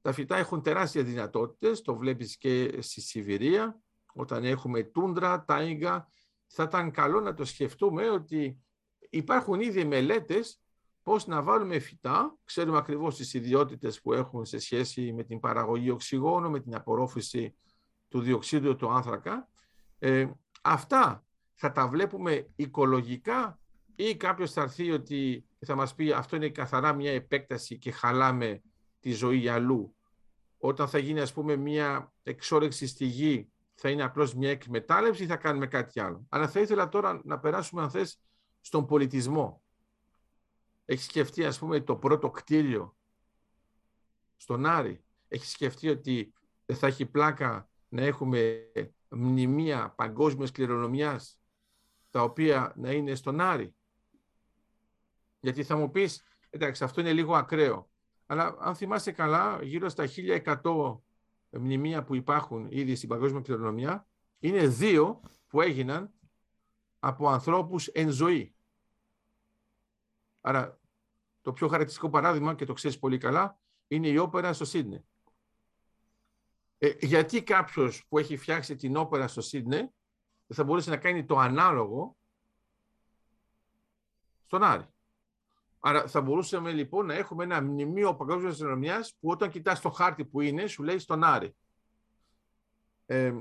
Τα 0.00 0.12
φυτά 0.12 0.36
έχουν 0.36 0.62
τεράστιες 0.62 1.04
δυνατότητες, 1.04 1.82
το 1.82 1.96
βλέπεις 1.96 2.36
και 2.36 2.82
στη 2.82 3.00
Σιβηρία, 3.00 3.80
όταν 4.18 4.44
έχουμε 4.44 4.82
τούντρα, 4.82 5.44
τάιγκα, 5.44 6.08
θα 6.46 6.62
ήταν 6.62 6.90
καλό 6.90 7.20
να 7.20 7.34
το 7.34 7.44
σκεφτούμε 7.44 8.10
ότι 8.10 8.58
υπάρχουν 9.10 9.60
ήδη 9.60 9.84
μελέτες 9.84 10.60
πώς 11.02 11.26
να 11.26 11.42
βάλουμε 11.42 11.78
φυτά, 11.78 12.38
ξέρουμε 12.44 12.78
ακριβώς 12.78 13.16
τις 13.16 13.34
ιδιότητες 13.34 14.00
που 14.00 14.12
έχουν 14.12 14.44
σε 14.44 14.58
σχέση 14.58 15.12
με 15.12 15.24
την 15.24 15.40
παραγωγή 15.40 15.90
οξυγόνου, 15.90 16.50
με 16.50 16.60
την 16.60 16.74
απορρόφηση 16.74 17.56
του 18.08 18.20
διοξίδιου 18.20 18.76
του 18.76 18.90
άνθρακα. 18.90 19.48
Ε, 19.98 20.30
αυτά 20.62 21.24
θα 21.54 21.72
τα 21.72 21.88
βλέπουμε 21.88 22.48
οικολογικά 22.56 23.60
ή 23.94 24.16
κάποιος 24.16 24.52
θα 24.52 24.62
έρθει 24.62 24.90
ότι 24.90 25.46
θα 25.66 25.74
μας 25.74 25.94
πει 25.94 26.12
αυτό 26.12 26.36
είναι 26.36 26.48
καθαρά 26.48 26.92
μια 26.92 27.12
επέκταση 27.12 27.78
και 27.78 27.90
χαλάμε 27.90 28.62
τη 29.00 29.12
ζωή 29.12 29.48
αλλού. 29.48 29.96
Όταν 30.58 30.88
θα 30.88 30.98
γίνει 30.98 31.20
ας 31.20 31.32
πούμε 31.32 31.56
μια 31.56 32.12
εξόρεξη 32.22 32.86
στη 32.86 33.04
γη 33.04 33.52
θα 33.80 33.90
είναι 33.90 34.02
απλώς 34.02 34.34
μια 34.34 34.50
εκμετάλλευση 34.50 35.22
ή 35.22 35.26
θα 35.26 35.36
κάνουμε 35.36 35.66
κάτι 35.66 36.00
άλλο. 36.00 36.26
Αλλά 36.28 36.48
θα 36.48 36.60
ήθελα 36.60 36.88
τώρα 36.88 37.20
να 37.24 37.38
περάσουμε 37.38 37.82
αν 37.82 37.90
θες 37.90 38.20
στον 38.60 38.86
πολιτισμό. 38.86 39.62
Έχεις 40.84 41.04
σκεφτεί, 41.04 41.44
ας 41.44 41.58
πούμε, 41.58 41.80
το 41.80 41.96
πρώτο 41.96 42.30
κτίριο 42.30 42.96
στον 44.36 44.66
Άρη; 44.66 45.04
Έχεις 45.28 45.50
σκεφτεί 45.50 45.88
ότι 45.88 46.32
δεν 46.66 46.76
θα 46.76 46.86
έχει 46.86 47.06
πλάκα 47.06 47.68
να 47.88 48.02
έχουμε 48.02 48.70
μνημεία 49.08 49.94
παγκόσμιας 49.96 50.50
κληρονομιάς 50.50 51.40
τα 52.10 52.22
οποία 52.22 52.72
να 52.76 52.92
είναι 52.92 53.14
στον 53.14 53.40
Άρη; 53.40 53.74
Γιατί 55.40 55.64
θα 55.64 55.76
μου 55.76 55.90
πεις, 55.90 56.22
εντάξει, 56.50 56.84
αυτό 56.84 57.00
είναι 57.00 57.12
λίγο 57.12 57.34
ακραίο. 57.34 57.90
Αλλά 58.26 58.56
αν 58.60 58.74
θυμάσαι 58.74 59.12
καλά, 59.12 59.62
γύρω 59.62 59.88
στα 59.88 60.06
1100 60.06 61.02
μνημεία 61.50 62.04
που 62.04 62.14
υπάρχουν 62.14 62.66
ήδη 62.70 62.94
στην 62.94 63.08
παγκόσμια 63.08 63.40
κληρονομιά, 63.40 64.08
είναι 64.38 64.66
δύο 64.66 65.20
που 65.46 65.60
έγιναν 65.60 66.10
από 66.98 67.28
ανθρώπους 67.28 67.86
εν 67.86 68.10
ζωή. 68.10 68.54
Άρα 70.40 70.80
το 71.42 71.52
πιο 71.52 71.66
χαρακτηριστικό 71.66 72.10
παράδειγμα, 72.10 72.54
και 72.54 72.64
το 72.64 72.72
ξέρεις 72.72 72.98
πολύ 72.98 73.18
καλά, 73.18 73.58
είναι 73.88 74.08
η 74.08 74.16
όπερα 74.16 74.52
στο 74.52 74.64
Σίδνε. 74.64 75.04
Ε, 76.78 76.92
γιατί 77.00 77.42
κάποιος 77.42 78.06
που 78.08 78.18
έχει 78.18 78.36
φτιάξει 78.36 78.76
την 78.76 78.96
όπερα 78.96 79.28
στο 79.28 79.40
Σίδνε 79.40 79.92
θα 80.46 80.64
μπορούσε 80.64 80.90
να 80.90 80.96
κάνει 80.96 81.24
το 81.24 81.38
ανάλογο 81.38 82.16
στον 84.44 84.62
Άρη; 84.62 84.86
Άρα 85.80 86.06
θα 86.06 86.20
μπορούσαμε 86.20 86.72
λοιπόν 86.72 87.06
να 87.06 87.14
έχουμε 87.14 87.44
ένα 87.44 87.62
μνημείο 87.62 88.14
παγκόσμιας 88.14 88.52
αστυνομίας 88.52 89.16
που 89.20 89.28
όταν 89.30 89.50
κοιτάς 89.50 89.80
το 89.80 89.90
χάρτη 89.90 90.24
που 90.24 90.40
είναι, 90.40 90.66
σου 90.66 90.82
λέει 90.82 90.98
στον 90.98 91.24
Άρη. 91.24 91.56
Ε, 93.06 93.34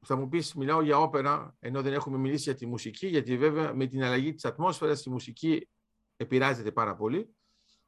θα 0.00 0.16
μου 0.16 0.28
πεις, 0.28 0.54
μιλάω 0.54 0.82
για 0.82 0.98
όπερα, 0.98 1.56
ενώ 1.60 1.82
δεν 1.82 1.92
έχουμε 1.92 2.18
μιλήσει 2.18 2.42
για 2.42 2.54
τη 2.54 2.66
μουσική, 2.66 3.06
γιατί 3.06 3.38
βέβαια 3.38 3.74
με 3.74 3.86
την 3.86 4.02
αλλαγή 4.04 4.34
της 4.34 4.44
ατμόσφαιρας 4.44 5.04
η 5.04 5.10
μουσική 5.10 5.68
επηρεάζεται 6.16 6.72
πάρα 6.72 6.96
πολύ. 6.96 7.34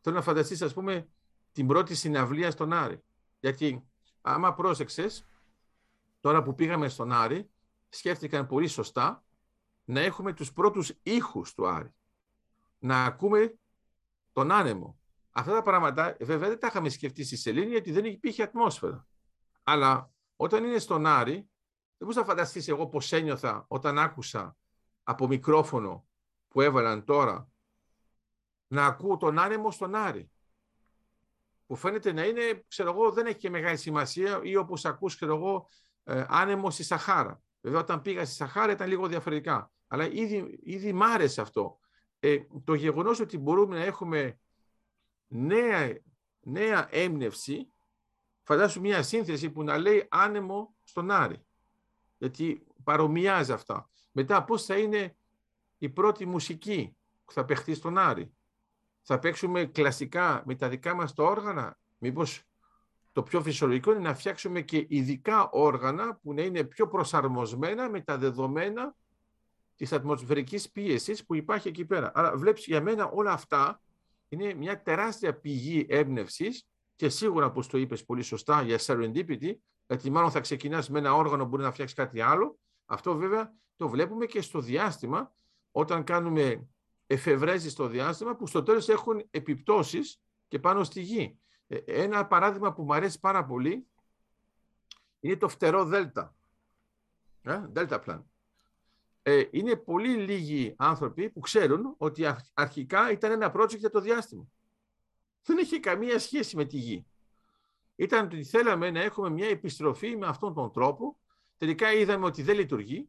Θέλω 0.00 0.16
να 0.16 0.22
φανταστείς, 0.22 0.62
ας 0.62 0.74
πούμε, 0.74 1.08
την 1.52 1.66
πρώτη 1.66 1.94
συναυλία 1.94 2.50
στον 2.50 2.72
Άρη. 2.72 3.02
Γιατί, 3.40 3.88
άμα 4.20 4.54
πρόσεξες, 4.54 5.26
τώρα 6.20 6.42
που 6.42 6.54
πήγαμε 6.54 6.88
στον 6.88 7.12
Άρη, 7.12 7.50
σκέφτηκαν 7.88 8.46
πολύ 8.46 8.66
σωστά 8.66 9.24
να 9.84 10.00
έχουμε 10.00 10.32
τους 10.32 10.52
πρώτους 10.52 10.92
ήχους 11.02 11.54
του 11.54 11.68
Άρη. 11.68 11.92
Να 12.78 13.04
ακούμε 13.04 13.58
τον 14.32 14.52
άνεμο. 14.52 14.98
Αυτά 15.30 15.52
τα 15.52 15.62
πράγματα 15.62 16.16
βέβαια 16.20 16.48
δεν 16.48 16.58
τα 16.58 16.66
είχαμε 16.66 16.88
σκεφτεί 16.88 17.24
στη 17.24 17.36
Σελήνη 17.36 17.70
γιατί 17.70 17.92
δεν 17.92 18.04
υπήρχε 18.04 18.42
ατμόσφαιρα. 18.42 19.06
Αλλά 19.62 20.12
όταν 20.36 20.64
είναι 20.64 20.78
στον 20.78 21.06
Άρη, 21.06 21.32
δεν 21.32 21.48
μπορείς 21.98 22.16
να 22.16 22.24
φανταστείς 22.24 22.68
εγώ 22.68 22.88
πώς 22.88 23.12
ένιωθα 23.12 23.64
όταν 23.68 23.98
άκουσα 23.98 24.56
από 25.02 25.26
μικρόφωνο 25.26 26.06
που 26.48 26.60
έβαλαν 26.60 27.04
τώρα 27.04 27.48
να 28.66 28.86
ακούω 28.86 29.16
τον 29.16 29.38
άνεμο 29.38 29.70
στον 29.70 29.94
Άρη. 29.94 30.30
Που 31.66 31.76
φαίνεται 31.76 32.12
να 32.12 32.24
είναι, 32.24 32.64
ξέρω 32.68 32.90
εγώ, 32.90 33.12
δεν 33.12 33.26
έχει 33.26 33.38
και 33.38 33.50
μεγάλη 33.50 33.76
σημασία 33.76 34.40
ή 34.42 34.56
όπως 34.56 34.84
ακούς, 34.84 35.14
ξέρω 35.14 35.34
εγώ, 35.34 35.68
ε, 36.04 36.24
άνεμο 36.28 36.70
στη 36.70 36.82
Σαχάρα. 36.82 37.42
Βέβαια 37.60 37.80
όταν 37.80 38.02
πήγα 38.02 38.24
στη 38.24 38.34
Σαχάρα 38.34 38.72
ήταν 38.72 38.88
λίγο 38.88 39.06
διαφορετικά. 39.06 39.72
Αλλά 39.86 40.04
ήδη, 40.04 40.60
ήδη 40.62 40.92
μ' 40.92 41.02
άρεσε 41.02 41.40
αυτό. 41.40 41.77
Ε, 42.20 42.38
το 42.64 42.74
γεγονός 42.74 43.20
ότι 43.20 43.38
μπορούμε 43.38 43.78
να 43.78 43.84
έχουμε 43.84 44.38
νέα, 45.28 45.98
νέα 46.40 46.88
έμπνευση, 46.90 47.72
φαντάσου 48.42 48.80
μια 48.80 49.02
σύνθεση 49.02 49.50
που 49.50 49.62
να 49.62 49.78
λέει 49.78 50.06
άνεμο 50.08 50.74
στον 50.82 51.10
Άρη. 51.10 51.44
Γιατί 52.18 52.66
παρομοιάζει 52.84 53.52
αυτά. 53.52 53.90
Μετά 54.12 54.44
πώς 54.44 54.64
θα 54.64 54.78
είναι 54.78 55.16
η 55.78 55.88
πρώτη 55.88 56.26
μουσική 56.26 56.96
που 57.24 57.32
θα 57.32 57.44
παιχτεί 57.44 57.74
στον 57.74 57.98
Άρη. 57.98 58.32
Θα 59.02 59.18
παίξουμε 59.18 59.64
κλασικά 59.64 60.42
με 60.46 60.54
τα 60.54 60.68
δικά 60.68 60.94
μας 60.94 61.14
τα 61.14 61.22
όργανα. 61.22 61.78
Μήπως 61.98 62.42
το 63.12 63.22
πιο 63.22 63.42
φυσιολογικό 63.42 63.90
είναι 63.90 64.00
να 64.00 64.14
φτιάξουμε 64.14 64.60
και 64.60 64.86
ειδικά 64.88 65.50
όργανα 65.50 66.16
που 66.16 66.34
να 66.34 66.42
είναι 66.42 66.64
πιο 66.64 66.88
προσαρμοσμένα 66.88 67.90
με 67.90 68.00
τα 68.00 68.18
δεδομένα 68.18 68.96
της 69.78 69.92
ατμοσφαιρικής 69.92 70.70
πίεσης 70.70 71.24
που 71.26 71.34
υπάρχει 71.34 71.68
εκεί 71.68 71.84
πέρα. 71.84 72.12
Άρα 72.14 72.36
βλέπεις 72.36 72.66
για 72.66 72.82
μένα 72.82 73.06
όλα 73.08 73.32
αυτά 73.32 73.82
είναι 74.28 74.54
μια 74.54 74.82
τεράστια 74.82 75.34
πηγή 75.34 75.86
έμπνευσης 75.88 76.68
και 76.96 77.08
σίγουρα, 77.08 77.46
όπως 77.46 77.66
το 77.66 77.78
είπες 77.78 78.04
πολύ 78.04 78.22
σωστά, 78.22 78.62
για 78.62 78.78
serendipity, 78.80 79.52
γιατί 79.86 80.10
μάλλον 80.10 80.30
θα 80.30 80.40
ξεκινάς 80.40 80.88
με 80.88 80.98
ένα 80.98 81.14
όργανο 81.14 81.42
που 81.42 81.48
μπορεί 81.48 81.62
να 81.62 81.72
φτιάξεις 81.72 81.96
κάτι 81.96 82.20
άλλο. 82.20 82.58
Αυτό 82.86 83.16
βέβαια 83.16 83.54
το 83.76 83.88
βλέπουμε 83.88 84.26
και 84.26 84.40
στο 84.40 84.60
διάστημα, 84.60 85.34
όταν 85.70 86.04
κάνουμε 86.04 86.68
εφευρέσεις 87.06 87.72
στο 87.72 87.86
διάστημα, 87.86 88.36
που 88.36 88.46
στο 88.46 88.62
τέλος 88.62 88.88
έχουν 88.88 89.26
επιπτώσεις 89.30 90.20
και 90.48 90.58
πάνω 90.58 90.84
στη 90.84 91.00
γη. 91.00 91.38
Ε, 91.66 91.76
ένα 91.86 92.26
παράδειγμα 92.26 92.72
που 92.72 92.82
μου 92.82 92.94
αρέσει 92.94 93.20
πάρα 93.20 93.44
πολύ 93.44 93.86
είναι 95.20 95.36
το 95.36 95.48
φτερό 95.48 95.84
Δέλτα. 95.84 96.34
Δέλτα 97.42 98.00
πλάν. 98.00 98.30
Ε, 99.30 99.48
είναι 99.50 99.76
πολύ 99.76 100.14
λίγοι 100.14 100.74
άνθρωποι 100.78 101.30
που 101.30 101.40
ξέρουν 101.40 101.94
ότι 101.98 102.34
αρχικά 102.54 103.10
ήταν 103.10 103.30
ένα 103.30 103.52
project 103.56 103.78
για 103.78 103.90
το 103.90 104.00
διάστημα. 104.00 104.46
Δεν 105.42 105.58
έχει 105.58 105.80
καμία 105.80 106.18
σχέση 106.18 106.56
με 106.56 106.64
τη 106.64 106.76
γη. 106.76 107.06
Ήταν 107.96 108.24
ότι 108.24 108.44
θέλαμε 108.44 108.90
να 108.90 109.00
έχουμε 109.00 109.30
μια 109.30 109.48
επιστροφή 109.48 110.16
με 110.16 110.26
αυτόν 110.26 110.54
τον 110.54 110.72
τρόπο. 110.72 111.18
Τελικά 111.56 111.92
είδαμε 111.92 112.26
ότι 112.26 112.42
δεν 112.42 112.56
λειτουργεί, 112.56 113.08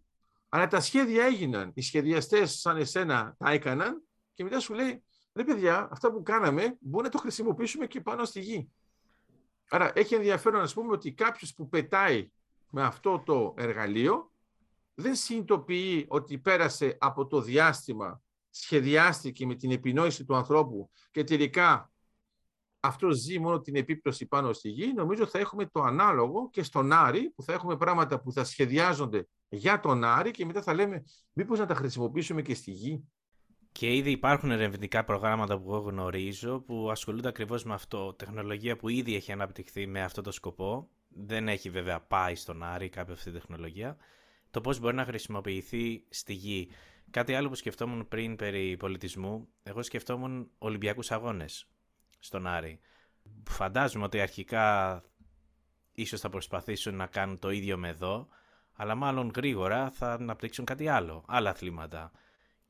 αλλά 0.50 0.68
τα 0.68 0.80
σχέδια 0.80 1.26
έγιναν. 1.26 1.72
Οι 1.74 1.82
σχεδιαστές 1.82 2.60
σαν 2.60 2.78
εσένα 2.78 3.36
τα 3.38 3.52
έκαναν 3.52 4.04
και 4.34 4.44
μετά 4.44 4.60
σου 4.60 4.74
λέει, 4.74 5.04
ρε 5.34 5.44
παιδιά, 5.44 5.88
αυτά 5.92 6.12
που 6.12 6.24
κάναμε 6.24 6.78
μπορούμε 6.80 7.04
να 7.04 7.10
το 7.10 7.18
χρησιμοποιήσουμε 7.18 7.88
και 7.88 8.02
πάνω 8.02 8.26
στη 8.26 8.40
γη. 8.40 8.72
Άρα 9.70 9.92
έχει 9.96 10.16
ενδιαφέρον 10.16 10.62
να 10.62 10.70
πούμε 10.74 10.92
ότι 10.92 11.14
κάποιος 11.14 11.54
που 11.54 11.70
πετάει 11.70 12.32
με 12.70 12.84
αυτό 12.84 13.24
το 13.26 13.54
εργαλείο 13.58 14.29
δεν 15.00 15.16
συνειδητοποιεί 15.16 16.06
ότι 16.10 16.38
πέρασε 16.38 16.98
από 17.00 17.28
το 17.28 17.42
διάστημα, 17.42 18.22
σχεδιάστηκε 18.50 19.46
με 19.46 19.56
την 19.56 19.72
επινόηση 19.72 20.26
του 20.26 20.36
ανθρώπου 20.36 20.90
και 21.12 21.24
τελικά 21.24 21.92
αυτό 22.80 23.12
ζει 23.12 23.40
μόνο 23.40 23.60
την 23.60 23.76
επίπτωση 23.76 24.26
πάνω 24.26 24.54
στη 24.54 24.70
γη, 24.70 24.94
νομίζω 24.94 25.26
θα 25.26 25.40
έχουμε 25.40 25.66
το 25.66 25.82
ανάλογο 25.82 26.50
και 26.50 26.64
στον 26.64 26.92
Άρη, 26.92 27.30
που 27.36 27.44
θα 27.44 27.54
έχουμε 27.54 27.78
πράγματα 27.78 28.22
που 28.22 28.32
θα 28.32 28.44
σχεδιάζονται 28.44 29.28
για 29.50 29.80
τον 29.80 30.04
Άρη 30.04 30.32
και 30.32 30.46
μετά 30.46 30.62
θα 30.62 30.74
λέμε 30.74 31.04
μήπως 31.34 31.60
να 31.60 31.66
τα 31.66 31.76
χρησιμοποιήσουμε 31.76 32.42
και 32.42 32.54
στη 32.54 32.72
γη. 32.72 33.04
Και 33.72 33.96
ήδη 33.96 34.12
υπάρχουν 34.12 34.52
ερευνητικά 34.52 35.04
προγράμματα 35.04 35.60
που 35.60 35.74
εγώ 35.74 35.80
γνωρίζω 35.80 36.60
που 36.60 36.88
ασχολούνται 36.92 37.28
ακριβώς 37.28 37.64
με 37.64 37.74
αυτό. 37.74 38.14
Τεχνολογία 38.14 38.76
που 38.76 38.90
ήδη 38.90 39.16
έχει 39.16 39.32
αναπτυχθεί 39.32 39.88
με 39.88 40.02
αυτό 40.02 40.22
το 40.22 40.32
σκοπό. 40.32 40.90
Δεν 41.08 41.48
έχει 41.48 41.70
βέβαια 41.70 42.02
πάει 42.02 42.36
στον 42.36 42.64
Άρη 42.64 42.90
κάποια 42.90 43.14
αυτή 43.14 43.32
τεχνολογία 43.32 43.98
το 44.52 44.62
πώς 44.62 44.80
μπορεί 44.80 44.96
να 44.96 45.06
χρησιμοποιηθεί 45.06 46.04
στη 46.10 46.34
γη. 46.34 46.70
Κάτι 47.12 47.34
άλλο 47.34 47.50
που 47.50 47.56
σκεφτόμουν 47.56 48.08
πριν 48.08 48.36
περί 48.36 48.78
πολιτισμού, 48.78 49.48
εγώ 49.64 49.84
σκεφτόμουν 49.84 50.52
Ολυμπιακούς 50.58 51.12
Αγώνες 51.12 51.68
στον 52.20 52.48
Άρη. 52.48 52.80
Φαντάζομαι 53.50 54.06
ότι 54.06 54.20
αρχικά 54.20 55.04
ίσως 55.92 56.20
θα 56.20 56.30
προσπαθήσουν 56.30 56.96
να 56.96 57.08
κάνουν 57.08 57.40
το 57.40 57.50
ίδιο 57.50 57.78
με 57.78 57.88
εδώ, 57.88 58.28
αλλά 58.74 58.96
μάλλον 58.96 59.32
γρήγορα 59.36 59.92
θα 59.92 60.14
αναπτύξουν 60.14 60.66
κάτι 60.66 60.88
άλλο, 60.88 61.24
άλλα 61.28 61.50
αθλήματα. 61.50 62.12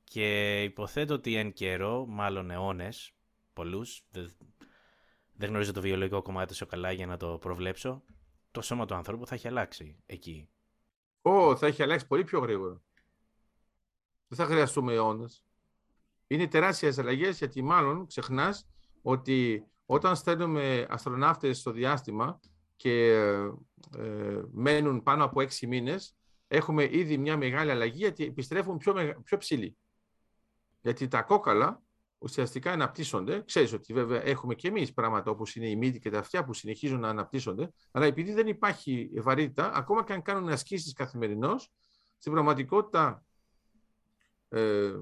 Και 0.03 0.61
υποθέτω 0.63 1.13
ότι 1.13 1.35
εν 1.35 1.53
καιρό, 1.53 2.05
μάλλον 2.05 2.51
αιώνες, 2.51 3.11
πολλούς, 3.53 4.03
δεν, 4.11 4.31
δεν 5.33 5.49
γνωρίζω 5.49 5.73
το 5.73 5.81
βιολογικό 5.81 6.21
κομμάτι 6.21 6.47
τόσο 6.47 6.65
καλά 6.65 6.91
για 6.91 7.05
να 7.05 7.17
το 7.17 7.37
προβλέψω, 7.37 8.03
το 8.51 8.61
σώμα 8.61 8.85
του 8.85 8.95
ανθρώπου 8.95 9.25
θα 9.25 9.35
έχει 9.35 9.47
αλλάξει 9.47 9.95
εκεί. 10.05 10.49
Ω, 11.21 11.55
θα 11.55 11.67
έχει 11.67 11.83
αλλάξει 11.83 12.07
πολύ 12.07 12.23
πιο 12.23 12.39
γρήγορα. 12.39 12.81
Δεν 14.27 14.37
θα 14.37 14.45
χρειαστούμε 14.45 14.93
αιώνες. 14.93 15.43
Είναι 16.27 16.47
τεράστιες 16.47 16.97
αλλαγές 16.97 17.37
γιατί 17.37 17.61
μάλλον 17.61 18.07
ξεχνάς 18.07 18.67
ότι 19.01 19.65
όταν 19.85 20.15
στέλνουμε 20.15 20.87
αστροναύτες 20.89 21.57
στο 21.59 21.71
διάστημα 21.71 22.39
και 22.75 23.09
ε, 23.97 24.41
μένουν 24.51 25.03
πάνω 25.03 25.23
από 25.23 25.41
έξι 25.41 25.67
μήνες, 25.67 26.15
έχουμε 26.47 26.87
ήδη 26.91 27.17
μια 27.17 27.37
μεγάλη 27.37 27.71
αλλαγή 27.71 27.97
γιατί 27.97 28.23
επιστρέφουν 28.23 28.77
πιο, 28.77 28.93
πιο 29.23 29.37
ψηλοί. 29.37 29.77
Γιατί 30.81 31.07
τα 31.07 31.21
κόκαλα 31.21 31.81
ουσιαστικά 32.19 32.71
αναπτύσσονται. 32.71 33.43
Ξέρεις 33.45 33.73
ότι 33.73 33.93
βέβαια 33.93 34.21
έχουμε 34.25 34.55
και 34.55 34.67
εμείς 34.67 34.93
πράγματα 34.93 35.31
όπως 35.31 35.55
είναι 35.55 35.69
η 35.69 35.75
μύτη 35.75 35.99
και 35.99 36.09
τα 36.09 36.19
αυτιά 36.19 36.43
που 36.43 36.53
συνεχίζουν 36.53 36.99
να 36.99 37.09
αναπτύσσονται, 37.09 37.71
αλλά 37.91 38.05
επειδή 38.05 38.33
δεν 38.33 38.47
υπάρχει 38.47 39.11
βαρύτητα, 39.15 39.71
ακόμα 39.73 40.03
και 40.03 40.13
αν 40.13 40.21
κάνουν 40.21 40.49
ασκήσεις 40.49 40.93
καθημερινώς, 40.93 41.71
στην 42.17 42.31
πραγματικότητα 42.31 43.23
ε, 44.49 44.93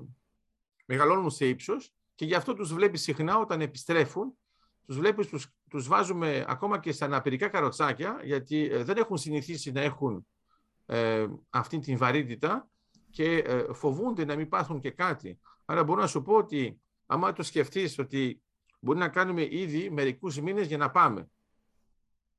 μεγαλώνουν 0.85 1.29
σε 1.29 1.47
ύψος 1.47 1.93
και 2.15 2.25
γι' 2.25 2.35
αυτό 2.35 2.53
τους 2.53 2.73
βλέπεις 2.73 3.01
συχνά 3.01 3.37
όταν 3.37 3.61
επιστρέφουν, 3.61 4.37
τους 4.85 4.97
βλέπεις, 4.97 5.27
τους, 5.27 5.53
τους 5.69 5.87
βάζουμε 5.87 6.45
ακόμα 6.47 6.79
και 6.79 6.91
στα 6.91 7.05
αναπηρικά 7.05 7.47
καροτσάκια, 7.47 8.19
γιατί 8.23 8.69
ε, 8.71 8.83
δεν 8.83 8.97
έχουν 8.97 9.17
συνηθίσει 9.17 9.71
να 9.71 9.81
έχουν 9.81 10.27
ε, 10.85 11.27
αυτή 11.49 11.79
την 11.79 11.97
βαρύτητα 11.97 12.69
και 13.09 13.37
ε, 13.37 13.73
φοβούνται 13.73 14.25
να 14.25 14.35
μην 14.35 14.49
πάθουν 14.49 14.79
και 14.79 14.91
κάτι. 14.91 15.39
Άρα 15.65 15.83
μπορώ 15.83 16.01
να 16.01 16.07
σου 16.07 16.21
πω 16.21 16.33
ότι 16.33 16.81
άμα 17.07 17.33
το 17.33 17.43
σκεφτείς 17.43 17.99
ότι 17.99 18.41
μπορεί 18.79 18.99
να 18.99 19.09
κάνουμε 19.09 19.47
ήδη 19.49 19.89
μερικούς 19.89 20.39
μήνες 20.39 20.67
για 20.67 20.77
να 20.77 20.91
πάμε. 20.91 21.29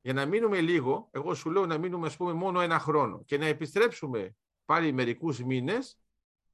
Για 0.01 0.12
να 0.12 0.27
μείνουμε 0.27 0.61
λίγο, 0.61 1.09
εγώ 1.11 1.35
σου 1.35 1.51
λέω 1.51 1.66
να 1.66 1.79
μείνουμε 1.79 2.07
ας 2.07 2.16
πούμε 2.16 2.33
μόνο 2.33 2.61
ένα 2.61 2.79
χρόνο 2.79 3.23
και 3.25 3.39
να 3.39 3.47
επιστρέψουμε 3.47 4.37
πάλι 4.64 4.93
μερικούς 4.93 5.43
μήνες, 5.43 5.99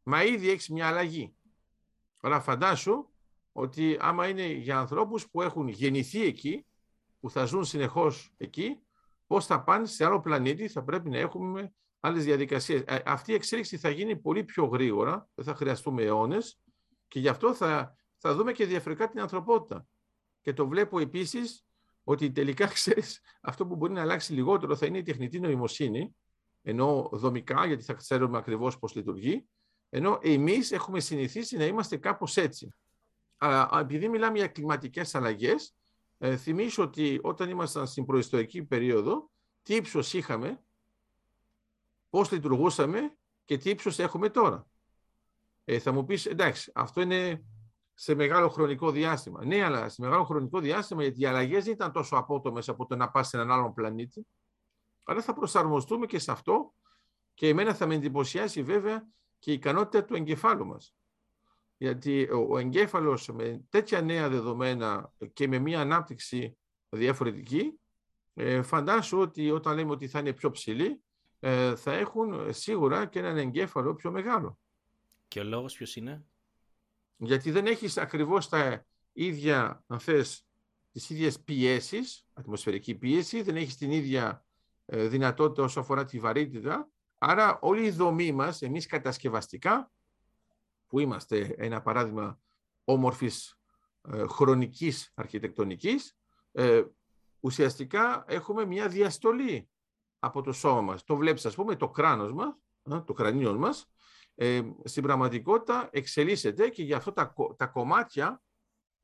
μα 0.02 0.24
ήδη 0.24 0.50
έχεις 0.50 0.68
μια 0.68 0.86
αλλαγή. 0.88 1.34
Αλλά 2.20 2.40
φαντάσου 2.40 3.08
ότι 3.52 3.96
άμα 4.00 4.28
είναι 4.28 4.46
για 4.46 4.78
ανθρώπους 4.78 5.28
που 5.30 5.42
έχουν 5.42 5.68
γεννηθεί 5.68 6.22
εκεί, 6.22 6.66
που 7.20 7.30
θα 7.30 7.44
ζουν 7.44 7.64
συνεχώς 7.64 8.34
εκεί, 8.36 8.78
πώς 9.26 9.46
θα 9.46 9.62
πάνε 9.62 9.86
σε 9.86 10.04
άλλο 10.04 10.20
πλανήτη, 10.20 10.68
θα 10.68 10.82
πρέπει 10.82 11.10
να 11.10 11.18
έχουμε 11.18 11.74
άλλες 12.00 12.24
διαδικασίες. 12.24 12.82
Ε, 12.86 13.02
αυτή 13.06 13.32
η 13.32 13.34
εξέλιξη 13.34 13.78
θα 13.78 13.88
γίνει 13.88 14.16
πολύ 14.16 14.44
πιο 14.44 14.64
γρήγορα, 14.64 15.28
δεν 15.34 15.44
θα 15.44 15.54
χρειαστούμε 15.54 16.02
αιώνες 16.02 16.58
και 17.08 17.20
γι' 17.20 17.28
αυτό 17.28 17.54
θα 17.54 17.96
θα 18.26 18.34
δούμε 18.34 18.52
και 18.52 18.66
διαφορετικά 18.66 19.08
την 19.08 19.20
ανθρωπότητα. 19.20 19.86
Και 20.40 20.52
το 20.52 20.68
βλέπω 20.68 20.98
επίσης 20.98 21.64
ότι 22.04 22.32
τελικά 22.32 22.66
ξέρεις 22.76 23.20
αυτό 23.40 23.66
που 23.66 23.76
μπορεί 23.76 23.92
να 23.92 24.00
αλλάξει 24.00 24.32
λιγότερο 24.32 24.76
θα 24.76 24.86
είναι 24.86 24.98
η 24.98 25.02
τεχνητή 25.02 25.40
νοημοσύνη, 25.40 26.16
ενώ 26.62 27.08
δομικά, 27.12 27.66
γιατί 27.66 27.82
θα 27.84 27.92
ξέρουμε 27.92 28.38
ακριβώς 28.38 28.78
πώς 28.78 28.94
λειτουργεί, 28.94 29.46
ενώ 29.90 30.18
εμείς 30.22 30.72
έχουμε 30.72 31.00
συνηθίσει 31.00 31.56
να 31.56 31.64
είμαστε 31.64 31.96
κάπως 31.96 32.36
έτσι. 32.36 32.74
Αλλά 33.36 33.70
επειδή 33.80 34.08
μιλάμε 34.08 34.38
για 34.38 34.48
κλιματικές 34.48 35.14
αλλαγές, 35.14 35.74
ε, 36.18 36.36
θυμίσω 36.36 36.82
ότι 36.82 37.18
όταν 37.22 37.50
ήμασταν 37.50 37.86
στην 37.86 38.04
προϊστορική 38.04 38.62
περίοδο, 38.64 39.30
τι 39.62 39.74
ύψος 39.74 40.12
είχαμε, 40.12 40.62
πώς 42.10 42.30
λειτουργούσαμε 42.30 43.16
και 43.44 43.56
τι 43.56 43.70
ύψος 43.70 43.98
έχουμε 43.98 44.28
τώρα. 44.28 44.66
Ε, 45.64 45.78
θα 45.78 45.92
μου 45.92 46.04
πεις, 46.04 46.26
εντάξει, 46.26 46.72
αυτό 46.74 47.00
είναι 47.00 47.44
σε 47.94 48.14
μεγάλο 48.14 48.48
χρονικό 48.48 48.90
διάστημα. 48.90 49.44
Ναι, 49.44 49.64
αλλά 49.64 49.88
σε 49.88 50.02
μεγάλο 50.02 50.24
χρονικό 50.24 50.60
διάστημα, 50.60 51.02
γιατί 51.02 51.20
οι 51.20 51.26
αλλαγές 51.26 51.64
δεν 51.64 51.72
ήταν 51.72 51.92
τόσο 51.92 52.16
απότομες 52.16 52.68
από 52.68 52.86
το 52.86 52.96
να 52.96 53.10
πας 53.10 53.28
σε 53.28 53.36
έναν 53.36 53.50
άλλον 53.50 53.72
πλανήτη. 53.72 54.26
Αλλά 55.04 55.22
θα 55.22 55.32
προσαρμοστούμε 55.32 56.06
και 56.06 56.18
σε 56.18 56.30
αυτό 56.30 56.74
και 57.34 57.48
εμένα 57.48 57.74
θα 57.74 57.86
με 57.86 57.94
εντυπωσιάσει 57.94 58.62
βέβαια 58.62 59.06
και 59.38 59.50
η 59.50 59.54
ικανότητα 59.54 60.04
του 60.04 60.14
εγκεφάλου 60.14 60.66
μας. 60.66 60.94
γιατί 61.76 62.28
ο 62.50 62.58
εγκέφαλος 62.58 63.28
με 63.28 63.64
τέτοια 63.68 64.00
νέα 64.00 64.28
δεδομένα 64.28 65.12
και 65.32 65.48
με 65.48 65.58
μια 65.58 65.80
ανάπτυξη 65.80 66.56
διαφορετική, 66.88 67.80
ε, 68.34 68.62
φαντάσου 68.62 69.18
ότι 69.18 69.50
όταν 69.50 69.76
λέμε 69.76 69.90
ότι 69.90 70.08
θα 70.08 70.18
είναι 70.18 70.32
πιο 70.32 70.50
ψηλή, 70.50 71.02
ε, 71.40 71.76
θα 71.76 71.92
έχουν 71.92 72.52
σίγουρα 72.52 73.06
και 73.06 73.18
έναν 73.18 73.36
εγκέφαλο 73.36 73.94
πιο 73.94 74.10
μεγάλο. 74.10 74.58
Και 75.28 75.40
ο 75.40 75.44
λόγος 75.44 75.76
ποιος 75.76 75.96
είναι; 75.96 76.24
Γιατί 77.16 77.50
δεν 77.50 77.66
έχεις 77.66 77.96
ακριβώς 77.96 78.48
τα 78.48 78.84
ίδια, 79.12 79.84
αν 79.86 79.98
θες, 80.00 80.46
τις 80.92 81.10
ίδιες 81.10 81.40
πιέσεις, 81.40 82.26
ατμοσφαιρική 82.32 82.94
πίεση, 82.94 83.42
δεν 83.42 83.56
έχεις 83.56 83.76
την 83.76 83.90
ίδια 83.90 84.44
ε, 84.86 85.06
δυνατότητα 85.06 85.62
όσο 85.62 85.80
αφορά 85.80 86.04
τη 86.04 86.18
βαρύτητα, 86.18 86.88
άρα 87.18 87.58
όλη 87.60 87.84
η 87.84 87.90
δομή 87.90 88.32
μας, 88.32 88.62
εμείς 88.62 88.86
κατασκευαστικά, 88.86 89.92
που 90.86 90.98
είμαστε 90.98 91.54
ένα 91.58 91.82
παράδειγμα 91.82 92.40
όμορφης 92.84 93.58
ε, 94.02 94.26
χρονικής 94.26 95.12
αρχιτεκτονικής, 95.14 96.16
ε, 96.52 96.82
ουσιαστικά 97.40 98.24
έχουμε 98.28 98.64
μια 98.64 98.88
διαστολή 98.88 99.68
από 100.18 100.42
το 100.42 100.52
σώμα 100.52 100.80
μας. 100.80 101.04
Το 101.04 101.16
βλέπεις, 101.16 101.46
ας 101.46 101.54
πούμε, 101.54 101.76
το 101.76 101.88
κράνος 101.88 102.32
μας, 102.32 102.54
το 103.04 103.12
κρανίο 103.12 103.58
μας, 103.58 103.90
ε, 104.34 104.62
στην 104.84 105.02
πραγματικότητα 105.02 105.88
εξελίσσεται 105.92 106.68
και 106.68 106.82
γι' 106.82 106.94
αυτό 106.94 107.12
τα, 107.12 107.34
τα 107.56 107.66
κομμάτια 107.66 108.42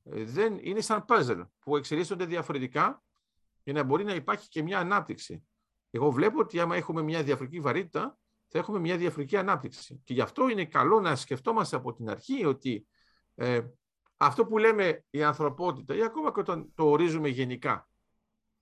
ε, 0.04 0.24
δεν 0.24 0.58
είναι 0.60 0.80
σαν 0.80 1.04
puzzle 1.08 1.46
που 1.58 1.76
εξελίσσονται 1.76 2.24
διαφορετικά 2.24 3.02
για 3.62 3.72
να 3.72 3.82
μπορεί 3.82 4.04
να 4.04 4.14
υπάρχει 4.14 4.48
και 4.48 4.62
μια 4.62 4.78
ανάπτυξη. 4.78 5.44
Εγώ 5.90 6.10
βλέπω 6.10 6.40
ότι 6.40 6.60
άμα 6.60 6.76
έχουμε 6.76 7.02
μια 7.02 7.22
διαφορετική 7.22 7.60
βαρύτητα, 7.60 8.18
θα 8.48 8.58
έχουμε 8.58 8.78
μια 8.78 8.96
διαφορετική 8.96 9.36
ανάπτυξη. 9.36 10.00
Και 10.04 10.12
γι' 10.12 10.20
αυτό 10.20 10.48
είναι 10.48 10.64
καλό 10.64 11.00
να 11.00 11.16
σκεφτόμαστε 11.16 11.76
από 11.76 11.92
την 11.92 12.10
αρχή 12.10 12.44
ότι 12.44 12.86
ε, 13.34 13.60
αυτό 14.16 14.46
που 14.46 14.58
λέμε 14.58 15.04
η 15.10 15.22
ανθρωπότητα, 15.22 15.96
ή 15.96 16.02
ακόμα 16.02 16.32
και 16.32 16.40
όταν 16.40 16.72
το 16.74 16.90
ορίζουμε 16.90 17.28
γενικά, 17.28 17.88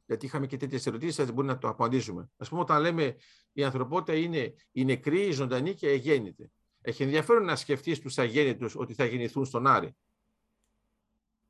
γιατί 0.06 0.26
είχαμε 0.26 0.46
και 0.46 0.56
τέτοιες 0.56 0.86
ερωτήσεις, 0.86 1.16
δεν 1.16 1.34
μπορούμε 1.34 1.52
να 1.52 1.58
το 1.58 1.68
απαντήσουμε. 1.68 2.30
Α 2.36 2.44
πούμε, 2.48 2.60
όταν 2.60 2.80
λέμε 2.80 3.16
η 3.52 3.64
ανθρωπότητα 3.64 4.18
είναι 4.18 4.54
η 4.72 4.84
νεκρή, 4.84 5.26
η 5.26 5.30
ζωντανή 5.30 5.74
και 5.74 5.88
αγέννητη. 5.88 6.52
Έχει 6.80 7.02
ενδιαφέρον 7.02 7.44
να 7.44 7.56
σκεφτείς 7.56 8.00
τους 8.00 8.18
αγέννητους 8.18 8.76
ότι 8.76 8.94
θα 8.94 9.04
γεννηθούν 9.04 9.44
στον 9.44 9.66
Άρη. 9.66 9.96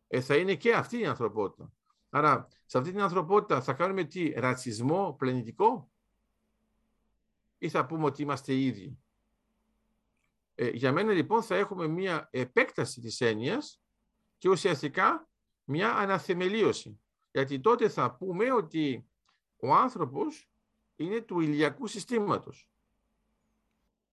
Ε, 0.07 0.21
θα 0.21 0.37
είναι 0.37 0.55
και 0.55 0.75
αυτή 0.75 0.99
η 0.99 1.07
ανθρωπότητα. 1.07 1.73
Άρα, 2.11 2.49
σε 2.67 2.79
αυτή 2.79 2.91
την 2.91 3.01
ανθρωπότητα 3.01 3.61
θα 3.63 3.73
κάνουμε 3.73 4.05
τι, 4.05 4.29
ρατσισμό 4.29 5.15
πλανητικό 5.19 5.91
ή 7.59 7.69
θα 7.69 7.87
πούμε 7.87 8.05
ότι 8.05 8.23
είμαστε 8.23 8.53
οι 8.53 8.67
ίδιοι; 8.67 8.99
Ε, 10.55 10.69
για 10.69 10.93
μένα 10.93 11.13
λοιπόν 11.13 11.43
θα 11.43 11.57
έχουμε 11.57 11.87
μια 11.87 12.29
επέκταση 12.33 13.01
της 13.01 13.21
έννοιας 13.21 13.81
και 14.39 14.49
ουσιαστικά 14.49 15.29
μια 15.65 15.95
αναθεμελίωση. 15.95 17.01
Γιατί 17.31 17.61
τότε 17.61 17.89
θα 17.89 18.15
πούμε 18.15 18.53
ότι 18.53 19.09
ο 19.57 19.75
άνθρωπος 19.75 20.51
είναι 20.97 21.21
του 21.21 21.41
ηλιακού 21.41 21.87
συστήματος. 21.87 22.71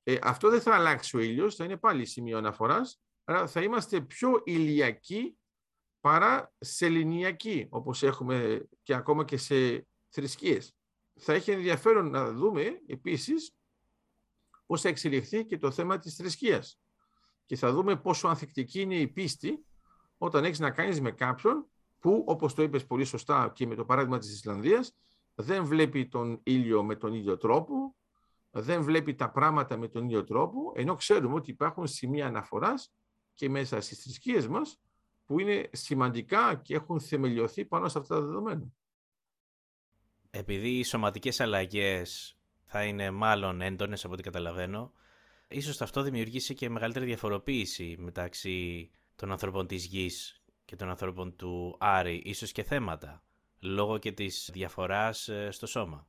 Ε, 0.08 0.18
αυτό 0.22 0.50
δεν 0.50 0.62
θα 0.62 0.76
αλλάξει 0.76 1.18
ο 1.18 1.20
ήλιος, 1.20 1.56
θα 1.56 1.64
είναι 1.64 1.78
πάλι 1.78 2.06
σημείο 2.06 2.38
αναφοράς, 2.38 3.00
αλλά 3.24 3.48
θα 3.48 3.62
είμαστε 3.62 4.02
πιο 4.02 4.42
ηλιακοί 4.44 5.38
παρά 6.00 6.54
σεληνιακοί, 6.60 7.68
όπως 7.70 8.04
έχουμε 8.04 8.68
και 8.84 8.94
ακόμα 8.94 9.26
και 9.26 9.38
σε 9.38 9.88
θρησκείες. 10.10 10.76
Θα 11.20 11.34
έχει 11.34 11.52
ενδιαφέρον 11.52 12.10
να 12.10 12.32
δούμε 12.32 12.82
επίσης 12.88 13.56
πώς 14.66 14.82
θα 14.82 14.90
εξελιχθεί 14.90 15.46
και 15.46 15.58
το 15.58 15.72
θέμα 15.72 15.98
της 15.98 16.16
θρησκείας. 16.16 16.80
Και 17.46 17.56
θα 17.56 17.72
δούμε 17.72 17.96
πόσο 17.96 18.28
ανθεκτική 18.28 18.82
είναι 18.82 19.00
η 19.00 19.08
πίστη 19.08 19.66
όταν 20.18 20.46
έχεις 20.46 20.60
να 20.60 20.72
κάνεις 20.72 21.02
με 21.02 21.12
κάποιον 21.12 21.66
που, 22.00 22.24
όπως 22.28 22.54
το 22.54 22.64
είπες 22.64 22.86
πολύ 22.86 23.06
σωστά 23.06 23.52
και 23.56 23.68
με 23.68 23.76
το 23.76 23.86
παράδειγμα 23.86 24.18
της 24.18 24.34
Ισλανδίας, 24.34 24.96
δεν 25.36 25.66
βλέπει 25.66 26.08
τον 26.08 26.40
ήλιο 26.44 26.84
με 26.84 26.96
τον 26.96 27.14
ίδιο 27.14 27.38
τρόπο, 27.38 27.96
δεν 28.62 28.84
βλέπει 28.84 29.16
τα 29.16 29.32
πράγματα 29.32 29.78
με 29.78 29.88
τον 29.88 30.04
ίδιο 30.04 30.24
τρόπο, 30.24 30.72
ενώ 30.76 30.96
ξέρουμε 30.96 31.36
ότι 31.36 31.52
υπάρχουν 31.52 31.88
σημεία 31.88 32.28
αναφοράς 32.28 32.94
και 33.34 33.50
μέσα 33.50 33.82
στις 33.82 34.00
θρησκείες 34.00 34.48
μας 34.48 34.80
που 35.26 35.40
είναι 35.40 35.70
σημαντικά 35.72 36.56
και 36.56 36.76
έχουν 36.76 37.00
θεμελιωθεί 37.00 37.66
πάνω 37.66 37.88
σε 37.88 37.98
αυτά 37.98 38.16
τα 38.16 38.22
δεδομένα. 38.22 38.64
Επειδή 40.30 40.70
οι 40.70 40.84
σωματικές 40.84 41.40
αλλαγές 41.40 42.38
θα 42.66 42.84
είναι 42.84 43.12
μάλλον 43.12 43.62
έντονες 43.62 44.06
από 44.06 44.14
ό,τι 44.14 44.24
καταλαβαίνω, 44.24 44.92
ίσως 45.48 45.82
αυτό 45.82 46.02
δημιουργήσει 46.02 46.54
και 46.54 46.70
μεγαλύτερη 46.70 47.06
διαφοροποίηση 47.06 47.96
μεταξύ 48.00 48.90
των 49.16 49.32
ανθρώπων 49.32 49.68
της 49.68 49.86
γης 49.86 50.44
και 50.66 50.76
των 50.76 50.90
ανθρώπων 50.90 51.36
του 51.36 51.76
Άρη, 51.80 52.22
ίσως 52.26 52.52
και 52.52 52.64
θέματα, 52.64 53.24
λόγω 53.60 53.98
και 53.98 54.12
της 54.12 54.50
διαφοράς 54.54 55.28
ε, 55.28 55.52
στο 55.52 55.68
σώμα. 55.68 56.08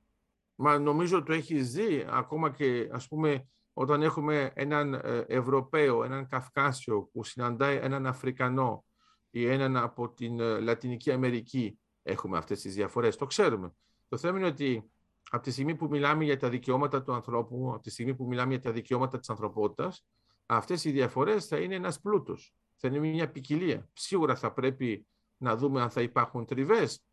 Μα 0.57 0.79
νομίζω 0.79 1.23
το 1.23 1.33
έχεις 1.33 1.73
δει 1.73 2.07
ακόμα 2.09 2.51
και 2.51 2.89
ας 2.93 3.09
πούμε 3.09 3.49
όταν 3.73 4.03
έχουμε 4.03 4.51
έναν 4.55 4.95
ε, 4.95 5.25
Ευρωπαίο, 5.29 6.05
έναν 6.05 6.29
Καυκάσιο 6.29 7.03
που 7.13 7.25
συναντάει 7.25 7.77
έναν 7.77 8.07
Αφρικανό 8.07 8.85
ή 9.31 9.47
έναν 9.47 9.77
από 9.77 10.09
την 10.09 10.41
ε, 10.41 10.61
Λατινική 10.61 11.13
Αμερική 11.13 11.79
έχουμε 12.03 12.39
αυτές 12.39 12.61
τις 12.61 12.75
διαφορές. 12.75 13.17
Το 13.17 13.27
ξέρουμε. 13.27 13.75
Το 14.09 14.17
θέμα 14.17 14.39
είναι 14.39 14.47
ότι 14.47 14.91
από 15.31 15.43
τη 15.43 15.51
στιγμή 15.51 15.75
που 15.75 15.87
μιλάμε 15.91 16.25
για 16.25 16.37
τα 16.37 16.49
δικαιώματα 16.49 17.03
του 17.03 17.13
ανθρώπου, 17.13 17.71
από 17.73 17.83
τη 17.83 17.91
στιγμή 17.91 18.15
που 18.15 18.27
μιλάμε 18.27 18.53
για 18.53 18.63
τα 18.63 18.73
δικαιώματα 18.73 19.19
της 19.19 19.31
ανθρωπότητας, 19.31 20.05
αυτές 20.47 20.85
οι 20.85 20.91
διαφορές 20.91 21.47
θα 21.47 21.57
είναι 21.57 21.75
ένας 21.75 22.01
πλούτος, 22.01 22.55
θα 22.77 22.89
είναι 22.89 22.99
μια 22.99 23.31
ποικιλία. 23.31 23.89
Σίγουρα 23.93 24.35
θα 24.35 24.53
πρέπει 24.53 25.07
να 25.37 25.57
δούμε 25.57 25.83
αν 25.83 25.91
θα 25.91 26.03
υπάρχουν 26.03 26.47
τριβές. 26.47 27.06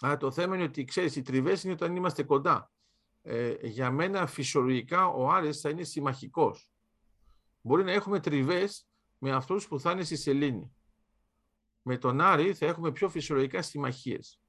Αλλά 0.00 0.16
το 0.16 0.30
θέμα 0.30 0.54
είναι 0.54 0.64
ότι, 0.64 0.84
ξέρεις, 0.84 1.16
οι 1.16 1.22
τριβές 1.22 1.64
είναι 1.64 1.72
όταν 1.72 1.96
είμαστε 1.96 2.22
κοντά. 2.22 2.70
Ε, 3.22 3.54
για 3.62 3.90
μένα 3.90 4.26
φυσιολογικά 4.26 5.06
ο 5.06 5.30
Άρης 5.30 5.60
θα 5.60 5.68
είναι 5.68 5.82
συμμαχικός. 5.82 6.70
Μπορεί 7.60 7.84
να 7.84 7.92
έχουμε 7.92 8.20
τριβές 8.20 8.88
με 9.18 9.32
αυτούς 9.32 9.68
που 9.68 9.80
θα 9.80 9.90
είναι 9.90 10.04
στη 10.04 10.16
σελήνη 10.16 10.72
με 11.88 11.98
τον 11.98 12.20
Άρη 12.20 12.54
θα 12.54 12.66
έχουμε 12.66 12.92
πιο 12.92 13.08
φυσιολογικά 13.08 13.62
συμμαχίες. 13.62 14.40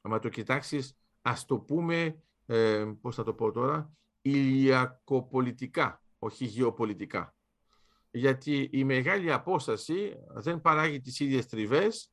Αν 0.00 0.20
το 0.20 0.28
κοιτάξεις, 0.28 0.98
ας 1.22 1.44
το 1.44 1.58
πούμε, 1.58 2.22
ε, 2.46 2.92
πώς 3.00 3.14
θα 3.14 3.24
το 3.24 3.34
πω 3.34 3.50
τώρα, 3.50 3.92
ηλιακοπολιτικά, 4.20 6.02
όχι 6.18 6.44
γεωπολιτικά. 6.44 7.34
Γιατί 8.10 8.68
η 8.72 8.84
μεγάλη 8.84 9.32
απόσταση 9.32 10.16
δεν 10.34 10.60
παράγει 10.60 11.00
τις 11.00 11.20
ίδιες 11.20 11.46
τριβές. 11.46 12.12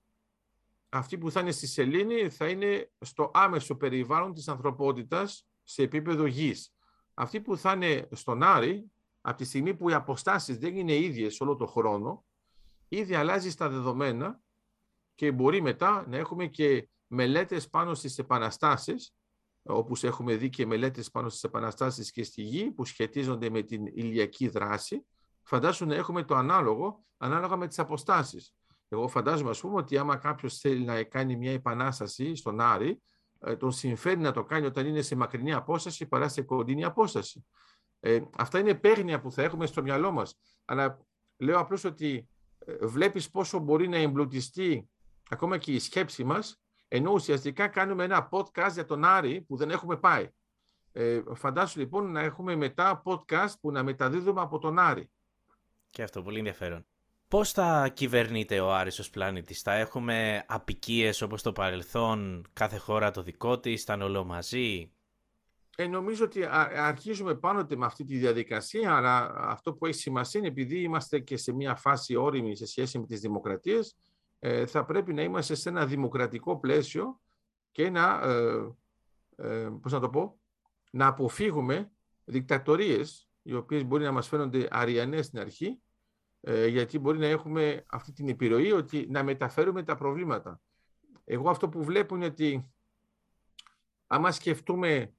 Αυτή 0.95 1.17
που 1.17 1.31
θα 1.31 1.39
είναι 1.39 1.51
στη 1.51 1.67
σελήνη 1.67 2.29
θα 2.29 2.47
είναι 2.47 2.91
στο 2.99 3.31
άμεσο 3.33 3.75
περιβάλλον 3.75 4.33
της 4.33 4.47
ανθρωπότητας 4.47 5.47
σε 5.63 5.81
επίπεδο 5.83 6.25
γης. 6.25 6.73
Αυτή 7.13 7.41
που 7.41 7.57
θα 7.57 7.71
είναι 7.71 8.07
στον 8.11 8.43
Άρη, 8.43 8.91
από 9.21 9.37
τη 9.37 9.45
στιγμή 9.45 9.75
που 9.75 9.89
οι 9.89 9.93
αποστάσεις 9.93 10.57
δεν 10.57 10.75
είναι 10.75 10.95
ίδιες 10.95 11.41
όλο 11.41 11.55
το 11.55 11.65
χρόνο, 11.65 12.25
ήδη 12.87 13.15
αλλάζει 13.15 13.49
στα 13.49 13.69
δεδομένα 13.69 14.39
και 15.15 15.31
μπορεί 15.31 15.61
μετά 15.61 16.05
να 16.07 16.17
έχουμε 16.17 16.47
και 16.47 16.89
μελέτες 17.07 17.69
πάνω 17.69 17.93
στις 17.93 18.17
επαναστάσεις, 18.17 19.15
όπως 19.63 20.03
έχουμε 20.03 20.35
δει 20.35 20.49
και 20.49 20.65
μελέτες 20.65 21.11
πάνω 21.11 21.29
στις 21.29 21.43
επαναστάσεις 21.43 22.11
και 22.11 22.23
στη 22.23 22.41
γη 22.41 22.71
που 22.71 22.85
σχετίζονται 22.85 23.49
με 23.49 23.61
την 23.61 23.85
ηλιακή 23.85 24.47
δράση. 24.47 25.05
Φαντάζομαι 25.43 25.93
να 25.93 25.99
έχουμε 25.99 26.23
το 26.23 26.35
ανάλογο, 26.35 27.05
ανάλογα 27.17 27.55
με 27.55 27.67
τις 27.67 27.79
αποστάσεις. 27.79 28.53
Εγώ 28.89 29.07
φαντάζομαι, 29.07 29.49
ας 29.49 29.59
πούμε, 29.59 29.75
ότι 29.75 29.97
άμα 29.97 30.15
κάποιος 30.15 30.57
θέλει 30.57 30.83
να 30.83 31.03
κάνει 31.03 31.35
μια 31.35 31.51
επανάσταση 31.51 32.35
στον 32.35 32.59
Άρη, 32.59 33.01
ε, 33.39 33.55
τον 33.55 33.71
συμφέρει 33.71 34.19
να 34.19 34.31
το 34.31 34.43
κάνει 34.43 34.65
όταν 34.65 34.85
είναι 34.85 35.01
σε 35.01 35.15
μακρινή 35.15 35.53
απόσταση 35.53 36.07
παρά 36.07 36.27
σε 36.27 36.41
κοντινή 36.41 36.83
απόσταση. 36.83 37.45
Ε, 37.99 38.21
αυτά 38.37 38.59
είναι 38.59 38.73
παίγνια 38.73 39.21
που 39.21 39.31
θα 39.31 39.43
έχουμε 39.43 39.65
στο 39.65 39.81
μυαλό 39.81 40.11
μας. 40.11 40.39
Αλλά 40.65 40.99
λέω 41.37 41.59
απλώς 41.59 41.83
ότι 41.83 42.29
βλέπεις 42.81 43.29
πόσο 43.29 43.59
μπορεί 43.59 43.87
να 43.87 43.97
εμπλουτιστεί 43.97 44.89
ακόμα 45.29 45.57
και 45.57 45.71
η 45.71 45.79
σκέψη 45.79 46.23
μας, 46.23 46.61
ενώ 46.87 47.11
ουσιαστικά 47.11 47.67
κάνουμε 47.67 48.03
ένα 48.03 48.29
podcast 48.31 48.71
για 48.73 48.85
τον 48.85 49.05
Άρη 49.05 49.41
που 49.41 49.55
δεν 49.55 49.69
έχουμε 49.69 49.97
πάει. 49.97 50.29
Ε, 50.91 51.21
φαντάσου 51.33 51.79
λοιπόν 51.79 52.11
να 52.11 52.21
έχουμε 52.21 52.55
μετά 52.55 53.01
podcast 53.05 53.53
που 53.61 53.71
να 53.71 53.83
μεταδίδουμε 53.83 54.41
από 54.41 54.57
τον 54.57 54.79
Άρη. 54.79 55.11
Και 55.89 56.03
αυτό 56.03 56.21
πολύ 56.21 56.37
ενδιαφέρον. 56.37 56.85
Πώς 57.27 57.51
θα 57.51 57.89
κυβερνείται 57.93 58.59
ο 58.59 58.73
Άρης 58.73 58.99
ως 58.99 59.09
πλανήτης, 59.09 59.61
θα 59.61 59.73
έχουμε 59.73 60.45
απικίες 60.47 61.21
όπως 61.21 61.41
το 61.41 61.51
παρελθόν, 61.51 62.45
κάθε 62.53 62.77
χώρα 62.77 63.11
το 63.11 63.23
δικό 63.23 63.59
της, 63.59 63.83
θα 63.83 63.93
είναι 63.93 64.03
όλο 64.03 64.23
μαζί, 64.23 64.95
ε, 65.77 65.87
νομίζω 65.87 66.25
ότι 66.25 66.45
αρχίζουμε 66.75 67.35
πάνω 67.35 67.65
με 67.77 67.85
αυτή 67.85 68.03
τη 68.03 68.17
διαδικασία, 68.17 68.95
αλλά 68.95 69.33
αυτό 69.35 69.73
που 69.73 69.85
έχει 69.85 69.99
σημασία 69.99 70.39
είναι 70.39 70.49
επειδή 70.49 70.81
είμαστε 70.81 71.19
και 71.19 71.37
σε 71.37 71.53
μια 71.53 71.75
φάση 71.75 72.15
όρημη 72.15 72.55
σε 72.55 72.65
σχέση 72.65 72.99
με 72.99 73.05
τις 73.05 73.19
δημοκρατίες, 73.19 73.95
ε, 74.39 74.65
θα 74.65 74.85
πρέπει 74.85 75.13
να 75.13 75.21
είμαστε 75.21 75.55
σε 75.55 75.69
ένα 75.69 75.85
δημοκρατικό 75.85 76.59
πλαίσιο 76.59 77.21
και 77.71 77.89
να, 77.89 78.21
ε, 78.23 78.75
ε, 79.35 79.69
πώς 79.81 79.91
να 79.91 79.99
το 79.99 80.09
πω, 80.09 80.39
να 80.91 81.07
αποφύγουμε 81.07 81.91
δικτατορίες, 82.23 83.29
οι 83.41 83.53
οποίες 83.53 83.85
μπορεί 83.85 84.03
να 84.03 84.11
μας 84.11 84.27
φαίνονται 84.27 84.67
αριανές 84.71 85.25
στην 85.25 85.39
αρχή, 85.39 85.79
ε, 86.47 86.67
γιατί 86.67 86.99
μπορεί 86.99 87.17
να 87.17 87.25
έχουμε 87.25 87.83
αυτή 87.89 88.11
την 88.11 88.29
επιρροή 88.29 88.71
ότι 88.71 89.07
να 89.09 89.23
μεταφέρουμε 89.23 89.83
τα 89.83 89.95
προβλήματα. 89.95 90.61
Εγώ 91.23 91.49
αυτό 91.49 91.69
που 91.69 91.83
βλέπω 91.83 92.15
είναι 92.15 92.25
ότι 92.25 92.71
άμα 94.07 94.31
σκεφτούμε 94.31 95.13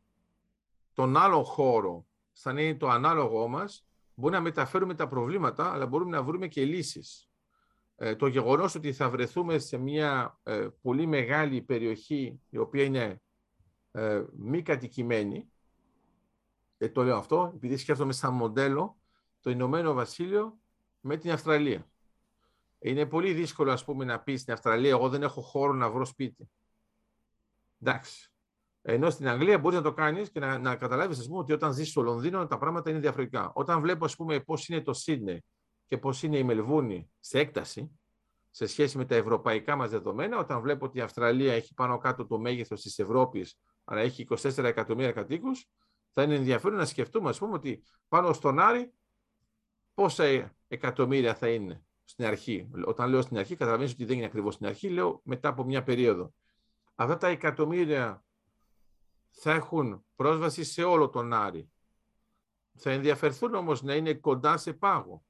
τον 0.92 1.16
άλλο 1.16 1.42
χώρο, 1.44 2.06
σαν 2.32 2.56
είναι 2.58 2.74
το 2.74 2.88
ανάλογό 2.88 3.48
μας, 3.48 3.86
μπορεί 4.14 4.34
να 4.34 4.40
μεταφέρουμε 4.40 4.94
τα 4.94 5.08
προβλήματα, 5.08 5.72
αλλά 5.72 5.86
μπορούμε 5.86 6.16
να 6.16 6.22
βρούμε 6.22 6.48
και 6.48 6.64
λύσεις. 6.64 7.30
Ε, 7.96 8.16
το 8.16 8.26
γεγονός 8.26 8.74
ότι 8.74 8.92
θα 8.92 9.10
βρεθούμε 9.10 9.58
σε 9.58 9.76
μια 9.76 10.38
ε, 10.42 10.68
πολύ 10.82 11.06
μεγάλη 11.06 11.62
περιοχή, 11.62 12.40
η 12.50 12.58
οποία 12.58 12.82
είναι 12.82 13.22
ε, 13.90 14.24
μη 14.36 14.62
κατοικημένη, 14.62 15.50
και 16.78 16.88
το 16.88 17.02
λέω 17.02 17.16
αυτό, 17.16 17.52
επειδή 17.54 17.76
σκέφτομαι 17.76 18.12
σαν 18.12 18.34
μοντέλο, 18.34 18.96
το 19.40 19.50
Ηνωμένο 19.50 19.92
Βασίλειο 19.92 20.58
με 21.06 21.16
την 21.16 21.30
Αυστραλία. 21.30 21.86
Είναι 22.78 23.06
πολύ 23.06 23.32
δύσκολο, 23.32 23.72
ας 23.72 23.84
πούμε, 23.84 24.04
να 24.04 24.20
πεις 24.20 24.40
στην 24.40 24.52
Αυστραλία, 24.52 24.90
εγώ 24.90 25.08
δεν 25.08 25.22
έχω 25.22 25.40
χώρο 25.40 25.72
να 25.72 25.90
βρω 25.90 26.04
σπίτι. 26.04 26.50
Εντάξει. 27.80 28.30
Ενώ 28.82 29.10
στην 29.10 29.28
Αγγλία 29.28 29.58
μπορείς 29.58 29.78
να 29.78 29.84
το 29.84 29.92
κάνεις 29.92 30.30
και 30.30 30.40
να, 30.40 30.58
να 30.58 30.76
καταλάβεις, 30.76 31.28
ότι 31.30 31.52
όταν 31.52 31.72
ζεις 31.72 31.88
στο 31.88 32.02
Λονδίνο 32.02 32.46
τα 32.46 32.58
πράγματα 32.58 32.90
είναι 32.90 32.98
διαφορετικά. 32.98 33.52
Όταν 33.54 33.80
βλέπω, 33.80 34.04
ας 34.04 34.16
πούμε, 34.16 34.40
πώς 34.40 34.68
είναι 34.68 34.80
το 34.80 34.92
Σίδνεϊ 34.92 35.44
και 35.86 35.98
πώς 35.98 36.22
είναι 36.22 36.38
η 36.38 36.44
Μελβούνη 36.44 37.10
σε 37.20 37.38
έκταση, 37.38 37.98
σε 38.50 38.66
σχέση 38.66 38.96
με 38.96 39.04
τα 39.04 39.14
ευρωπαϊκά 39.14 39.76
μας 39.76 39.90
δεδομένα, 39.90 40.38
όταν 40.38 40.60
βλέπω 40.60 40.84
ότι 40.84 40.98
η 40.98 41.00
Αυστραλία 41.00 41.54
έχει 41.54 41.74
πάνω 41.74 41.98
κάτω 41.98 42.26
το 42.26 42.38
μέγεθος 42.38 42.82
της 42.82 42.98
Ευρώπης, 42.98 43.58
αλλά 43.84 44.00
έχει 44.00 44.22
24 44.22 44.64
εκατομμύρια 44.64 45.12
κατοίκους, 45.12 45.66
θα 46.12 46.22
είναι 46.22 46.34
ενδιαφέρον 46.34 46.76
να 46.78 46.84
σκεφτούμε, 46.84 47.28
ας 47.28 47.38
πούμε, 47.38 47.52
ότι 47.52 47.82
πάνω 48.08 48.32
στον 48.32 48.58
Άρη 48.58 48.92
πόσα 49.96 50.54
εκατομμύρια 50.68 51.34
θα 51.34 51.48
είναι 51.48 51.84
στην 52.04 52.24
αρχή. 52.24 52.70
Όταν 52.84 53.10
λέω 53.10 53.22
στην 53.22 53.38
αρχή, 53.38 53.56
καταλαβαίνετε 53.56 53.92
ότι 53.92 54.04
δεν 54.04 54.16
είναι 54.16 54.26
ακριβώς 54.26 54.54
στην 54.54 54.66
αρχή, 54.66 54.88
λέω 54.88 55.20
μετά 55.24 55.48
από 55.48 55.64
μια 55.64 55.82
περίοδο. 55.82 56.34
Αυτά 56.94 57.16
τα 57.16 57.26
εκατομμύρια 57.26 58.24
θα 59.30 59.52
έχουν 59.52 60.04
πρόσβαση 60.16 60.64
σε 60.64 60.82
όλο 60.84 61.08
τον 61.08 61.32
Άρη. 61.32 61.70
Θα 62.78 62.90
ενδιαφερθούν 62.90 63.54
όμως 63.54 63.82
να 63.82 63.94
είναι 63.94 64.14
κοντά 64.14 64.56
σε 64.56 64.72
πάγο. 64.72 65.24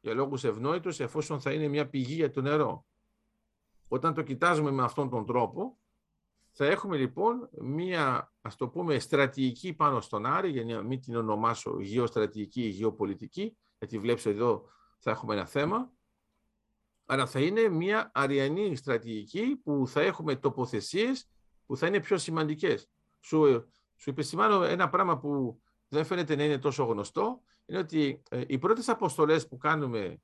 Για 0.00 0.14
λόγους 0.14 0.44
ευνόητους, 0.44 1.00
εφόσον 1.00 1.40
θα 1.40 1.52
είναι 1.52 1.68
μια 1.68 1.88
πηγή 1.88 2.14
για 2.14 2.30
το 2.30 2.40
νερό. 2.40 2.86
Όταν 3.88 4.14
το 4.14 4.22
κοιτάζουμε 4.22 4.70
με 4.70 4.82
αυτόν 4.82 5.10
τον 5.10 5.26
τρόπο, 5.26 5.78
θα 6.58 6.66
έχουμε 6.66 6.96
λοιπόν 6.96 7.48
μία, 7.60 8.32
ας 8.40 8.56
το 8.56 8.68
πούμε, 8.68 8.98
στρατηγική 8.98 9.72
πάνω 9.72 10.00
στον 10.00 10.26
Άρη, 10.26 10.50
για 10.50 10.64
να 10.64 10.82
μην 10.82 11.00
την 11.00 11.16
ονομάσω 11.16 11.80
γεωστρατηγική 11.80 12.62
ή 12.62 12.68
γεωπολιτική, 12.68 13.56
γιατί 13.78 13.98
βλέπεις 13.98 14.26
εδώ 14.26 14.68
θα 14.98 15.10
έχουμε 15.10 15.34
ένα 15.34 15.46
θέμα, 15.46 15.92
αλλά 17.06 17.26
θα 17.26 17.40
είναι 17.40 17.68
μία 17.68 18.10
αριανή 18.14 18.76
στρατηγική 18.76 19.60
που 19.64 19.86
θα 19.86 20.00
έχουμε 20.00 20.36
τοποθεσίες 20.36 21.28
που 21.66 21.76
θα 21.76 21.86
είναι 21.86 22.00
πιο 22.00 22.18
σημαντικές. 22.18 22.88
Σου, 23.20 23.70
σου 23.96 24.10
επισημάνω 24.10 24.62
ένα 24.62 24.88
πράγμα 24.88 25.18
που 25.18 25.60
δεν 25.88 26.04
φαίνεται 26.04 26.36
να 26.36 26.44
είναι 26.44 26.58
τόσο 26.58 26.84
γνωστό, 26.84 27.42
είναι 27.66 27.78
ότι 27.78 28.22
ε, 28.30 28.44
οι 28.46 28.58
πρώτες 28.58 28.88
αποστολές 28.88 29.48
που 29.48 29.56
κάνουμε 29.56 30.20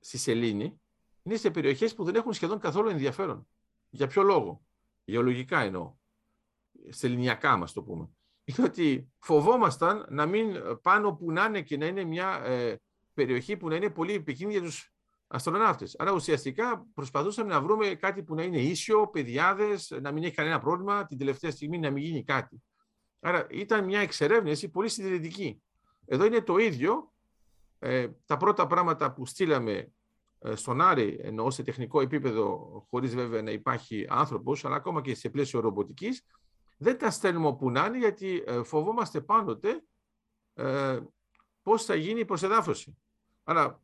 στη 0.00 0.18
Σελήνη 0.18 0.80
είναι 1.22 1.36
σε 1.36 1.50
περιοχές 1.50 1.94
που 1.94 2.04
δεν 2.04 2.14
έχουν 2.14 2.32
σχεδόν 2.32 2.58
καθόλου 2.58 2.88
ενδιαφέρον. 2.88 3.48
Για 3.90 4.06
ποιο 4.06 4.22
λόγο; 4.22 4.64
Γεωλογικά 5.04 5.60
εννοώ, 5.60 5.94
σεληνιακά 6.88 7.56
μας 7.56 7.72
το 7.72 7.82
πούμε, 7.82 8.08
είναι 8.44 8.66
ότι 8.66 9.12
φοβόμασταν 9.18 10.06
να 10.08 10.26
μην 10.26 10.56
πάνω 10.82 11.14
που 11.14 11.32
να 11.32 11.44
είναι 11.44 11.62
και 11.62 11.76
να 11.76 11.86
είναι 11.86 12.04
μια 12.04 12.42
ε, 12.44 12.80
περιοχή 13.14 13.56
που 13.56 13.68
να 13.68 13.76
είναι 13.76 13.90
πολύ 13.90 14.12
επικίνδυνη 14.12 14.58
για 14.58 14.68
τους 14.68 14.92
αστροναύτες. 15.26 15.96
Άρα 15.98 16.12
ουσιαστικά 16.12 16.86
προσπαθούσαμε 16.94 17.48
να 17.48 17.60
βρούμε 17.60 17.94
κάτι 17.94 18.22
που 18.22 18.34
να 18.34 18.42
είναι 18.42 18.58
ίσιο, 18.58 19.08
παιδιάδες, 19.08 19.98
να 20.02 20.12
μην 20.12 20.22
έχει 20.24 20.34
κανένα 20.34 20.60
πρόβλημα, 20.60 21.06
την 21.06 21.18
τελευταία 21.18 21.50
στιγμή 21.50 21.78
να 21.78 21.90
μην 21.90 22.02
γίνει 22.02 22.24
κάτι. 22.24 22.62
Άρα 23.20 23.46
ήταν 23.50 23.84
μια 23.84 24.00
εξερεύνηση 24.00 24.68
πολύ 24.68 24.88
συντηρητική. 24.88 25.62
Εδώ 26.06 26.24
είναι 26.24 26.40
το 26.40 26.56
ίδιο. 26.56 27.12
Ε, 27.78 28.08
τα 28.26 28.36
πρώτα 28.36 28.66
πράγματα 28.66 29.12
που 29.12 29.26
στείλαμε 29.26 29.72
ε, 29.72 29.86
στον 30.54 30.80
Άρη, 30.80 31.18
ενώ 31.22 31.50
σε 31.50 31.62
τεχνικό 31.62 32.00
επίπεδο, 32.00 32.56
χωρίς 32.90 33.14
βέβαια 33.14 33.42
να 33.42 33.50
υπάρχει 33.50 34.06
άνθρωπος, 34.08 34.64
αλλά 34.64 34.76
ακόμα 34.76 35.00
και 35.00 35.14
σε 35.14 35.28
πλαίσιο 35.28 35.60
ρομποτικής, 35.60 36.24
δεν 36.76 36.98
τα 36.98 37.10
στέλνουμε 37.10 37.46
όπου 37.46 37.70
να 37.70 37.86
είναι, 37.86 37.98
γιατί 37.98 38.42
ε, 38.46 38.62
φοβόμαστε 38.62 39.20
πάντοτε 39.20 39.82
ε, 40.54 40.98
πώς 41.62 41.84
θα 41.84 41.94
γίνει 41.94 42.20
η 42.20 42.24
προσεδάφωση. 42.24 42.98
Αλλά 43.44 43.82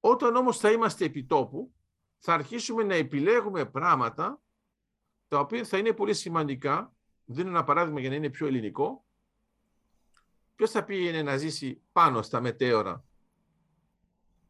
όταν 0.00 0.36
όμως 0.36 0.58
θα 0.58 0.70
είμαστε 0.70 1.04
επιτόπου, 1.04 1.74
θα 2.18 2.34
αρχίσουμε 2.34 2.82
να 2.82 2.94
επιλέγουμε 2.94 3.64
πράγματα 3.64 4.40
τα 5.28 5.38
οποία 5.38 5.64
θα 5.64 5.78
είναι 5.78 5.92
πολύ 5.92 6.14
σημαντικά. 6.14 6.92
Δίνω 7.24 7.48
ένα 7.48 7.64
παράδειγμα 7.64 8.00
για 8.00 8.08
να 8.08 8.14
είναι 8.14 8.30
πιο 8.30 8.46
ελληνικό. 8.46 9.04
Ποιος 10.54 10.70
θα 10.70 10.84
πήγαινε 10.84 11.22
να 11.22 11.36
ζήσει 11.36 11.82
πάνω 11.92 12.22
στα 12.22 12.40
μετέωρα; 12.40 13.04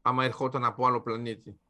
Άμα 0.09 0.25
ερχόταν 0.25 0.65
από 0.65 0.87
άλλο 0.87 1.01
πλανήτη. 1.01 1.61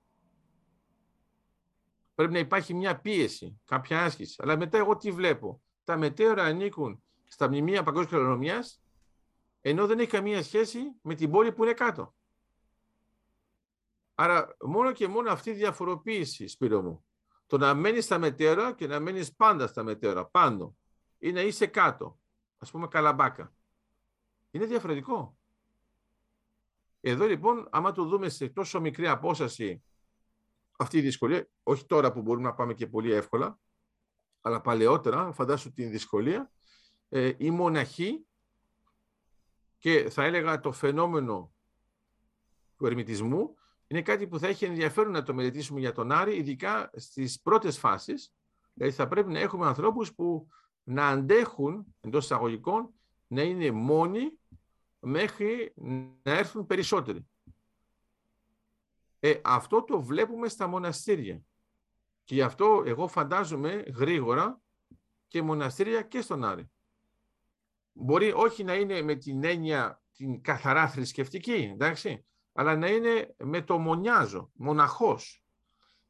Πρέπει 2.14 2.32
να 2.32 2.38
υπάρχει 2.38 2.74
μια 2.74 3.00
πίεση, 3.00 3.60
κάποια 3.64 4.04
άσκηση. 4.04 4.36
Αλλά 4.38 4.56
μετά 4.56 4.78
εγώ 4.78 4.96
τι 4.96 5.10
βλέπω; 5.10 5.62
Τα 5.84 5.96
μετέωρα 5.96 6.42
ανήκουν 6.42 7.02
στα 7.28 7.48
μνημεία 7.48 7.82
παγκόσμιας 7.82 8.12
κληρονομιάς, 8.12 8.82
ενώ 9.60 9.86
δεν 9.86 9.98
έχει 9.98 10.10
καμία 10.10 10.42
σχέση 10.42 10.80
με 11.02 11.14
την 11.14 11.30
πόλη 11.30 11.52
που 11.52 11.64
είναι 11.64 11.72
κάτω. 11.72 12.14
Άρα 14.14 14.56
μόνο 14.64 14.92
και 14.92 15.08
μόνο 15.08 15.30
αυτή 15.30 15.50
η 15.50 15.54
διαφοροποίηση, 15.54 16.46
Σπύρο 16.46 16.82
μου, 16.82 17.04
το 17.46 17.58
να 17.58 17.74
μένεις 17.74 18.04
στα 18.04 18.18
μετέωρα 18.18 18.72
και 18.72 18.86
να 18.86 19.00
μένεις 19.00 19.34
πάντα 19.34 19.66
στα 19.66 19.82
μετέωρα, 19.82 20.26
πάνω, 20.26 20.76
ή 21.18 21.32
να 21.32 21.40
είσαι 21.40 21.66
κάτω, 21.66 22.18
ας 22.58 22.70
πούμε 22.70 22.86
καλαμπάκα. 22.86 23.52
Είναι 24.50 24.66
διαφορετικό. 24.66 25.37
Εδώ 27.00 27.26
λοιπόν, 27.26 27.68
άμα 27.70 27.92
το 27.92 28.04
δούμε 28.04 28.28
σε 28.28 28.48
τόσο 28.48 28.80
μικρή 28.80 29.08
απόσταση 29.08 29.82
αυτή 30.78 30.98
η 30.98 31.00
δυσκολία, 31.00 31.48
όχι 31.62 31.86
τώρα 31.86 32.12
που 32.12 32.22
μπορούμε 32.22 32.48
να 32.48 32.54
πάμε 32.54 32.74
και 32.74 32.86
πολύ 32.86 33.12
εύκολα, 33.12 33.58
αλλά 34.40 34.60
παλαιότερα, 34.60 35.32
φαντάσου 35.32 35.72
την 35.72 35.90
δυσκολία, 35.90 36.52
ε, 37.08 37.32
η 37.36 37.50
μοναχή 37.50 38.26
και 39.78 40.10
θα 40.10 40.24
έλεγα 40.24 40.60
το 40.60 40.72
φαινόμενο 40.72 41.52
του 42.76 42.86
ερμητισμού 42.86 43.56
είναι 43.86 44.02
κάτι 44.02 44.26
που 44.26 44.38
θα 44.38 44.46
έχει 44.46 44.64
ενδιαφέρον 44.64 45.12
να 45.12 45.22
το 45.22 45.34
μελετήσουμε 45.34 45.80
για 45.80 45.92
τον 45.92 46.12
Άρη, 46.12 46.36
ειδικά 46.36 46.90
στις 46.94 47.40
πρώτες 47.40 47.78
φάσεις. 47.78 48.32
Δηλαδή 48.72 48.94
θα 48.94 49.08
πρέπει 49.08 49.32
να 49.32 49.38
έχουμε 49.38 49.66
ανθρώπους 49.66 50.14
που 50.14 50.48
να 50.82 51.08
αντέχουν, 51.08 51.94
εντός 52.00 52.24
εισαγωγικών, 52.24 52.90
να 53.26 53.42
είναι 53.42 53.70
μόνοι 53.70 54.38
μέχρι 55.00 55.72
να 56.22 56.32
έρθουν 56.32 56.66
περισσότεροι. 56.66 57.28
Ε, 59.20 59.40
αυτό 59.44 59.84
το 59.84 60.02
βλέπουμε 60.02 60.48
στα 60.48 60.66
μοναστήρια. 60.66 61.42
Και 62.24 62.34
γι' 62.34 62.42
αυτό 62.42 62.82
εγώ 62.86 63.08
φαντάζομαι 63.08 63.84
γρήγορα 63.94 64.60
και 65.28 65.42
μοναστήρια 65.42 66.02
και 66.02 66.20
στον 66.20 66.44
Άρη. 66.44 66.70
Μπορεί 67.92 68.32
όχι 68.32 68.64
να 68.64 68.74
είναι 68.74 69.02
με 69.02 69.14
την 69.14 69.44
έννοια 69.44 70.02
την 70.12 70.42
καθαρά 70.42 70.88
θρησκευτική, 70.88 71.70
εντάξει, 71.72 72.26
αλλά 72.52 72.76
να 72.76 72.90
είναι 72.90 73.34
με 73.38 73.62
το 73.62 73.78
μονιάζο, 73.78 74.50
μοναχός. 74.54 75.44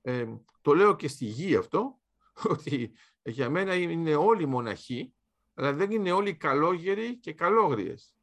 Ε, 0.03 0.27
το 0.61 0.75
λέω 0.75 0.97
και 0.97 1.09
στη 1.09 1.25
γη 1.25 1.57
αυτό, 1.57 1.99
ότι 2.51 2.93
για 3.23 3.51
μένα 3.51 3.75
είναι 3.75 4.15
όλοι 4.15 4.47
μοναχοί, 4.47 5.15
αλλά 5.55 5.73
δεν 5.73 5.91
είναι 5.91 6.13
όλοι 6.13 6.37
καλόγεροι 6.37 7.19
και 7.19 7.33
καλόγριες. 7.33 8.18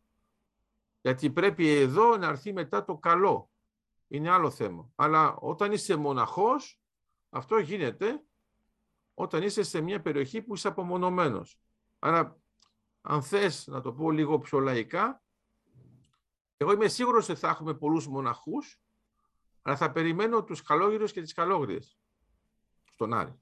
Γιατί 1.06 1.30
πρέπει 1.30 1.70
εδώ 1.70 2.18
να 2.18 2.28
έρθει 2.28 2.54
μετά 2.54 2.86
το 2.86 2.98
καλό. 2.98 3.50
Είναι 4.08 4.30
άλλο 4.30 4.50
θέμα. 4.50 4.92
Αλλά 4.96 5.36
όταν 5.36 5.72
είσαι 5.72 5.96
μοναχός, 5.96 6.82
αυτό 7.30 7.58
γίνεται 7.58 8.24
όταν 9.14 9.44
είσαι 9.44 9.64
σε 9.64 9.82
μια 9.82 10.02
περιοχή 10.02 10.42
που 10.42 10.56
είσαι 10.56 10.68
απομονωμένος. 10.68 11.60
Άρα, 12.00 12.40
αν 13.02 13.24
θες 13.24 13.68
να 13.68 13.82
το 13.82 13.94
πω 13.94 14.12
λίγο 14.12 14.40
πιο 14.40 14.60
λαϊκά, 14.60 15.24
εγώ 16.58 16.72
είμαι 16.72 16.88
σίγουρος 16.88 17.30
ότι 17.30 17.40
θα 17.40 17.50
έχουμε 17.50 17.74
πολλούς 17.74 18.08
μοναχούς, 18.08 18.82
αλλά 19.62 19.76
θα 19.76 19.92
περιμένω 19.92 20.44
τους 20.44 20.62
καλόγυρους 20.62 21.12
και 21.12 21.22
τις 21.22 21.34
καλόγριες 21.34 21.98
στον 22.92 23.14
Άρη. 23.14 23.40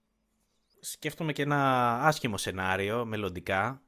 Σκέφτομαι 0.79 1.33
και 1.33 1.41
ένα 1.41 1.93
άσχημο 2.01 2.37
σενάριο 2.37 3.05
μελλοντικά. 3.05 3.81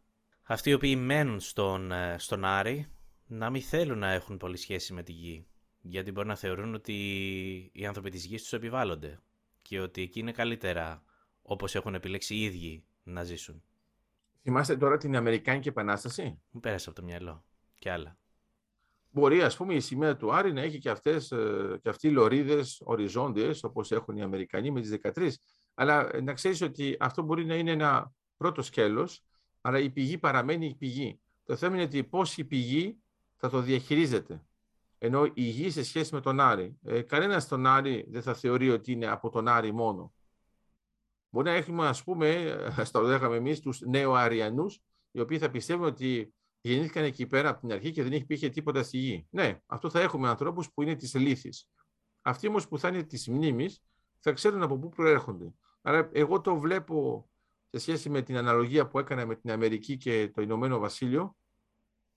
Αυτοί 0.43 0.69
οι 0.69 0.73
οποίοι 0.73 0.95
μένουν 0.99 1.39
στον, 1.39 1.91
ε, 1.91 2.15
στον 2.19 2.45
Άρη 2.45 2.94
να 3.27 3.49
μην 3.49 3.61
θέλουν 3.61 3.97
να 3.97 4.11
έχουν 4.11 4.37
πολύ 4.37 4.57
σχέση 4.57 4.93
με 4.93 5.03
τη 5.03 5.11
γη. 5.11 5.47
Γιατί 5.81 6.11
μπορεί 6.11 6.27
να 6.27 6.35
θεωρούν 6.35 6.73
ότι 6.73 6.93
οι 7.73 7.85
άνθρωποι 7.85 8.09
της 8.09 8.25
γης 8.25 8.41
τους 8.41 8.53
επιβάλλονται 8.53 9.19
και 9.61 9.79
ότι 9.79 10.01
εκεί 10.01 10.19
είναι 10.19 10.31
καλύτερα 10.31 11.03
όπως 11.41 11.75
έχουν 11.75 11.95
επιλέξει 11.95 12.35
οι 12.35 12.43
ίδιοι 12.43 12.85
να 13.03 13.23
ζήσουν. 13.23 13.63
Θυμάστε 14.41 14.77
τώρα 14.77 14.97
την 14.97 15.15
Αμερικάνικη 15.15 15.67
Επανάσταση; 15.67 16.41
Μου 16.49 16.59
πέρασε 16.59 16.89
από 16.89 16.99
το 16.99 17.05
μυαλό 17.05 17.45
και 17.75 17.91
άλλα. 17.91 18.17
μπορεί 19.09 19.41
ας 19.41 19.57
πούμε 19.57 19.73
η 19.73 19.79
σημαία 19.79 20.15
του 20.15 20.33
Άρη 20.33 20.53
να 20.53 20.61
έχει 20.61 20.77
και, 20.77 20.89
αυτές, 20.89 21.31
ε, 21.31 21.79
και 21.81 21.89
αυτοί 21.89 22.07
οι 22.07 22.11
λωρίδες 22.11 22.81
οριζόντιες 22.83 23.63
όπως 23.63 23.91
έχουν 23.91 24.17
οι 24.17 24.21
Αμερικανοί 24.21 24.71
με 24.71 24.81
τις 24.81 24.89
13. 24.89 25.29
Αλλά 25.73 26.09
ε, 26.15 26.21
να 26.21 26.33
ξέρεις 26.33 26.61
ότι 26.61 26.97
αυτό 26.99 27.21
μπορεί 27.21 27.45
να 27.45 27.55
είναι 27.55 27.71
ένα 27.71 28.13
πρώτο 28.37 28.61
σκέλος, 28.61 29.23
αλλά 29.61 29.79
η 29.79 29.89
πηγή 29.89 30.17
παραμένει 30.17 30.65
η 30.67 30.75
πηγή. 30.75 31.19
Το 31.43 31.55
θέμα 31.55 31.75
είναι 31.75 31.83
ότι 31.83 32.03
πώς 32.03 32.37
η 32.37 32.43
πηγή 32.43 32.99
θα 33.49 33.57
το 33.57 33.63
διαχειρίζεται. 33.63 34.45
Ενώ 34.97 35.25
η 35.33 35.41
γη 35.41 35.69
σε 35.69 35.83
σχέση 35.83 36.13
με 36.13 36.21
τον 36.21 36.39
Άρη. 36.39 36.77
Ε, 36.83 37.01
Κανένας 37.01 37.47
τον 37.47 37.65
Άρη 37.65 38.05
δεν 38.09 38.21
θα 38.21 38.33
θεωρεί 38.33 38.69
ότι 38.69 38.91
είναι 38.91 39.07
από 39.07 39.29
τον 39.29 39.47
Άρη 39.47 39.71
μόνο. 39.73 40.13
Μπορεί 41.29 41.47
να 41.47 41.53
έχουμε, 41.53 41.87
ας 41.87 42.03
πούμε, 42.03 42.29
ε, 42.29 42.73
ας 42.77 42.91
το 42.91 43.01
λέγαμε 43.01 43.35
εμείς, 43.35 43.59
τους 43.59 43.81
νεοαριανούς, 43.81 44.79
οι 45.11 45.19
οποίοι 45.19 45.37
θα 45.37 45.49
πιστεύουν 45.49 45.85
ότι 45.85 46.33
γεννήθηκαν 46.61 47.03
εκεί 47.03 47.27
πέρα 47.27 47.49
από 47.49 47.59
την 47.59 47.71
αρχή 47.71 47.91
και 47.91 48.03
δεν 48.03 48.11
έχει 48.11 48.21
υπήρχε 48.21 48.49
τίποτα 48.49 48.83
στη 48.83 48.97
γη. 48.97 49.27
Ναι, 49.29 49.59
αυτό 49.65 49.89
θα 49.89 49.99
έχουμε 49.99 50.29
ανθρώπους 50.29 50.71
που 50.71 50.81
είναι 50.81 50.95
της 50.95 51.13
λύθης. 51.13 51.69
Αυτοί 52.21 52.47
όμως 52.47 52.67
που 52.67 52.79
θα 52.79 52.87
είναι 52.87 53.03
της 53.03 53.27
μνήμης 53.27 53.83
θα 54.19 54.31
ξέρουν 54.31 54.63
από 54.63 54.77
πού 54.77 54.89
προέρχονται. 54.89 55.53
Άρα 55.81 56.09
εγώ 56.13 56.41
το 56.41 56.55
βλέπω 56.55 57.29
σε 57.69 57.79
σχέση 57.79 58.09
με 58.09 58.21
την 58.21 58.37
αναλογία 58.37 58.87
που 58.87 58.99
έκανα 58.99 59.25
με 59.25 59.35
την 59.35 59.51
Αμερική 59.51 59.97
και 59.97 60.31
το 60.33 60.41
Ηνωμένο 60.41 60.79
Βασίλειο, 60.79 61.35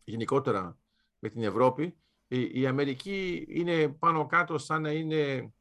γενικότερα 0.05 0.79
με 1.19 1.29
την 1.29 1.43
Ευρώπη, 1.43 1.97
η, 2.29 2.67
Αμερική 2.67 3.47
είναι 3.49 3.89
πάνω 3.89 4.27
κάτω 4.27 4.59
σαν 4.59 4.83
να 4.83 4.91
είναι 4.91 5.53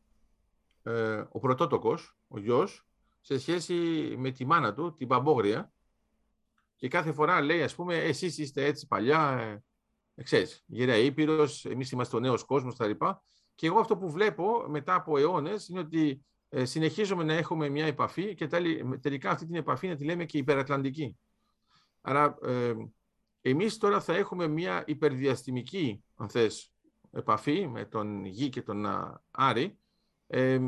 ε, 0.84 1.24
ο 1.30 1.40
πρωτότοκος, 1.40 2.18
ο 2.28 2.40
γιος, 2.40 2.88
σε 3.22 3.40
σχέση 3.40 3.74
με 4.18 4.32
τη 4.32 4.46
μάνα 4.46 4.74
του, 4.74 4.96
την 4.96 5.08
Παμπόγρια, 5.08 5.72
και 6.76 6.88
κάθε 6.88 7.14
φορά 7.14 7.42
λέει, 7.42 7.64
ας 7.64 7.76
πούμε, 7.76 7.96
εσείς 7.96 8.38
είστε 8.38 8.66
έτσι 8.66 8.88
παλιά, 8.88 9.38
ε, 9.40 9.64
ε 10.16 10.24
ξέρεις, 10.24 10.64
γεραία 10.68 10.98
Ήπειρος, 10.98 11.66
εμείς 11.66 11.92
είμαστε 11.92 12.16
ο 12.16 12.20
νέος 12.20 12.44
κόσμος, 12.44 12.76
τα 12.76 12.88
λοιπά. 12.88 13.24
Και 13.56 13.68
εγώ 13.68 13.80
αυτό 13.80 13.98
που 13.98 14.12
βλέπω 14.12 14.66
μετά 14.68 14.94
από 14.94 15.18
αιώνες 15.18 15.68
είναι 15.68 15.80
ότι 15.80 16.26
ε, 16.50 16.66
συνεχίζουμε 16.66 17.24
να 17.24 17.34
έχουμε 17.34 17.70
μια 17.70 17.86
επαφή 17.86 18.36
και 18.36 18.48
τελικά 19.02 19.30
αυτή 19.30 19.46
την 19.46 19.56
επαφή 19.56 19.88
να 19.88 19.96
τη 19.96 20.04
λέμε 20.04 20.26
και 20.26 20.38
υπερατλαντική. 20.38 21.18
Άρα 22.02 22.38
ε, 22.42 22.74
εμείς 23.42 23.78
τώρα 23.78 24.02
θα 24.02 24.16
έχουμε 24.16 24.48
μια 24.48 24.84
υπερδιαστημική, 24.88 26.04
αν 26.16 26.30
θες, 26.30 26.72
επαφή 27.12 27.68
με 27.68 27.86
τον 27.86 28.26
Γη 28.26 28.50
και 28.50 28.62
τον 28.62 28.86
Άρη 29.32 29.78
ε, 30.28 30.60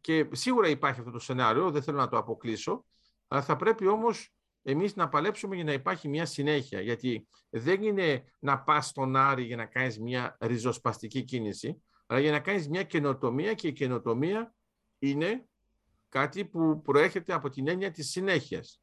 και 0.00 0.28
σίγουρα 0.32 0.68
υπάρχει 0.68 1.00
αυτό 1.00 1.12
το 1.12 1.18
σενάριο, 1.18 1.70
δεν 1.70 1.82
θέλω 1.82 1.98
να 1.98 2.08
το 2.08 2.16
αποκλείσω, 2.16 2.84
αλλά 3.28 3.42
θα 3.42 3.56
πρέπει 3.56 3.86
όμως 3.86 4.34
εμείς 4.62 4.96
να 4.96 5.08
παλέψουμε 5.08 5.54
για 5.54 5.64
να 5.64 5.72
υπάρχει 5.72 6.08
μια 6.08 6.26
συνέχεια, 6.26 6.80
γιατί 6.80 7.28
δεν 7.50 7.82
είναι 7.82 8.24
να 8.38 8.60
πας 8.60 8.86
στον 8.86 9.16
Άρη 9.16 9.42
για 9.42 9.56
να 9.56 9.66
κάνεις 9.66 10.00
μια 10.00 10.36
ριζοσπαστική 10.40 11.22
κίνηση, 11.22 11.82
αλλά 12.06 12.20
για 12.20 12.30
να 12.30 12.40
κάνεις 12.40 12.68
μια 12.68 12.82
καινοτομία 12.82 13.54
και 13.54 13.68
η 13.68 13.72
καινοτομία 13.72 14.54
είναι 14.98 15.44
κάτι 16.08 16.44
που 16.44 16.82
προέρχεται 16.82 17.32
από 17.32 17.48
την 17.48 17.68
έννοια 17.68 17.90
της 17.90 18.10
συνέχειας. 18.10 18.80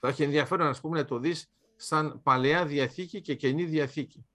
Θα 0.00 0.08
έχει 0.08 0.22
ενδιαφέρον 0.22 0.66
ας 0.66 0.80
πούμε, 0.80 0.98
να 0.98 1.04
το 1.04 1.18
δεις 1.18 1.50
σαν 1.80 2.22
παλαιά 2.22 2.66
διαθήκη 2.66 3.20
και 3.20 3.34
καινή 3.34 3.64
διαθήκη. 3.64 4.26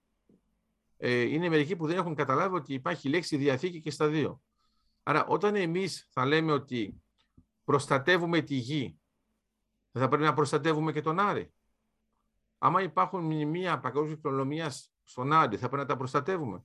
Ε, 0.96 1.20
είναι 1.20 1.48
μερικοί 1.48 1.76
που 1.76 1.86
δεν 1.86 1.96
έχουν 1.96 2.14
καταλάβει 2.14 2.54
ότι 2.54 2.74
υπάρχει 2.74 3.08
λέξη 3.08 3.36
διαθήκη 3.36 3.80
και 3.80 3.90
στα 3.90 4.08
δύο. 4.08 4.42
Άρα 5.02 5.26
όταν 5.26 5.54
εμείς 5.54 6.08
θα 6.10 6.26
λέμε 6.26 6.52
ότι 6.52 7.02
προστατεύουμε 7.64 8.40
τη 8.40 8.54
γη, 8.54 8.98
δεν 9.90 10.02
θα 10.02 10.08
πρέπει 10.08 10.22
να 10.22 10.34
προστατεύουμε 10.34 10.92
και 10.92 11.00
τον 11.00 11.18
Άρη. 11.18 11.52
Άμα 12.58 12.82
υπάρχουν 12.82 13.24
μνημεία 13.24 13.80
παγκόσμιας 13.80 14.20
κληρονομία 14.20 14.72
στον 15.04 15.32
Άρη, 15.32 15.56
θα 15.56 15.66
πρέπει 15.68 15.82
να 15.82 15.88
τα 15.88 15.96
προστατεύουμε. 15.96 16.64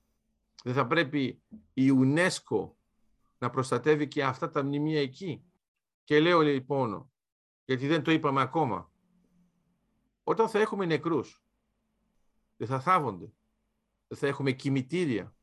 Δεν 0.64 0.74
θα 0.74 0.86
πρέπει 0.86 1.42
η 1.74 1.90
UNESCO 1.92 2.70
να 3.38 3.50
προστατεύει 3.50 4.08
και 4.08 4.24
αυτά 4.24 4.50
τα 4.50 4.62
μνημεία 4.62 5.00
εκεί. 5.00 5.44
Και 6.04 6.20
λέω 6.20 6.40
λοιπόν, 6.40 7.12
γιατί 7.64 7.86
δεν 7.86 8.02
το 8.02 8.10
είπαμε 8.10 8.40
ακόμα, 8.40 8.89
όταν 10.30 10.48
θα 10.48 10.58
έχουμε 10.58 10.84
νεκρούς, 10.84 11.42
δεν 12.56 12.68
θα 12.68 12.80
θάβονται, 12.80 13.32
δεν 14.08 14.18
θα 14.18 14.26
έχουμε 14.26 14.52
κημητήρια. 14.52 15.34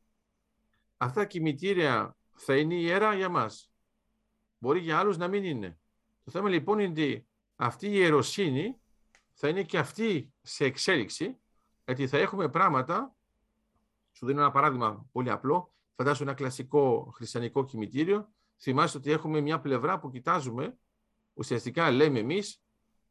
Αυτά 0.98 1.22
τα 1.22 1.26
κημητήρια 1.26 2.18
θα 2.36 2.58
είναι 2.58 2.74
ιερά 2.74 3.16
για 3.16 3.30
μας. 3.30 3.72
Μπορεί 4.58 4.80
για 4.80 5.00
άλλους 5.00 5.18
να 5.18 5.28
μην 5.28 5.44
είναι. 5.44 5.80
Το 6.24 6.32
θέμα 6.32 6.50
λοιπόν 6.50 6.80
είναι 6.80 6.90
ότι 6.90 7.28
αυτή 7.56 7.88
η 7.88 7.94
ιεροσύνη 7.94 8.82
θα 9.34 9.48
είναι 9.48 9.64
και 9.64 9.78
αυτή 9.78 10.34
σε 10.42 10.66
εξέλιξη, 10.66 11.38
γιατί 11.86 12.08
θα 12.08 12.18
έχουμε 12.18 12.50
πράγματα, 12.50 13.16
σου 14.12 14.26
δίνω 14.26 14.40
ένα 14.40 14.52
παράδειγμα 14.52 15.08
πολύ 15.12 15.30
απλό, 15.30 15.74
φαντάσου 15.96 16.24
ένα 16.24 16.34
κλασικό 16.34 17.12
χριστιανικό 17.16 17.66
κημητήριο, 17.66 18.32
θυμάστε 18.58 18.98
ότι 18.98 19.12
έχουμε 19.12 19.42
μια 19.42 19.60
πλευρά 19.60 20.00
που 20.00 20.10
κοιτάζουμε, 20.10 20.78
ουσιαστικά 21.34 21.92
λέμε 21.92 22.20
εμείς, 22.20 22.62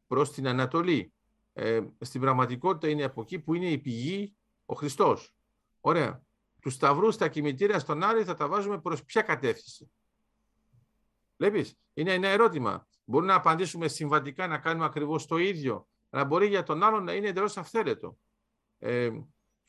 προς 0.07 0.31
την 0.31 0.47
Ανατολή. 0.47 1.11
Ε, 1.59 1.81
στην 1.99 2.21
πραγματικότητα 2.21 2.89
είναι 2.89 3.03
από 3.03 3.21
εκεί 3.21 3.39
που 3.39 3.53
είναι 3.53 3.69
η 3.69 3.77
πηγή 3.77 4.35
ο 4.65 4.75
Χριστός. 4.75 5.35
Ωραία. 5.81 6.21
Τους 6.61 6.73
σταυρούς 6.73 7.13
στα 7.13 7.27
κημητήρια 7.27 7.79
στον 7.79 8.03
Άρη 8.03 8.23
θα 8.23 8.35
τα 8.35 8.47
βάζουμε 8.47 8.81
προς 8.81 9.03
ποια 9.03 9.21
κατεύθυνση. 9.21 9.91
Βλέπεις, 11.37 11.79
είναι 11.93 12.13
ένα 12.13 12.27
ερώτημα. 12.27 12.87
Μπορούμε 13.03 13.31
να 13.31 13.37
απαντήσουμε 13.37 13.87
συμβατικά 13.87 14.47
να 14.47 14.57
κάνουμε 14.57 14.85
ακριβώς 14.85 15.25
το 15.25 15.37
ίδιο, 15.37 15.87
αλλά 16.09 16.25
μπορεί 16.25 16.47
για 16.47 16.63
τον 16.63 16.83
άλλον 16.83 17.03
να 17.03 17.13
είναι 17.13 17.27
εντελώς 17.27 17.57
αυθαίρετο. 17.57 18.17
Ε, 18.79 19.11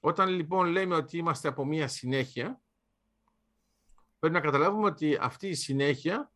όταν 0.00 0.28
λοιπόν 0.28 0.66
λέμε 0.66 0.94
ότι 0.94 1.16
είμαστε 1.16 1.48
από 1.48 1.64
μία 1.64 1.88
συνέχεια, 1.88 2.60
πρέπει 4.18 4.34
να 4.34 4.40
καταλάβουμε 4.40 4.86
ότι 4.86 5.18
αυτή 5.20 5.48
η 5.48 5.54
συνέχεια 5.54 6.32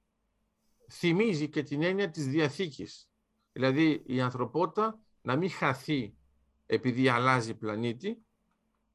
θυμίζει 0.90 1.48
και 1.48 1.62
την 1.62 1.82
έννοια 1.82 2.11
της 2.11 2.26
Διαθήκης. 2.26 3.11
Δηλαδή 3.53 4.03
η 4.07 4.20
ανθρωπότητα 4.20 5.00
να 5.23 5.37
μην 5.37 5.51
χαθεί 5.51 6.16
επειδή 6.66 7.09
αλλάζει 7.09 7.55
πλανήτη 7.55 8.23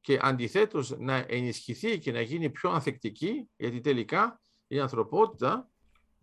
και 0.01 0.19
αντιθέτως 0.21 0.97
να 0.97 1.25
ενισχυθεί 1.27 1.99
και 1.99 2.11
να 2.11 2.21
γίνει 2.21 2.49
πιο 2.49 2.69
ανθεκτική, 2.69 3.49
γιατί 3.55 3.79
τελικά 3.79 4.41
η 4.67 4.79
ανθρωπότητα 4.79 5.69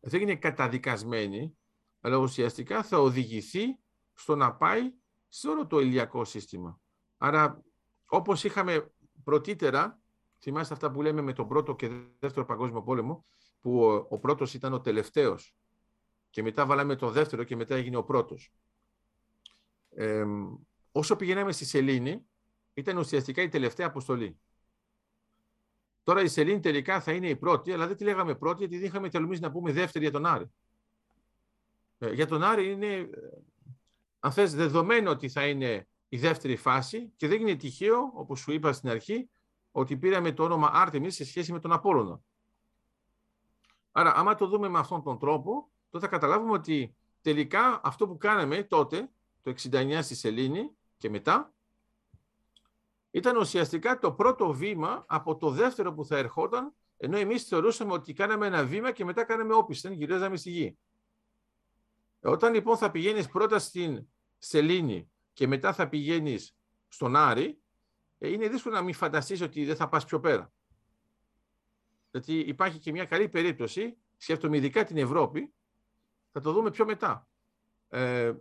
δεν 0.01 0.21
είναι 0.21 0.37
καταδικασμένη, 0.37 1.59
αλλά 2.01 2.17
ουσιαστικά 2.17 2.83
θα 2.83 2.99
οδηγηθεί 2.99 3.79
στο 4.13 4.37
να 4.37 4.55
πάει 4.55 4.93
σε 5.29 5.49
όλο 5.49 5.67
το 5.67 5.81
ηλιακό 5.81 6.25
σύστημα. 6.25 6.81
Άρα, 7.19 7.63
όπως 8.07 8.45
είχαμε 8.45 8.93
πρωτήτερα, 9.25 10.01
θυμάστε 10.39 10.75
αυτά 10.75 10.91
που 10.91 11.03
λέμε 11.03 11.21
με 11.21 11.33
τον 11.33 11.49
πρώτο 11.49 11.75
και 11.75 11.91
δεύτερο 12.19 12.47
παγκόσμιο 12.47 12.83
πόλεμο, 12.83 13.27
που 13.61 13.85
ο, 13.85 14.07
ο 14.09 14.19
πρώτος 14.19 14.55
ήταν 14.55 14.73
ο 14.73 14.81
τελευταίος 14.81 15.55
και 16.31 16.43
μετά 16.43 16.67
βάλαμε 16.67 16.97
τον 16.97 17.13
δεύτερο 17.13 17.43
και 17.43 17.57
μετά 17.57 17.75
έγινε 17.75 17.97
ο 17.97 18.05
πρώτος. 18.05 18.53
Ε, 19.95 20.25
όσο 20.93 21.17
πηγαίναμε 21.17 21.53
στη 21.53 21.65
Σελήνη, 21.65 22.27
ήταν 22.75 22.97
ουσιαστικά 22.97 23.43
η 23.43 23.49
τελευταία 23.49 23.87
αποστολή. 23.87 24.39
Τώρα 26.03 26.23
η 26.23 26.29
Σελήνη 26.29 26.61
τελικά 26.61 27.01
θα 27.01 27.13
είναι 27.13 27.29
η 27.29 27.37
πρώτη, 27.37 27.73
αλλά 27.73 27.87
δεν 27.87 27.97
τη 27.97 28.05
λέγαμε 28.05 28.35
πρώτη 28.35 28.59
γιατί 28.59 28.77
δεν 28.79 28.87
είχαμε 28.87 29.09
τελμίσει 29.09 29.41
να 29.41 29.51
πούμε 29.51 29.73
δεύτερη 29.73 30.05
για 30.05 30.13
τον 30.13 30.27
Άρη. 30.27 30.53
Ε, 31.99 32.13
για 32.13 32.27
τον 32.27 32.43
Άρη 32.43 32.71
είναι, 32.71 32.93
ε, 32.95 33.09
αν 34.21 34.33
θες, 34.33 34.55
δεδομένο 34.55 35.11
ότι 35.11 35.29
θα 35.29 35.47
είναι 35.47 35.89
η 36.09 36.19
δεύτερη 36.19 36.57
φάση 36.57 37.13
και 37.17 37.29
δεν 37.29 37.41
είναι 37.41 37.55
τυχαίο, 37.55 38.13
όπως 38.15 38.41
σου 38.41 38.53
είπα 38.53 38.73
στην 38.73 38.89
αρχή, 38.89 39.29
ότι 39.73 39.97
πήραμε 39.97 40.33
το 40.33 40.45
όνομα 40.45 40.71
Άρτεμις 40.73 41.15
σε 41.15 41.25
σχέση 41.25 41.53
με 41.53 41.61
τον 41.61 41.73
Απόλλωνα. 41.73 42.21
Άρα, 43.93 44.15
άμα 44.15 44.35
το 44.35 44.47
δούμε 44.47 44.69
με 44.69 44.79
αυτόν 44.79 45.03
τον 45.03 45.19
τρόπο, 45.19 45.71
τότε 45.91 46.05
θα 46.05 46.11
καταλάβουμε 46.11 46.53
ότι 46.53 46.95
τελικά 47.21 47.81
αυτό 47.85 48.09
που 48.09 48.17
κάναμε 48.17 48.63
τότε, 48.63 49.11
το 49.45 49.55
69 49.71 49.99
στη 50.03 50.15
Σελήνη 50.15 50.71
και 50.97 51.11
μετά, 51.11 51.55
ήταν 53.11 53.37
ουσιαστικά 53.37 53.99
το 53.99 54.13
πρώτο 54.13 54.53
βήμα 54.53 55.05
από 55.09 55.37
το 55.37 55.51
δεύτερο 55.51 55.95
που 55.95 56.05
θα 56.05 56.17
ερχόταν, 56.17 56.75
ενώ 56.97 57.17
εμείς 57.17 57.45
θεωρούσαμε 57.45 57.93
ότι 57.93 58.13
κάναμε 58.13 58.47
ένα 58.47 58.65
βήμα 58.65 58.93
και 58.93 59.05
μετά 59.05 59.25
κάναμε 59.25 59.55
όπισθεν, 59.55 59.93
γυρίζαμε 59.93 60.37
στη 60.37 60.51
γη. 60.51 60.79
Όταν 62.21 62.55
λοιπόν 62.55 62.77
θα 62.77 62.91
πηγαίνεις 62.91 63.29
πρώτα 63.29 63.59
στην 63.59 64.07
Σελήνη 64.39 65.11
και 65.33 65.47
μετά 65.47 65.73
θα 65.73 65.89
πηγαίνεις 65.89 66.57
στον 66.89 67.17
Άρη, 67.17 67.59
ε, 68.19 68.29
είναι 68.29 68.49
δύσκολο 68.49 68.75
να 68.75 68.83
μην 68.83 68.95
φανταστείς 68.95 69.41
ότι 69.41 69.65
δεν 69.65 69.77
θα 69.77 69.89
πας 69.89 70.05
πιο 70.05 70.21
πέρα. 70.21 70.53
Γιατί 72.11 72.39
υπάρχει 72.39 72.79
και 72.79 72.93
μια 72.93 73.05
καλή 73.05 73.29
περίπτωση, 73.29 73.97
σκέφτομαι 74.17 74.57
ειδικά 74.57 74.85
την 74.85 74.97
Ευρώπη, 74.97 75.53
θα 76.33 76.41
το 76.41 76.53
δούμε 76.53 76.71
πιο 76.71 76.85
μετά. 76.85 77.29
Ε, 77.89 78.33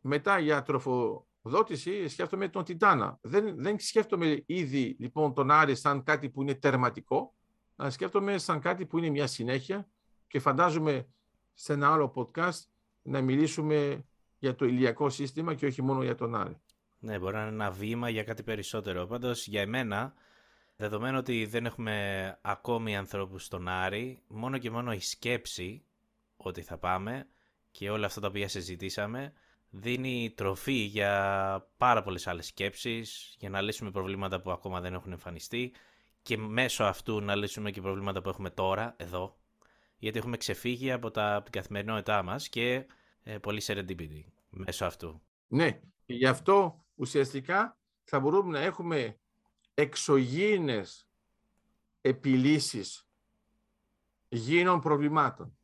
μετά 0.00 0.38
για 0.38 0.62
τροφοδότηση 0.62 2.08
σκέφτομαι 2.08 2.48
τον 2.48 2.64
Τιτάνα. 2.64 3.18
Δεν, 3.22 3.54
δεν 3.56 3.78
σκέφτομαι 3.78 4.42
ήδη 4.46 4.96
λοιπόν 4.98 5.34
τον 5.34 5.50
Άρη 5.50 5.74
σαν 5.74 6.02
κάτι 6.02 6.30
που 6.30 6.42
είναι 6.42 6.54
τερματικό, 6.54 7.34
αλλά 7.76 7.90
σκέφτομαι 7.90 8.38
σαν 8.38 8.60
κάτι 8.60 8.86
που 8.86 8.98
είναι 8.98 9.10
μια 9.10 9.26
συνέχεια 9.26 9.88
και 10.26 10.40
φαντάζομαι 10.40 11.08
σε 11.54 11.72
ένα 11.72 11.92
άλλο 11.92 12.12
podcast 12.16 12.60
να 13.02 13.20
μιλήσουμε 13.20 14.04
για 14.38 14.54
το 14.54 14.64
ηλιακό 14.64 15.10
σύστημα 15.10 15.54
και 15.54 15.66
όχι 15.66 15.82
μόνο 15.82 16.02
για 16.02 16.14
τον 16.14 16.34
Άρη. 16.34 16.60
Ναι, 16.98 17.18
μπορεί 17.18 17.34
να 17.34 17.40
είναι 17.40 17.50
ένα 17.50 17.70
βήμα 17.70 18.08
για 18.08 18.24
κάτι 18.24 18.42
περισσότερο. 18.42 19.06
Πάντως 19.06 19.46
για 19.46 19.60
εμένα 19.60 20.14
Δεδομένου 20.80 21.18
ότι 21.18 21.46
δεν 21.46 21.66
έχουμε 21.66 22.38
ακόμη 22.42 22.96
ανθρώπους 22.96 23.44
στον 23.44 23.68
Άρη, 23.68 24.22
μόνο 24.26 24.58
και 24.58 24.70
μόνο 24.70 24.92
η 24.92 25.00
σκέψη 25.00 25.84
ότι 26.36 26.62
θα 26.62 26.78
πάμε 26.78 27.28
και 27.70 27.90
όλα 27.90 28.06
αυτά 28.06 28.20
τα 28.20 28.26
οποία 28.26 28.48
συζητήσαμε 28.48 29.32
δίνει 29.70 30.32
τροφή 30.36 30.72
για 30.72 31.70
πάρα 31.76 32.02
πολλές 32.02 32.26
άλλες 32.26 32.46
σκέψεις, 32.46 33.34
για 33.38 33.50
να 33.50 33.60
λύσουμε 33.60 33.90
προβλήματα 33.90 34.40
που 34.40 34.50
ακόμα 34.50 34.80
δεν 34.80 34.94
έχουν 34.94 35.12
εμφανιστεί 35.12 35.72
και 36.22 36.36
μέσω 36.36 36.84
αυτού 36.84 37.20
να 37.20 37.34
λύσουμε 37.34 37.70
και 37.70 37.80
προβλήματα 37.80 38.22
που 38.22 38.28
έχουμε 38.28 38.50
τώρα, 38.50 38.94
εδώ, 38.98 39.38
γιατί 39.98 40.18
έχουμε 40.18 40.36
ξεφύγει 40.36 40.92
από, 40.92 41.10
τα, 41.10 41.34
από 41.34 41.44
την 41.44 41.52
καθημερινότητά 41.52 42.22
μας 42.22 42.48
και 42.48 42.86
ε, 43.22 43.38
πολύ 43.38 43.62
serendipity 43.64 44.24
μέσω 44.50 44.84
αυτού. 44.84 45.22
Ναι, 45.48 45.80
και 46.04 46.14
γι' 46.14 46.26
αυτό 46.26 46.84
ουσιαστικά 46.94 47.78
θα 48.04 48.20
μπορούμε 48.20 48.58
να 48.58 48.64
έχουμε 48.64 49.18
εξωγήινες 49.74 51.08
επιλύσεις 52.00 53.08
γίνων 54.28 54.80
προβλημάτων. 54.80 55.58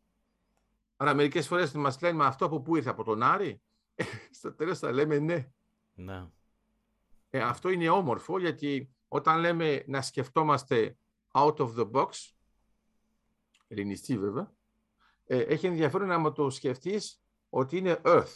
Άρα 0.97 1.15
μερικές 1.15 1.47
φορές 1.47 1.73
μας 1.73 2.01
λένε 2.01 2.17
«Μα 2.17 2.27
αυτό 2.27 2.45
από 2.45 2.61
πού 2.61 2.77
ήρθε, 2.77 2.91
από 2.91 3.05
τον 3.05 3.23
Άρη» 3.23 3.63
στο 4.39 4.53
τέλος 4.55 4.79
θα 4.79 4.93
λέμε 4.93 5.19
ναι. 5.19 5.51
ναι. 5.95 6.29
Ε, 7.31 7.41
αυτό 7.41 7.69
είναι 7.69 7.89
όμορφο 7.89 8.39
γιατί 8.39 8.95
όταν 9.09 9.41
λέμε 9.41 9.85
να 9.87 10.03
σκεφτόμαστε 10.03 10.97
out 11.33 11.57
of 11.57 11.75
the 11.75 11.91
box, 11.91 12.09
ελληνιστή 13.69 14.19
βέβαια, 14.19 14.53
ε, 15.27 15.39
έχει 15.39 15.67
ενδιαφέρον 15.67 16.11
άμα 16.11 16.33
το 16.33 16.51
σκεφτείς 16.51 17.23
ότι 17.49 17.77
είναι 17.77 18.01
earth. 18.05 18.35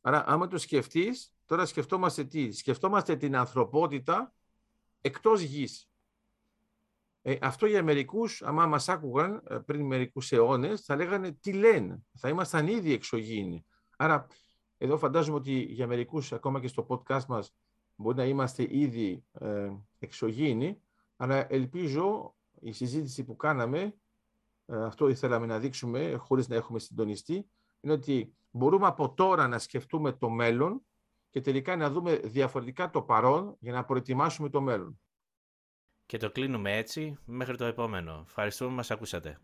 Άρα 0.00 0.24
άμα 0.26 0.46
το 0.46 0.58
σκεφτείς, 0.58 1.34
τώρα 1.44 1.66
σκεφτόμαστε 1.66 2.24
τι, 2.24 2.52
σκεφτόμαστε 2.52 3.16
την 3.16 3.36
ανθρωπότητα 3.36 4.34
εκτός 5.00 5.40
γης. 5.40 5.90
Ε, 7.22 7.36
αυτό 7.40 7.66
για 7.66 7.82
μερικούς, 7.82 8.42
άμα 8.42 8.66
μας 8.66 8.88
άκουγαν 8.88 9.42
ε, 9.48 9.58
πριν 9.58 9.86
μερικούς 9.86 10.32
αιώνες, 10.32 10.80
θα 10.80 10.96
λέγανε 10.96 11.32
τι 11.32 11.52
λένε, 11.52 11.98
θα 12.18 12.28
ήμασταν 12.28 12.66
ήδη 12.66 12.92
εξωγήινοι. 12.92 13.66
Άρα, 13.96 14.26
εδώ 14.78 14.98
φαντάζομαι 14.98 15.36
ότι 15.36 15.52
για 15.52 15.86
μερικούς, 15.86 16.32
ακόμα 16.32 16.60
και 16.60 16.68
στο 16.68 16.86
podcast 16.88 17.24
μας, 17.24 17.54
μπορεί 17.96 18.16
να 18.16 18.24
είμαστε 18.24 18.66
ήδη 18.70 19.24
ε, 19.32 19.72
εξωγήινοι, 19.98 20.80
αλλά 21.16 21.52
ελπίζω 21.52 22.34
η 22.60 22.72
συζήτηση 22.72 23.24
που 23.24 23.36
κάναμε, 23.36 23.94
ε, 24.66 24.84
αυτό 24.84 25.08
ήθελαμε 25.08 25.46
να 25.46 25.58
δείξουμε 25.58 26.14
χωρίς 26.14 26.48
να 26.48 26.54
έχουμε 26.56 26.78
συντονιστεί, 26.78 27.46
είναι 27.80 27.92
ότι 27.92 28.34
μπορούμε 28.50 28.86
από 28.86 29.14
τώρα 29.14 29.48
να 29.48 29.58
σκεφτούμε 29.58 30.12
το 30.12 30.28
μέλλον 30.30 30.82
και 31.30 31.40
τελικά 31.40 31.76
να 31.76 31.90
δούμε 31.90 32.16
διαφορετικά 32.16 32.90
το 32.90 33.02
παρόν 33.02 33.56
για 33.60 33.72
να 33.72 33.84
προετοιμάσουμε 33.84 34.48
το 34.48 34.60
μέλλον. 34.60 35.00
Και 36.06 36.16
το 36.16 36.30
κλείνουμε 36.30 36.76
έτσι 36.76 37.18
μέχρι 37.24 37.56
το 37.56 37.64
επόμενο. 37.64 38.22
Ευχαριστούμε 38.26 38.70
που 38.70 38.76
μας 38.76 38.90
ακούσατε. 38.90 39.40